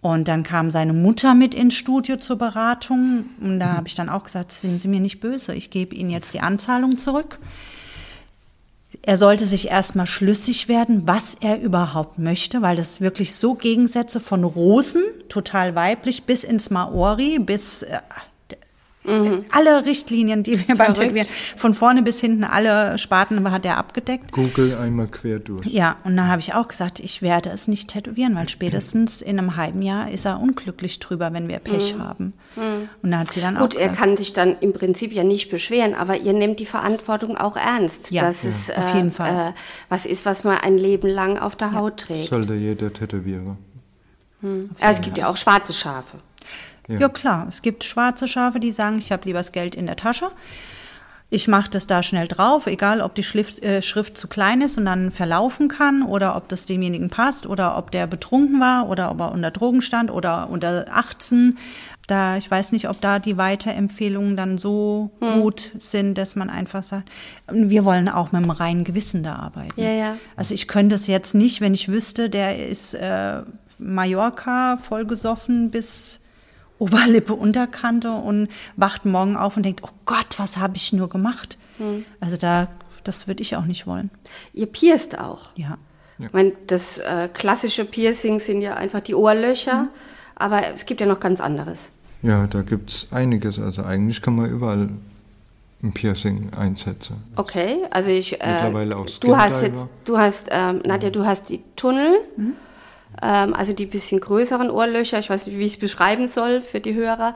Und 0.00 0.28
dann 0.28 0.42
kam 0.42 0.70
seine 0.70 0.92
Mutter 0.92 1.34
mit 1.34 1.54
ins 1.54 1.74
Studio 1.74 2.16
zur 2.16 2.38
Beratung. 2.38 3.26
Und 3.40 3.60
da 3.60 3.74
habe 3.74 3.88
ich 3.88 3.94
dann 3.94 4.08
auch 4.08 4.24
gesagt, 4.24 4.52
sind 4.52 4.80
Sie 4.80 4.88
mir 4.88 5.00
nicht 5.00 5.20
böse, 5.20 5.54
ich 5.54 5.70
gebe 5.70 5.94
Ihnen 5.94 6.10
jetzt 6.10 6.34
die 6.34 6.40
Anzahlung 6.40 6.98
zurück. 6.98 7.38
Er 9.06 9.18
sollte 9.18 9.46
sich 9.46 9.68
erstmal 9.68 10.08
schlüssig 10.08 10.66
werden, 10.66 11.06
was 11.06 11.36
er 11.40 11.60
überhaupt 11.60 12.18
möchte, 12.18 12.60
weil 12.60 12.74
das 12.74 13.00
wirklich 13.00 13.36
so 13.36 13.54
Gegensätze 13.54 14.18
von 14.18 14.42
Rosen, 14.42 15.04
total 15.28 15.76
weiblich, 15.76 16.24
bis 16.24 16.42
ins 16.42 16.70
Maori, 16.70 17.38
bis 17.38 17.86
äh, 19.06 19.38
Alle 19.50 19.84
Richtlinien, 19.84 20.42
die 20.42 20.66
wir 20.66 20.76
beim 20.76 20.94
Tätowieren, 20.94 21.28
von 21.56 21.74
vorne 21.74 22.02
bis 22.02 22.20
hinten, 22.20 22.44
alle 22.44 22.98
Sparten 22.98 23.50
hat 23.50 23.64
er 23.64 23.78
abgedeckt. 23.78 24.32
Google 24.32 24.76
einmal 24.76 25.06
quer 25.08 25.38
durch. 25.38 25.66
Ja, 25.66 25.96
und 26.04 26.16
da 26.16 26.26
habe 26.26 26.40
ich 26.40 26.54
auch 26.54 26.68
gesagt, 26.68 27.00
ich 27.00 27.22
werde 27.22 27.50
es 27.50 27.68
nicht 27.68 27.88
tätowieren, 27.88 28.34
weil 28.34 28.48
spätestens 28.48 29.22
in 29.22 29.38
einem 29.38 29.56
halben 29.56 29.82
Jahr 29.82 30.10
ist 30.10 30.24
er 30.24 30.40
unglücklich 30.40 30.98
drüber, 30.98 31.32
wenn 31.32 31.48
wir 31.48 31.58
Pech 31.58 31.96
haben. 31.98 32.32
Und 33.02 33.10
da 33.10 33.18
hat 33.18 33.30
sie 33.30 33.40
dann 33.40 33.56
auch 33.56 33.62
Gut, 33.62 33.74
er 33.74 33.88
gesagt, 33.88 33.98
kann 33.98 34.16
sich 34.16 34.32
dann 34.32 34.56
im 34.60 34.72
Prinzip 34.72 35.12
ja 35.12 35.24
nicht 35.24 35.50
beschweren, 35.50 35.94
aber 35.94 36.16
ihr 36.16 36.32
nehmt 36.32 36.60
die 36.60 36.66
Verantwortung 36.66 37.36
auch 37.36 37.56
ernst. 37.56 38.10
Ja, 38.10 38.22
dass 38.22 38.44
es 38.44 38.70
auf 38.74 38.94
jeden 38.94 39.12
Fall. 39.12 39.50
Äh, 39.50 39.52
was 39.88 40.06
ist, 40.06 40.24
was 40.26 40.44
man 40.44 40.58
ein 40.58 40.78
Leben 40.78 41.08
lang 41.08 41.38
auf 41.38 41.56
der 41.56 41.72
Haut 41.72 41.98
trägt. 41.98 42.28
Sollte 42.28 42.54
jeder 42.54 42.92
Tätowierer. 42.92 43.56
Also 44.80 45.00
es 45.00 45.00
gibt 45.00 45.18
ja 45.18 45.28
auch 45.28 45.36
schwarze 45.36 45.72
Schafe. 45.72 46.18
Ja. 46.88 47.08
klar, 47.08 47.46
es 47.48 47.62
gibt 47.62 47.84
schwarze 47.84 48.28
Schafe, 48.28 48.60
die 48.60 48.72
sagen, 48.72 48.98
ich 48.98 49.12
habe 49.12 49.24
lieber 49.24 49.38
das 49.38 49.52
Geld 49.52 49.74
in 49.74 49.86
der 49.86 49.96
Tasche. 49.96 50.30
Ich 51.28 51.48
mache 51.48 51.68
das 51.68 51.88
da 51.88 52.04
schnell 52.04 52.28
drauf, 52.28 52.68
egal 52.68 53.00
ob 53.00 53.16
die 53.16 53.24
Schrift, 53.24 53.60
äh, 53.64 53.82
Schrift 53.82 54.16
zu 54.16 54.28
klein 54.28 54.60
ist 54.60 54.78
und 54.78 54.84
dann 54.84 55.10
verlaufen 55.10 55.66
kann 55.66 56.04
oder 56.04 56.36
ob 56.36 56.48
das 56.48 56.66
demjenigen 56.66 57.10
passt 57.10 57.46
oder 57.46 57.76
ob 57.76 57.90
der 57.90 58.06
betrunken 58.06 58.60
war 58.60 58.88
oder 58.88 59.10
ob 59.10 59.18
er 59.18 59.32
unter 59.32 59.50
Drogen 59.50 59.82
stand 59.82 60.12
oder 60.12 60.48
unter 60.48 60.86
18. 60.88 61.58
Da, 62.06 62.36
ich 62.36 62.48
weiß 62.48 62.70
nicht, 62.70 62.88
ob 62.88 63.00
da 63.00 63.18
die 63.18 63.36
Weiterempfehlungen 63.36 64.36
dann 64.36 64.56
so 64.56 65.10
gut 65.18 65.72
sind, 65.80 66.16
dass 66.16 66.36
man 66.36 66.48
einfach 66.48 66.84
sagt, 66.84 67.10
wir 67.50 67.84
wollen 67.84 68.08
auch 68.08 68.30
mit 68.30 68.42
einem 68.42 68.52
reinen 68.52 68.84
Gewissen 68.84 69.24
da 69.24 69.34
arbeiten. 69.34 69.80
Ja, 69.80 69.90
ja. 69.90 70.16
Also 70.36 70.54
ich 70.54 70.68
könnte 70.68 70.94
es 70.94 71.08
jetzt 71.08 71.34
nicht, 71.34 71.60
wenn 71.60 71.74
ich 71.74 71.88
wüsste, 71.88 72.30
der 72.30 72.68
ist 72.68 72.94
äh, 72.94 73.42
Mallorca 73.78 74.76
vollgesoffen 74.76 75.72
bis 75.72 76.20
Oberlippe, 76.78 77.34
Unterkante 77.34 78.12
und 78.12 78.48
wacht 78.76 79.04
morgen 79.04 79.36
auf 79.36 79.56
und 79.56 79.64
denkt, 79.64 79.82
oh 79.82 79.90
Gott, 80.04 80.38
was 80.38 80.58
habe 80.58 80.76
ich 80.76 80.92
nur 80.92 81.08
gemacht? 81.08 81.58
Also 82.20 82.36
da, 82.36 82.68
das 83.04 83.28
würde 83.28 83.42
ich 83.42 83.56
auch 83.56 83.64
nicht 83.64 83.86
wollen. 83.86 84.10
Ihr 84.52 84.66
pierst 84.66 85.18
auch. 85.18 85.50
Ja. 85.56 85.78
Ich 86.18 86.32
meine, 86.32 86.52
das 86.66 86.98
äh, 86.98 87.28
klassische 87.32 87.84
Piercing 87.84 88.40
sind 88.40 88.62
ja 88.62 88.74
einfach 88.74 89.00
die 89.00 89.14
Ohrlöcher, 89.14 89.88
aber 90.34 90.72
es 90.74 90.86
gibt 90.86 91.00
ja 91.02 91.06
noch 91.06 91.20
ganz 91.20 91.40
anderes. 91.40 91.78
Ja, 92.22 92.46
da 92.46 92.62
gibt 92.62 92.90
es 92.90 93.08
einiges. 93.12 93.58
Also 93.58 93.84
eigentlich 93.84 94.22
kann 94.22 94.36
man 94.36 94.50
überall 94.50 94.88
ein 95.82 95.92
Piercing 95.92 96.50
einsetzen. 96.58 97.22
Okay, 97.36 97.82
also 97.90 98.08
ich. 98.10 98.40
Äh, 98.40 98.54
Mittlerweile 98.54 98.96
auch 98.96 99.06
Du 99.20 99.36
hast 99.36 99.60
jetzt, 99.60 99.86
du 100.06 100.16
hast, 100.16 100.46
ähm, 100.50 100.80
Nadja, 100.86 101.10
du 101.10 101.26
hast 101.26 101.50
die 101.50 101.62
Tunnel, 101.76 102.18
ähm, 103.22 103.54
also 103.54 103.72
die 103.72 103.86
bisschen 103.86 104.20
größeren 104.20 104.70
Ohrlöcher. 104.70 105.18
Ich 105.18 105.30
weiß 105.30 105.46
nicht, 105.46 105.58
wie 105.58 105.66
ich 105.66 105.74
es 105.74 105.80
beschreiben 105.80 106.28
soll 106.28 106.60
für 106.60 106.80
die 106.80 106.94
Hörer. 106.94 107.34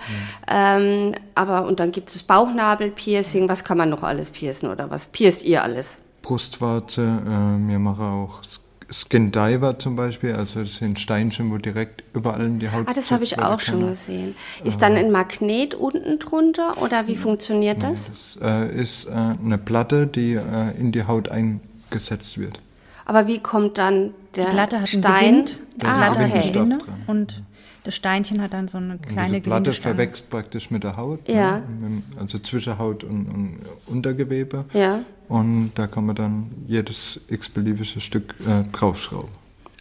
Ähm, 0.48 1.14
aber 1.34 1.66
und 1.66 1.80
dann 1.80 1.92
gibt 1.92 2.10
es 2.10 2.22
Bauchnabel-Piercing. 2.22 3.48
Was 3.48 3.64
kann 3.64 3.78
man 3.78 3.90
noch 3.90 4.02
alles 4.02 4.30
piercen 4.30 4.70
oder 4.70 4.90
was 4.90 5.06
pierst 5.06 5.44
ihr 5.44 5.62
alles? 5.62 5.96
Brustwarze, 6.22 7.02
äh, 7.02 7.68
wir 7.68 7.78
machen 7.78 8.04
auch 8.04 8.42
Skin 8.92 9.30
Diver 9.30 9.78
zum 9.78 9.96
Beispiel. 9.96 10.34
Also 10.34 10.62
das 10.62 10.76
sind 10.76 10.98
Steinchen, 10.98 11.50
wo 11.50 11.58
direkt 11.58 12.02
überall 12.12 12.44
in 12.44 12.58
die 12.58 12.70
Haut 12.70 12.88
Ah, 12.88 12.92
das 12.92 13.10
habe 13.10 13.24
ich 13.24 13.38
auch 13.38 13.60
schon 13.60 13.88
gesehen. 13.88 14.34
Ist 14.64 14.82
dann 14.82 14.96
ein 14.96 15.10
Magnet 15.10 15.74
unten 15.74 16.18
drunter 16.18 16.82
oder 16.82 17.06
wie 17.06 17.16
funktioniert 17.16 17.82
das? 17.82 18.06
Das 18.06 18.38
äh, 18.42 18.74
ist 18.74 19.06
äh, 19.06 19.10
eine 19.12 19.58
Platte, 19.58 20.06
die 20.06 20.34
äh, 20.34 20.78
in 20.78 20.92
die 20.92 21.04
Haut 21.04 21.28
eingesetzt 21.28 22.36
wird. 22.38 22.60
Aber 23.10 23.26
wie 23.26 23.40
kommt 23.40 23.76
dann 23.76 24.14
der 24.36 24.44
Die 24.44 24.50
Platte 24.52 24.80
hat 24.80 24.92
einen 24.94 25.02
Stein? 25.02 25.44
Gewinde, 25.44 25.52
die 25.82 25.86
ah, 25.86 25.94
Platte 25.96 26.10
hat 26.10 26.16
einen 26.18 26.30
okay. 26.30 26.42
Stab 26.42 26.52
Gewinde 26.52 26.78
und 27.08 27.42
das 27.82 27.96
Steinchen 27.96 28.40
hat 28.40 28.52
dann 28.52 28.68
so 28.68 28.78
eine 28.78 28.92
Und 28.92 29.02
kleine 29.02 29.30
diese 29.30 29.40
Platte 29.40 29.72
verwächst 29.72 30.30
praktisch 30.30 30.70
mit 30.70 30.84
der 30.84 30.96
Haut. 30.96 31.28
Ja. 31.28 31.56
Ne? 31.56 31.62
Mit, 31.80 31.82
dem- 31.82 32.18
also 32.20 32.38
zwischen 32.38 32.78
Haut 32.78 33.02
und, 33.02 33.26
und 33.26 33.58
Untergewebe. 33.88 34.64
Ja. 34.74 35.00
Und 35.28 35.72
da 35.74 35.88
kann 35.88 36.06
man 36.06 36.14
dann 36.14 36.52
jedes 36.68 37.20
x-beliebige 37.26 38.00
Stück 38.00 38.36
äh, 38.46 38.62
draufschrauben. 38.70 39.30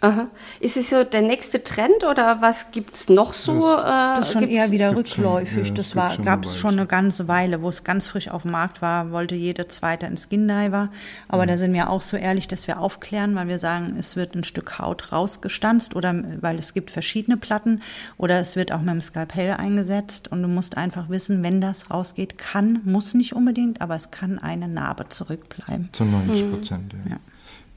Aha. 0.02 0.28
Ist 0.62 0.78
es 0.78 0.90
so 0.92 1.04
der 1.04 1.22
nächste 1.22 1.62
Trend 1.62 2.06
oder 2.10 2.38
was 2.42 2.72
gibt 2.72 2.96
es 2.96 3.10
noch 3.10 3.34
so? 3.34 3.76
Das 3.76 4.28
ist 4.28 4.32
schon 4.34 4.42
gibt's- 4.44 4.56
eher 4.56 4.72
wieder 4.72 4.94
gibt's 4.94 5.14
schon, 5.16 5.26
rückläufig. 5.26 5.68
ja, 5.68 5.74
das 5.74 5.94
gab 5.94 6.12
es 6.14 6.26
Weile. 6.26 6.58
schon 6.58 6.72
eine 6.72 6.86
ganze 6.86 7.28
Weile, 7.28 7.62
wo 7.62 7.68
es 7.68 7.84
ganz 7.84 8.08
frisch 8.08 8.30
auf 8.30 8.44
dem 8.44 8.52
Markt 8.52 8.82
war, 8.82 9.12
wollte 9.12 9.36
jeder 9.36 9.68
Zweite 9.68 10.06
ein 10.06 10.16
Skin 10.16 10.48
Diver. 10.48 10.88
Aber 11.28 11.46
da 11.46 11.58
sind 11.58 11.74
wir 11.74 11.90
auch 11.90 12.02
so 12.02 12.16
ehrlich, 12.16 12.48
dass 12.48 12.66
wir 12.68 12.80
aufklären, 12.80 13.36
weil 13.36 13.50
wir 13.50 13.60
sagen, 13.60 13.98
es 14.00 14.16
wird 14.16 14.36
ein 14.36 14.46
Stück 14.46 14.80
Haut 14.80 15.12
rausgestanzt 15.12 15.94
oder 15.98 16.16
weil 16.40 16.58
es 16.60 16.74
gibt 16.74 16.92
verschiedene 16.92 17.36
Platten 17.36 17.82
oder 18.18 18.40
es 18.40 18.56
wird 18.56 18.72
auch 18.72 18.80
mit 18.80 18.92
dem 18.94 19.02
Skalpell 19.02 19.52
eingesetzt 19.52 20.30
und 20.32 20.42
du 20.42 20.48
musst 20.48 20.78
einfach 20.78 21.10
wissen, 21.10 21.44
wenn 21.44 21.60
das 21.60 21.92
rausgeht, 21.92 22.38
kann, 22.38 22.80
muss 22.86 23.14
nicht 23.16 23.34
unbedingt, 23.34 23.82
aber 23.82 23.96
es 23.96 24.12
kann 24.12 24.40
eine 24.40 24.70
Narbe 24.70 25.10
zurückbleiben. 25.10 25.90
Zu 25.92 26.06
90 26.06 26.50
Prozent. 26.52 26.94
Ja. 27.06 27.12
Ja. 27.12 27.18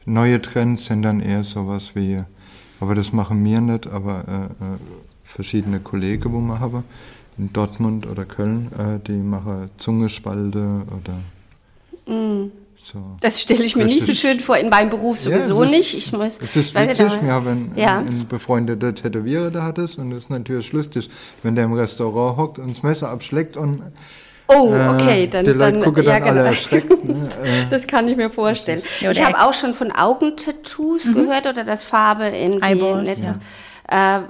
Neue 0.05 0.41
Trends 0.43 0.87
sind 0.87 1.03
dann 1.03 1.21
eher 1.21 1.45
sowas 1.45 1.93
wie, 1.95 2.19
aber 2.81 2.95
das 2.95 3.12
machen 3.12 3.45
wir 3.45 3.61
nicht, 3.61 3.87
aber 3.87 4.25
äh, 4.29 4.65
äh, 4.65 4.79
verschiedene 5.25 5.81
Kollegen, 5.81 6.33
wo 6.33 6.41
wir 6.41 6.59
haben, 6.61 6.85
in 7.38 7.53
Dortmund 7.53 8.07
oder 8.07 8.25
Köln, 8.25 8.71
äh, 8.79 8.99
die 9.07 9.12
machen 9.12 9.71
Zungespalte 9.79 10.83
oder 10.87 11.19
so. 12.85 12.99
Das 13.21 13.41
stelle 13.41 13.62
ich 13.65 13.77
mir 13.77 13.85
nicht 13.85 14.01
so 14.05 14.11
Richtig. 14.12 14.21
schön 14.21 14.41
vor, 14.41 14.57
in 14.57 14.69
meinem 14.69 14.91
Beruf 14.91 15.19
sowieso 15.21 15.62
das 15.62 15.71
nicht. 15.71 15.95
ist- 15.95 16.07
Ich 16.07 16.12
muss, 16.12 16.38
es 16.43 16.57
ist 16.57 16.75
witzig, 16.75 17.12
wir 17.23 17.33
haben 17.33 17.47
einen, 17.47 17.73
ja. 17.77 17.99
einen 18.01 18.27
befreundeten 18.27 18.97
Tätowierer 18.97 19.51
da 19.53 19.62
hattest 19.62 19.99
und 19.99 20.11
das 20.11 20.25
ist 20.25 20.31
natürlich 20.31 20.73
lustig, 20.73 21.09
wenn 21.45 21.55
der 21.55 21.65
im 21.67 21.75
Restaurant 21.75 22.37
hockt 22.38 22.59
und 22.59 22.77
das 22.77 22.83
Messer 22.83 23.09
abschlägt 23.11 23.57
und 23.57 23.81
Oh, 24.55 24.73
äh, 24.75 24.88
okay, 24.88 25.27
dann, 25.29 25.45
die 25.45 25.51
Leute 25.53 25.73
dann 25.73 25.83
gucken 25.83 26.05
ja, 26.05 26.12
dann 26.19 26.23
alle 26.25 26.33
genau. 26.38 26.45
erschreckt. 26.51 27.05
Ne? 27.05 27.29
Das 27.71 27.87
kann 27.87 28.09
ich 28.09 28.17
mir 28.17 28.31
vorstellen. 28.31 28.83
Ja, 29.01 29.11
ich 29.11 29.25
habe 29.25 29.41
auch 29.41 29.55
schon 29.55 29.75
von 29.75 29.91
Augentattoos 29.93 31.12
gehört 31.12 31.47
oder 31.47 31.65
das 31.65 31.85
Farbe 31.85 32.27
in 32.27 32.53
die 32.53 32.59
Eyeballs, 32.62 33.19
Netze. 33.19 33.38
Äh, 33.88 34.21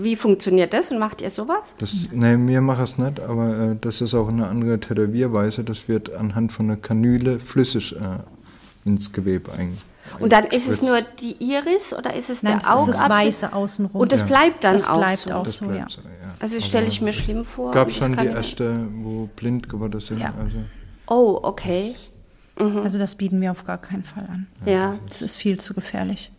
wie 0.00 0.16
funktioniert 0.16 0.72
das 0.72 0.90
und 0.90 0.98
macht 0.98 1.20
ihr 1.20 1.30
sowas? 1.30 1.58
Das, 1.78 2.08
nee, 2.12 2.36
wir 2.38 2.60
machen 2.60 2.84
es 2.84 2.98
nicht, 2.98 3.20
aber 3.20 3.72
äh, 3.72 3.76
das 3.80 4.00
ist 4.00 4.14
auch 4.14 4.28
eine 4.28 4.46
andere 4.46 4.78
Tätowierweise. 4.80 5.64
Das 5.64 5.88
wird 5.88 6.14
anhand 6.14 6.52
von 6.52 6.66
einer 6.66 6.76
Kanüle 6.76 7.38
flüssig 7.38 7.94
äh, 7.96 8.88
ins 8.88 9.12
Gewebe 9.12 9.52
ein. 9.58 9.76
Und 10.18 10.32
dann 10.32 10.44
ist 10.44 10.68
es 10.68 10.82
nur 10.82 11.00
die 11.20 11.36
Iris 11.42 11.94
oder 11.94 12.14
ist 12.14 12.28
es 12.30 12.42
Nein, 12.42 12.58
der 12.60 12.70
das 12.76 12.88
ist 12.88 13.00
das? 13.00 13.08
Weiße 13.08 13.52
außenrum. 13.52 14.00
Und 14.00 14.12
das 14.12 14.20
Ja. 14.20 14.26
bleibt 14.26 14.64
dann 14.64 14.74
Das 14.74 14.88
auch 14.88 14.98
bleibt 14.98 15.18
so. 15.18 15.30
auch 15.32 15.44
Das 15.44 15.56
so, 15.56 15.66
bleibt 15.66 15.80
ja. 15.80 15.88
so, 15.88 16.00
ja. 16.02 16.21
Also 16.42 16.60
stelle 16.60 16.88
ich 16.88 17.00
mir 17.00 17.12
schlimm 17.12 17.44
vor. 17.44 17.70
gab 17.70 17.86
Das 17.86 17.96
schon 17.96 18.16
die 18.16 18.26
erste, 18.26 18.88
wo 18.96 19.28
blind 19.36 19.68
geworden 19.68 20.00
sind. 20.00 20.20
Ja. 20.20 20.34
Also, 20.38 20.58
Oh, 21.06 21.38
okay. 21.42 21.94
Also 22.56 22.98
das 22.98 23.14
bieten 23.14 23.40
wir 23.40 23.50
auf 23.52 23.64
gar 23.64 23.78
keinen 23.78 24.02
Fall 24.02 24.26
an. 24.28 24.46
Ja. 24.66 24.98
Das 25.08 25.22
ist 25.22 25.36
viel 25.36 25.58
zu 25.60 25.72
gefährlich. 25.72 26.32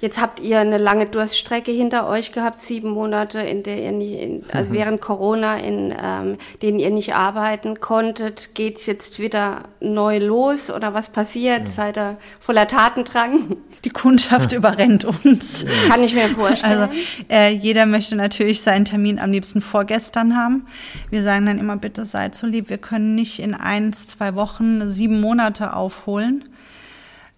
Jetzt 0.00 0.20
habt 0.20 0.40
ihr 0.40 0.58
eine 0.60 0.78
lange 0.78 1.06
Durststrecke 1.06 1.70
hinter 1.70 2.08
euch 2.08 2.32
gehabt, 2.32 2.58
sieben 2.58 2.90
Monate, 2.90 3.40
in 3.40 3.62
der 3.62 3.82
ihr 3.82 3.92
nicht, 3.92 4.20
in, 4.20 4.44
also 4.52 4.70
Mhm. 4.70 4.74
während 4.74 5.00
Corona, 5.00 5.58
in 5.58 5.94
ähm, 6.02 6.38
denen 6.62 6.78
ihr 6.78 6.90
nicht 6.90 7.14
arbeiten 7.14 7.80
konntet. 7.80 8.54
Geht's 8.54 8.86
jetzt 8.86 9.18
wieder 9.18 9.64
neu 9.80 10.18
los 10.18 10.70
oder 10.70 10.94
was 10.94 11.08
passiert? 11.10 11.68
Seid 11.68 11.96
ihr 11.96 12.16
voller 12.40 12.66
Tatendrang? 12.68 13.56
Die 13.84 13.90
Kundschaft 13.90 14.52
überrennt 14.52 15.04
uns. 15.04 15.64
Kann 15.88 16.02
ich 16.02 16.14
mir 16.14 16.28
vorstellen. 16.28 16.82
Also 16.82 16.94
äh, 17.28 17.52
jeder 17.52 17.86
möchte 17.86 18.14
natürlich 18.14 18.62
seinen 18.62 18.84
Termin 18.84 19.18
am 19.18 19.32
liebsten 19.32 19.60
vorgestern 19.60 20.36
haben. 20.36 20.66
Wir 21.10 21.22
sagen 21.22 21.46
dann 21.46 21.58
immer, 21.58 21.76
bitte 21.76 22.04
seid 22.04 22.34
so 22.34 22.46
lieb, 22.46 22.68
wir 22.68 22.78
können 22.78 23.14
nicht 23.14 23.40
in 23.40 23.54
eins, 23.54 24.06
zwei 24.06 24.34
Wochen 24.34 24.88
sieben 24.90 25.20
Monate 25.20 25.74
aufholen. 25.74 26.44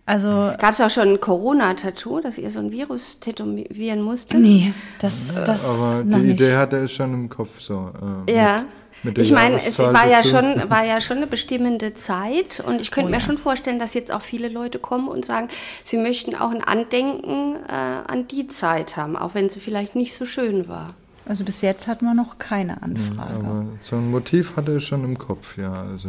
Also 0.06 0.52
Gab 0.58 0.74
es 0.74 0.80
auch 0.80 0.90
schon 0.90 1.08
ein 1.08 1.20
Corona-Tattoo, 1.20 2.20
dass 2.20 2.36
ihr 2.36 2.50
so 2.50 2.58
ein 2.58 2.70
Virus 2.70 3.18
tätowieren 3.20 4.02
musstet? 4.02 4.38
nee, 4.38 4.74
das, 4.98 5.42
das 5.44 5.64
aber 5.64 6.04
noch 6.04 6.18
die 6.18 6.24
nicht. 6.26 6.40
Idee 6.40 6.56
hatte 6.56 6.82
ich 6.84 6.92
schon 6.92 7.14
im 7.14 7.28
Kopf. 7.28 7.60
So, 7.60 7.90
äh, 8.26 8.34
Ja. 8.34 8.64
Mit, 9.02 9.18
ich 9.18 9.32
meine, 9.32 9.56
es 9.62 9.78
war 9.78 10.08
ja, 10.08 10.24
schon, 10.24 10.62
war 10.70 10.82
ja 10.84 10.98
schon 11.02 11.18
eine 11.18 11.26
bestimmende 11.26 11.92
Zeit 11.94 12.62
und 12.66 12.80
ich 12.80 12.90
könnte 12.90 13.08
Oh 13.08 13.10
mir 13.10 13.18
ja. 13.18 13.24
schon 13.24 13.36
vorstellen, 13.36 13.78
dass 13.78 13.92
jetzt 13.92 14.10
auch 14.10 14.22
viele 14.22 14.48
Leute 14.48 14.78
kommen 14.78 15.08
und 15.08 15.26
sagen, 15.26 15.48
sie 15.84 15.98
möchten 15.98 16.34
auch 16.34 16.50
ein 16.50 16.64
Andenken 16.64 17.56
äh, 17.68 17.72
an 17.72 18.28
die 18.28 18.48
Zeit 18.48 18.96
haben, 18.96 19.16
auch 19.16 19.34
wenn 19.34 19.50
sie 19.50 19.60
vielleicht 19.60 19.94
nicht 19.94 20.14
so 20.14 20.24
schön 20.24 20.68
war. 20.68 20.94
Also 21.26 21.44
bis 21.44 21.60
jetzt 21.60 21.86
hatten 21.86 22.06
wir 22.06 22.14
noch 22.14 22.38
keine 22.38 22.82
Anfrage. 22.82 23.34
Aber 23.34 23.66
so 23.82 23.96
ein 23.96 24.10
Motiv 24.10 24.56
hatte 24.56 24.76
ich 24.78 24.86
schon 24.86 25.04
im 25.04 25.18
Kopf, 25.18 25.56
ja. 25.58 25.72
Also 25.72 26.08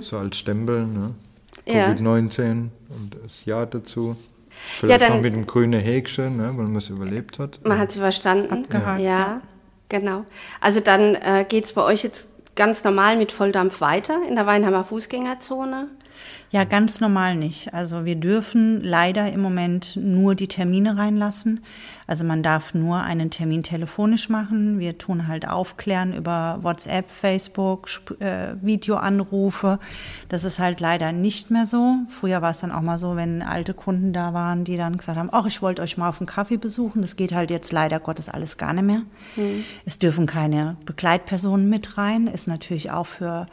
so 0.00 0.16
als 0.16 0.36
Stempel, 0.36 0.86
ne? 0.86 1.14
Mhm. 1.66 1.72
Ja. 1.72 1.94
Covid-19 2.90 2.96
und 2.96 3.16
das 3.24 3.44
Jahr 3.44 3.66
dazu. 3.66 4.16
Vielleicht 4.78 5.00
dann- 5.02 5.14
noch 5.16 5.20
mit 5.22 5.32
dem 5.32 5.46
grünen 5.46 5.80
Häkchen, 5.80 6.36
ne? 6.36 6.52
weil 6.56 6.66
man 6.66 6.76
es 6.76 6.88
überlebt 6.88 7.38
hat. 7.38 7.60
Man 7.66 7.78
hat 7.78 7.92
sie 7.92 8.00
verstanden. 8.00 8.64
Abgehakt, 8.64 9.00
Ja, 9.00 9.10
ja. 9.10 9.40
genau. 9.88 10.24
Also 10.60 10.80
dann 10.80 11.14
äh, 11.14 11.44
geht 11.48 11.64
es 11.64 11.72
bei 11.72 11.82
euch 11.82 12.02
jetzt 12.02 12.28
ganz 12.56 12.84
normal 12.84 13.16
mit 13.16 13.32
Volldampf 13.32 13.80
weiter 13.80 14.18
in 14.28 14.34
der 14.34 14.46
Weinheimer 14.46 14.84
Fußgängerzone? 14.84 15.88
Ja, 16.52 16.64
ganz 16.64 16.98
normal 16.98 17.36
nicht. 17.36 17.74
Also 17.74 18.04
wir 18.04 18.16
dürfen 18.16 18.82
leider 18.82 19.32
im 19.32 19.40
Moment 19.40 19.94
nur 19.94 20.34
die 20.34 20.48
Termine 20.48 20.96
reinlassen. 20.96 21.60
Also 22.08 22.24
man 22.24 22.42
darf 22.42 22.74
nur 22.74 23.02
einen 23.02 23.30
Termin 23.30 23.62
telefonisch 23.62 24.28
machen. 24.28 24.80
Wir 24.80 24.98
tun 24.98 25.28
halt 25.28 25.46
aufklären 25.46 26.12
über 26.12 26.58
WhatsApp, 26.62 27.08
Facebook, 27.08 27.88
äh, 28.18 28.56
Videoanrufe. 28.60 29.78
Das 30.28 30.42
ist 30.42 30.58
halt 30.58 30.80
leider 30.80 31.12
nicht 31.12 31.52
mehr 31.52 31.66
so. 31.66 31.98
Früher 32.08 32.42
war 32.42 32.50
es 32.50 32.58
dann 32.58 32.72
auch 32.72 32.80
mal 32.80 32.98
so, 32.98 33.14
wenn 33.14 33.42
alte 33.42 33.72
Kunden 33.72 34.12
da 34.12 34.34
waren, 34.34 34.64
die 34.64 34.76
dann 34.76 34.96
gesagt 34.96 35.18
haben, 35.18 35.30
ach, 35.30 35.46
ich 35.46 35.62
wollte 35.62 35.82
euch 35.82 35.98
mal 35.98 36.08
auf 36.08 36.20
einen 36.20 36.26
Kaffee 36.26 36.56
besuchen. 36.56 37.00
Das 37.00 37.14
geht 37.14 37.32
halt 37.32 37.52
jetzt 37.52 37.70
leider 37.70 38.00
Gottes 38.00 38.28
alles 38.28 38.56
gar 38.56 38.72
nicht 38.72 38.86
mehr. 38.86 39.02
Mhm. 39.36 39.64
Es 39.84 40.00
dürfen 40.00 40.26
keine 40.26 40.76
Begleitpersonen 40.84 41.70
mit 41.70 41.96
rein. 41.96 42.26
Ist 42.26 42.48
natürlich 42.48 42.90
auch 42.90 43.06
für 43.06 43.46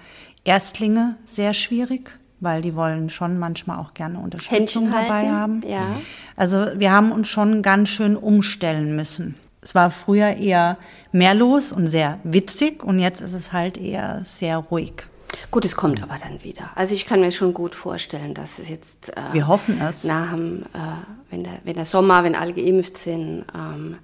Erstlinge 0.46 1.18
sehr 1.26 1.54
schwierig 1.54 2.18
weil 2.40 2.62
die 2.62 2.76
wollen 2.76 3.10
schon 3.10 3.40
manchmal 3.40 3.80
auch 3.80 3.94
gerne 3.94 4.20
Unterstützung 4.20 4.92
dabei 4.92 5.30
haben. 5.32 5.64
Ja. 5.68 5.86
Also 6.36 6.68
wir 6.76 6.92
haben 6.92 7.12
uns 7.12 7.28
schon 7.28 7.62
ganz 7.62 7.90
schön 7.90 8.16
umstellen 8.16 8.96
müssen. 8.96 9.36
Es 9.62 9.76
war 9.76 9.92
früher 9.92 10.38
eher 10.38 10.78
mehr 11.12 11.34
los 11.34 11.72
und 11.72 11.88
sehr 11.88 12.20
witzig 12.24 12.84
und 12.84 13.00
jetzt 13.00 13.22
ist 13.22 13.34
es 13.34 13.52
halt 13.52 13.78
eher 13.78 14.22
sehr 14.24 14.58
ruhig. 14.58 14.94
Gut, 15.52 15.66
es 15.66 15.76
kommt 15.76 16.02
aber 16.02 16.18
dann 16.18 16.44
wieder. 16.44 16.70
Also 16.76 16.94
ich 16.94 17.06
kann 17.06 17.20
mir 17.20 17.32
schon 17.32 17.54
gut 17.54 17.76
vorstellen, 17.76 18.34
dass 18.34 18.60
es 18.60 18.70
jetzt. 18.70 19.16
Äh, 19.18 19.34
wir 19.34 19.48
hoffen 19.48 19.82
es. 19.82 20.04
Nach 20.04 20.32
dem, 20.32 20.64
äh, 20.74 20.78
wenn, 21.30 21.44
der, 21.44 21.54
wenn 21.64 21.76
der 21.76 21.86
Sommer, 21.86 22.24
wenn 22.24 22.36
alle 22.36 22.54
geimpft 22.54 22.98
sind, 22.98 23.46
ähm, 23.54 23.98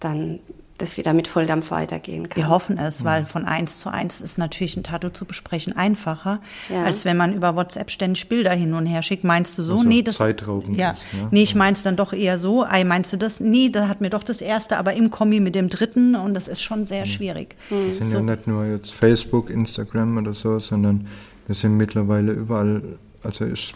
dann 0.00 0.40
das 0.78 0.96
wieder 0.96 1.12
mit 1.12 1.28
Volldampf 1.28 1.70
weitergehen 1.70 2.28
kann. 2.28 2.36
Wir 2.36 2.48
hoffen 2.48 2.78
es, 2.78 3.04
weil 3.04 3.26
von 3.26 3.44
eins 3.44 3.78
zu 3.78 3.90
eins 3.90 4.20
ist 4.20 4.38
natürlich 4.38 4.76
ein 4.76 4.82
Tattoo 4.82 5.10
zu 5.10 5.24
besprechen 5.24 5.76
einfacher, 5.76 6.40
ja. 6.68 6.82
als 6.82 7.04
wenn 7.04 7.16
man 7.16 7.32
über 7.32 7.54
WhatsApp 7.54 7.90
ständig 7.90 8.28
Bilder 8.28 8.52
hin 8.52 8.74
und 8.74 8.86
her 8.86 9.02
schickt. 9.02 9.22
Meinst 9.22 9.56
du 9.56 9.62
so? 9.62 9.74
Also 9.74 9.84
nee, 9.84 10.02
das 10.02 10.16
Zeitraubend 10.16 10.76
ja. 10.76 10.92
Ist, 10.92 11.06
ne? 11.12 11.28
Nee, 11.30 11.44
ich 11.44 11.54
mein's 11.54 11.84
dann 11.84 11.96
doch 11.96 12.12
eher 12.12 12.38
so. 12.40 12.64
Ei, 12.64 12.82
meinst 12.82 13.12
du 13.12 13.16
das? 13.16 13.38
Nee, 13.38 13.68
da 13.68 13.86
hat 13.86 14.00
mir 14.00 14.10
doch 14.10 14.24
das 14.24 14.40
erste, 14.40 14.76
aber 14.76 14.94
im 14.94 15.10
Kombi 15.10 15.38
mit 15.38 15.54
dem 15.54 15.68
dritten 15.68 16.16
und 16.16 16.34
das 16.34 16.48
ist 16.48 16.62
schon 16.62 16.84
sehr 16.84 17.06
schwierig. 17.06 17.56
Mhm. 17.70 17.86
Das 17.86 17.96
sind 17.96 18.06
so. 18.06 18.18
ja 18.18 18.22
nicht 18.24 18.46
nur 18.48 18.66
jetzt 18.66 18.92
Facebook, 18.92 19.50
Instagram 19.50 20.18
oder 20.18 20.34
so, 20.34 20.58
sondern 20.58 21.06
wir 21.46 21.54
sind 21.54 21.76
mittlerweile 21.76 22.32
überall, 22.32 22.82
also 23.22 23.44
ich 23.44 23.74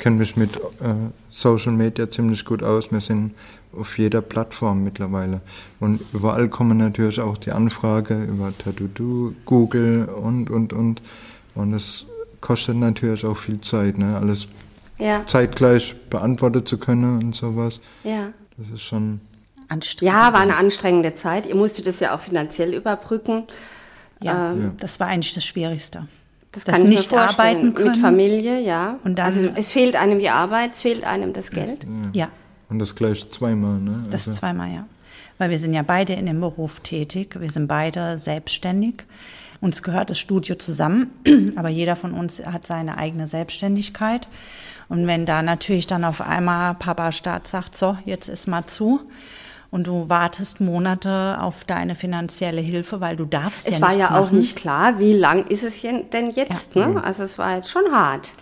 kenne 0.00 0.16
mich 0.16 0.36
mit 0.36 0.56
äh, 0.56 1.10
Social 1.28 1.72
Media 1.72 2.10
ziemlich 2.10 2.44
gut 2.44 2.62
aus. 2.62 2.90
Wir 2.90 3.00
sind 3.00 3.34
auf 3.78 3.98
jeder 3.98 4.22
Plattform 4.22 4.82
mittlerweile. 4.82 5.40
Und 5.78 6.00
überall 6.12 6.48
kommen 6.48 6.78
natürlich 6.78 7.20
auch 7.20 7.36
die 7.36 7.52
Anfrage 7.52 8.24
über 8.24 8.52
Tattoo, 8.56 9.34
Google 9.44 10.06
und, 10.06 10.50
und, 10.50 10.72
und. 10.72 11.02
Und 11.54 11.74
es 11.74 12.06
kostet 12.40 12.76
natürlich 12.76 13.24
auch 13.24 13.36
viel 13.36 13.60
Zeit, 13.60 13.98
ne? 13.98 14.16
alles 14.16 14.48
ja. 14.98 15.22
zeitgleich 15.26 15.94
beantwortet 16.08 16.66
zu 16.66 16.78
können 16.78 17.22
und 17.22 17.36
sowas. 17.36 17.80
Ja. 18.02 18.32
Das 18.56 18.68
ist 18.70 18.82
schon... 18.82 19.20
Anstrengend. 19.68 20.12
Ja, 20.12 20.32
war 20.32 20.40
eine 20.40 20.56
anstrengende 20.56 21.14
Zeit. 21.14 21.46
Ihr 21.46 21.54
musstet 21.54 21.86
das 21.86 22.00
ja 22.00 22.14
auch 22.14 22.20
finanziell 22.20 22.74
überbrücken. 22.74 23.44
Ja, 24.20 24.50
ähm, 24.50 24.72
das 24.78 24.98
war 24.98 25.06
eigentlich 25.06 25.32
das 25.32 25.44
Schwierigste. 25.44 26.08
Das, 26.52 26.64
das 26.64 26.74
kann 26.74 26.88
nicht 26.88 27.12
arbeiten 27.14 27.74
können. 27.74 27.92
Mit 27.92 28.00
Familie, 28.00 28.60
ja. 28.60 28.98
Und 29.04 29.18
dann, 29.18 29.26
also 29.26 29.50
es 29.54 29.70
fehlt 29.70 29.94
einem 29.94 30.18
die 30.18 30.30
Arbeit, 30.30 30.72
es 30.72 30.80
fehlt 30.80 31.04
einem 31.04 31.32
das 31.32 31.50
Geld. 31.50 31.86
Ja. 32.12 32.28
Und 32.68 32.78
das 32.78 32.94
gleich 32.94 33.28
zweimal, 33.30 33.78
ne? 33.78 34.02
Das 34.10 34.26
also. 34.26 34.40
zweimal, 34.40 34.72
ja. 34.72 34.86
Weil 35.38 35.50
wir 35.50 35.58
sind 35.58 35.74
ja 35.74 35.82
beide 35.82 36.12
in 36.12 36.26
dem 36.26 36.40
Beruf 36.40 36.80
tätig, 36.80 37.36
wir 37.40 37.50
sind 37.50 37.66
beide 37.66 38.18
selbstständig. 38.18 39.04
Uns 39.60 39.82
gehört 39.82 40.10
das 40.10 40.18
Studio 40.18 40.54
zusammen, 40.56 41.10
aber 41.56 41.68
jeder 41.68 41.96
von 41.96 42.12
uns 42.12 42.44
hat 42.44 42.66
seine 42.66 42.98
eigene 42.98 43.28
Selbstständigkeit. 43.28 44.26
Und 44.88 45.06
wenn 45.06 45.26
da 45.26 45.42
natürlich 45.42 45.86
dann 45.86 46.04
auf 46.04 46.20
einmal 46.20 46.74
Papa 46.74 47.12
Staat 47.12 47.46
sagt, 47.46 47.76
so, 47.76 47.96
jetzt 48.04 48.28
ist 48.28 48.48
mal 48.48 48.66
zu, 48.66 49.00
und 49.70 49.86
du 49.86 50.08
wartest 50.08 50.60
Monate 50.60 51.38
auf 51.40 51.64
deine 51.64 51.94
finanzielle 51.94 52.60
Hilfe, 52.60 53.00
weil 53.00 53.16
du 53.16 53.24
darfst 53.24 53.66
es 53.66 53.72
ja 53.72 53.76
Es 53.76 53.82
war 53.82 53.92
ja 53.96 54.10
machen. 54.10 54.16
auch 54.16 54.30
nicht 54.30 54.56
klar, 54.56 54.98
wie 54.98 55.12
lang 55.12 55.46
ist 55.46 55.62
es 55.62 55.80
denn 55.82 56.30
jetzt. 56.30 56.74
Ja. 56.74 56.88
Ne? 56.88 57.04
Also 57.04 57.22
es 57.22 57.38
war 57.38 57.56
jetzt 57.56 57.70
schon 57.70 57.90
hart. 57.92 58.32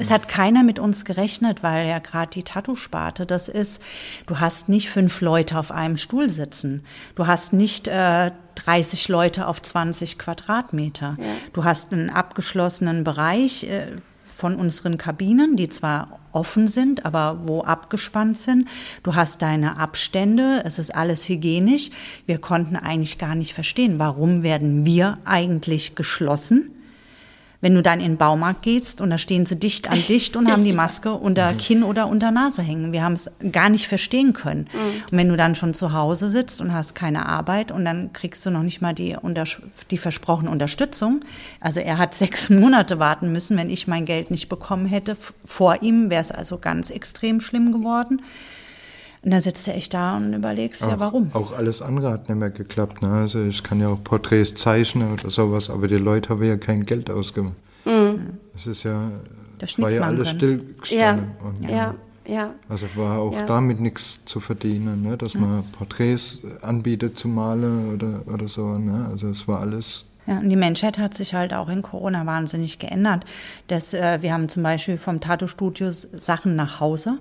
Es 0.00 0.12
hat 0.12 0.28
keiner 0.28 0.62
mit 0.62 0.78
uns 0.78 1.04
gerechnet, 1.04 1.64
weil 1.64 1.88
ja 1.88 1.98
gerade 1.98 2.30
die 2.30 2.44
Tattoo-Sparte, 2.44 3.26
das 3.26 3.48
ist, 3.48 3.82
du 4.26 4.38
hast 4.38 4.68
nicht 4.68 4.90
fünf 4.90 5.20
Leute 5.20 5.58
auf 5.58 5.72
einem 5.72 5.96
Stuhl 5.96 6.30
sitzen. 6.30 6.84
Du 7.16 7.26
hast 7.26 7.52
nicht 7.52 7.88
äh, 7.88 8.30
30 8.54 9.08
Leute 9.08 9.48
auf 9.48 9.60
20 9.60 10.18
Quadratmeter. 10.18 11.16
Ja. 11.18 11.24
Du 11.52 11.64
hast 11.64 11.92
einen 11.92 12.10
abgeschlossenen 12.10 13.02
Bereich. 13.02 13.64
Äh, 13.64 13.96
von 14.38 14.54
unseren 14.54 14.98
Kabinen, 14.98 15.56
die 15.56 15.68
zwar 15.68 16.20
offen 16.30 16.68
sind, 16.68 17.04
aber 17.04 17.40
wo 17.46 17.62
abgespannt 17.62 18.38
sind. 18.38 18.68
Du 19.02 19.16
hast 19.16 19.42
deine 19.42 19.78
Abstände, 19.78 20.62
es 20.64 20.78
ist 20.78 20.94
alles 20.94 21.28
hygienisch. 21.28 21.90
Wir 22.24 22.38
konnten 22.38 22.76
eigentlich 22.76 23.18
gar 23.18 23.34
nicht 23.34 23.52
verstehen, 23.52 23.98
warum 23.98 24.44
werden 24.44 24.86
wir 24.86 25.18
eigentlich 25.24 25.96
geschlossen? 25.96 26.70
Wenn 27.60 27.74
du 27.74 27.82
dann 27.82 27.98
in 27.98 28.12
den 28.12 28.16
Baumarkt 28.16 28.62
gehst 28.62 29.00
und 29.00 29.10
da 29.10 29.18
stehen 29.18 29.44
sie 29.44 29.58
dicht 29.58 29.90
an 29.90 30.00
dicht 30.08 30.36
und 30.36 30.50
haben 30.50 30.62
die 30.62 30.72
Maske 30.74 31.12
unter 31.12 31.52
mhm. 31.52 31.58
Kinn 31.58 31.82
oder 31.82 32.06
unter 32.06 32.30
Nase 32.30 32.62
hängen. 32.62 32.92
Wir 32.92 33.02
haben 33.02 33.14
es 33.14 33.30
gar 33.50 33.68
nicht 33.68 33.88
verstehen 33.88 34.32
können. 34.32 34.68
Mhm. 34.72 35.02
Und 35.10 35.18
wenn 35.18 35.28
du 35.28 35.36
dann 35.36 35.54
schon 35.54 35.74
zu 35.74 35.92
Hause 35.92 36.30
sitzt 36.30 36.60
und 36.60 36.72
hast 36.72 36.94
keine 36.94 37.26
Arbeit 37.26 37.72
und 37.72 37.84
dann 37.84 38.12
kriegst 38.12 38.46
du 38.46 38.50
noch 38.50 38.62
nicht 38.62 38.80
mal 38.80 38.94
die, 38.94 39.16
die 39.90 39.98
versprochene 39.98 40.50
Unterstützung. 40.50 41.24
Also 41.60 41.80
er 41.80 41.98
hat 41.98 42.14
sechs 42.14 42.48
Monate 42.48 42.98
warten 42.98 43.32
müssen, 43.32 43.56
wenn 43.56 43.70
ich 43.70 43.88
mein 43.88 44.04
Geld 44.04 44.30
nicht 44.30 44.48
bekommen 44.48 44.86
hätte. 44.86 45.16
Vor 45.44 45.82
ihm 45.82 46.10
wäre 46.10 46.22
es 46.22 46.30
also 46.30 46.58
ganz 46.58 46.90
extrem 46.90 47.40
schlimm 47.40 47.72
geworden. 47.72 48.22
Und 49.22 49.32
dann 49.32 49.40
sitzt 49.40 49.66
du 49.66 49.72
echt 49.72 49.94
da 49.94 50.16
und 50.16 50.32
überlegst, 50.32 50.82
auch, 50.84 50.90
ja, 50.90 51.00
warum? 51.00 51.30
Auch 51.32 51.52
alles 51.52 51.82
andere 51.82 52.12
hat 52.12 52.28
nicht 52.28 52.38
mehr 52.38 52.50
geklappt. 52.50 53.02
Ne? 53.02 53.08
Also 53.08 53.42
ich 53.44 53.62
kann 53.62 53.80
ja 53.80 53.88
auch 53.88 54.02
Porträts 54.02 54.54
zeichnen 54.54 55.12
oder 55.12 55.30
sowas, 55.30 55.70
aber 55.70 55.88
die 55.88 55.96
Leute 55.96 56.30
haben 56.30 56.42
ja 56.42 56.56
kein 56.56 56.86
Geld 56.86 57.10
ausgemacht. 57.10 57.54
Mhm. 57.84 58.38
Das 58.52 58.66
ist 58.66 58.84
ja, 58.84 59.10
das 59.58 59.78
war 59.80 59.90
ja 59.90 60.02
alles 60.02 60.30
stillgestanden. 60.30 61.30
Ja, 61.62 61.68
ja, 61.68 61.94
ja. 62.26 62.54
Also 62.68 62.86
war 62.94 63.18
auch 63.18 63.32
ja. 63.32 63.46
damit 63.46 63.80
nichts 63.80 64.24
zu 64.24 64.38
verdienen, 64.38 65.02
ne? 65.02 65.16
dass 65.16 65.34
man 65.34 65.64
Porträts 65.72 66.40
anbietet 66.62 67.18
zu 67.18 67.26
malen 67.28 67.94
oder, 67.94 68.22
oder 68.32 68.46
so. 68.46 68.74
Ne? 68.74 69.08
Also 69.10 69.30
es 69.30 69.48
war 69.48 69.60
alles 69.60 70.04
ja, 70.28 70.40
und 70.40 70.50
die 70.50 70.56
Menschheit 70.56 70.98
hat 70.98 71.14
sich 71.14 71.32
halt 71.32 71.54
auch 71.54 71.70
in 71.70 71.80
Corona 71.80 72.26
wahnsinnig 72.26 72.78
geändert. 72.78 73.24
Das, 73.66 73.94
äh, 73.94 74.20
wir 74.20 74.34
haben 74.34 74.50
zum 74.50 74.62
Beispiel 74.62 74.98
vom 74.98 75.20
Tattoo-Studio 75.20 75.90
Sachen 75.90 76.54
nach 76.54 76.80
Hause. 76.80 77.18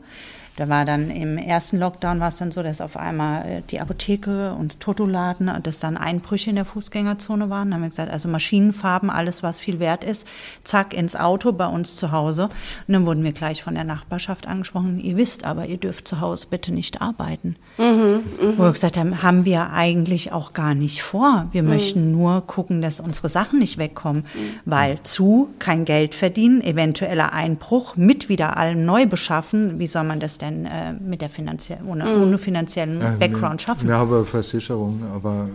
Da 0.58 0.68
war 0.70 0.86
dann 0.86 1.12
im 1.12 1.38
ersten 1.38 1.78
Lockdown 1.78 2.20
war 2.20 2.30
es 2.30 2.36
dann 2.36 2.52
so, 2.52 2.64
dass 2.64 2.82
auf 2.82 2.98
einmal 2.98 3.46
äh, 3.48 3.62
die 3.70 3.80
Apotheke 3.80 4.54
und 4.54 4.80
Totoladen, 4.80 5.52
dass 5.62 5.80
dann 5.80 5.98
Einbrüche 5.98 6.50
in 6.50 6.56
der 6.56 6.66
Fußgängerzone 6.66 7.52
waren. 7.52 7.70
Da 7.70 7.76
haben 7.76 7.84
wir 7.84 7.90
gesagt, 7.90 8.12
also 8.12 8.28
Maschinenfarben, 8.28 9.12
alles 9.12 9.44
was 9.44 9.60
viel 9.60 9.80
wert 9.80 10.04
ist, 10.04 10.28
zack 10.64 10.96
ins 10.96 11.16
Auto 11.16 11.52
bei 11.52 11.68
uns 11.68 11.96
zu 11.96 12.12
Hause. 12.12 12.50
Und 12.88 12.94
dann 12.94 13.06
wurden 13.06 13.24
wir 13.24 13.34
gleich 13.34 13.62
von 13.64 13.76
der 13.76 13.84
Nachbarschaft 13.84 14.48
angesprochen, 14.48 15.00
ihr 15.00 15.16
wisst 15.16 15.46
aber, 15.46 15.68
ihr 15.68 15.78
dürft 15.78 16.08
zu 16.08 16.22
Hause 16.22 16.48
bitte 16.50 16.74
nicht 16.74 17.04
arbeiten. 17.04 17.56
Mhm, 17.78 18.24
mh. 18.42 18.54
Wo 18.58 18.64
wir 18.64 18.72
gesagt 18.72 18.98
haben, 18.98 19.22
haben 19.22 19.46
wir 19.46 19.72
eigentlich 19.74 20.32
auch 20.32 20.54
gar 20.54 20.74
nicht 20.74 21.04
vor. 21.04 21.46
Wir 21.52 21.62
mhm. 21.62 21.70
möchten 21.70 22.12
nur 22.12 22.42
gucken, 22.48 22.82
dass 22.82 23.00
unsere 23.00 23.30
Sachen 23.30 23.60
nicht 23.60 23.78
wegkommen, 23.78 24.24
mhm. 24.24 24.60
weil 24.66 25.04
zu 25.04 25.50
kein 25.60 25.86
Geld 25.86 26.16
verdienen, 26.16 26.62
eventueller 26.62 27.32
Einbruch, 27.32 27.96
mit 27.96 28.28
wieder 28.28 28.58
allem 28.58 28.86
neu 28.86 29.06
beschaffen, 29.06 29.78
wie 29.78 29.86
soll 29.86 30.04
man 30.04 30.20
das 30.20 30.40
denn 30.40 30.47
denn 30.48 30.66
äh, 30.66 30.94
mit 30.94 31.22
der 31.22 31.30
finanziellen, 31.30 31.88
ohne, 31.88 32.06
mhm. 32.06 32.24
ohne 32.24 32.38
finanziellen 32.38 33.02
ja, 33.02 33.12
Background 33.20 33.62
schaffen? 33.62 33.88
Wir 33.88 33.96
haben 33.96 34.26
Versicherung, 34.26 35.04
aber 35.14 35.48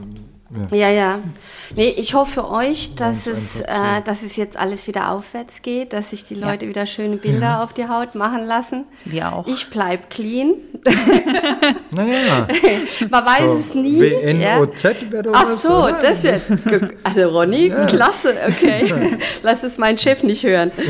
ja. 0.70 0.76
ja, 0.76 0.90
ja. 0.90 1.18
Nee, 1.76 1.94
ich 1.96 2.14
hoffe 2.14 2.32
für 2.32 2.50
euch, 2.50 2.94
dass 2.94 3.26
es, 3.26 3.62
äh, 3.62 4.02
dass 4.04 4.22
es 4.22 4.36
jetzt 4.36 4.58
alles 4.58 4.86
wieder 4.86 5.10
aufwärts 5.10 5.62
geht, 5.62 5.94
dass 5.94 6.10
sich 6.10 6.26
die 6.26 6.34
Leute 6.34 6.64
ja. 6.64 6.70
wieder 6.70 6.86
schöne 6.86 7.16
Bilder 7.16 7.40
ja. 7.40 7.64
auf 7.64 7.72
die 7.72 7.88
Haut 7.88 8.14
machen 8.14 8.42
lassen. 8.46 8.84
Wir 9.04 9.32
auch. 9.32 9.46
Ich 9.46 9.70
bleib 9.70 10.10
clean. 10.10 10.54
naja. 11.90 12.46
Man 13.08 13.24
weiß 13.24 13.44
so, 13.44 13.58
es 13.58 13.74
nie. 13.74 14.00
WNOZ 14.00 14.82
ja. 14.82 15.10
wäre 15.10 15.22
doch 15.22 15.32
Ach 15.34 15.46
so, 15.46 15.84
oder? 15.84 16.02
das 16.02 16.22
wäre. 16.22 16.40
Also 17.02 17.28
Ronny, 17.30 17.72
klasse, 17.88 18.34
okay. 18.46 19.16
Lass 19.42 19.62
es 19.62 19.78
mein 19.78 19.98
Chef 19.98 20.22
nicht 20.22 20.44
hören. 20.44 20.70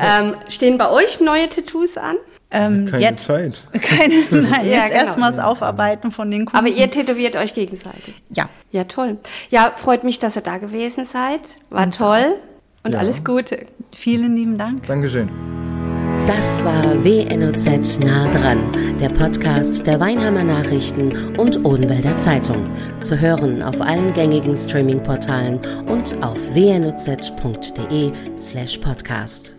Ähm, 0.00 0.34
stehen 0.48 0.78
bei 0.78 0.90
euch 0.90 1.20
neue 1.20 1.48
Tattoos 1.48 1.96
an? 1.96 2.16
Ähm, 2.50 2.86
keine 2.86 3.02
jetzt, 3.02 3.24
Zeit. 3.24 3.62
Keine, 3.82 4.14
nein, 4.30 4.66
ja, 4.66 4.84
jetzt 4.84 4.92
genau. 4.92 5.04
erstmal 5.04 5.30
das 5.32 5.38
Aufarbeiten 5.38 6.12
von 6.12 6.30
den 6.30 6.46
Kunden. 6.46 6.56
Aber 6.56 6.68
ihr 6.68 6.90
tätowiert 6.90 7.36
euch 7.36 7.52
gegenseitig. 7.52 8.14
Ja. 8.30 8.48
Ja, 8.70 8.84
toll. 8.84 9.18
Ja, 9.50 9.72
freut 9.76 10.02
mich, 10.02 10.18
dass 10.18 10.34
ihr 10.34 10.42
da 10.42 10.56
gewesen 10.56 11.04
seid. 11.04 11.40
War 11.68 11.84
und 11.84 11.98
toll 11.98 12.36
und 12.84 12.92
ja. 12.92 13.00
alles 13.00 13.22
Gute. 13.22 13.66
Vielen 13.92 14.34
lieben 14.34 14.56
Dank. 14.56 14.86
Dankeschön. 14.86 15.28
Das 16.26 16.62
war 16.62 17.04
WNOZ 17.04 18.00
nah 18.00 18.30
dran, 18.30 18.98
der 19.00 19.08
Podcast 19.08 19.86
der 19.86 19.98
Weinheimer 19.98 20.44
Nachrichten 20.44 21.36
und 21.38 21.64
Odenwälder 21.64 22.18
Zeitung. 22.18 22.70
Zu 23.00 23.18
hören 23.18 23.62
auf 23.62 23.80
allen 23.80 24.12
gängigen 24.12 24.54
Streaming-Portalen 24.54 25.58
und 25.86 26.22
auf 26.22 26.38
wnoz.de 26.54 28.12
slash 28.38 28.76
podcast. 28.76 29.57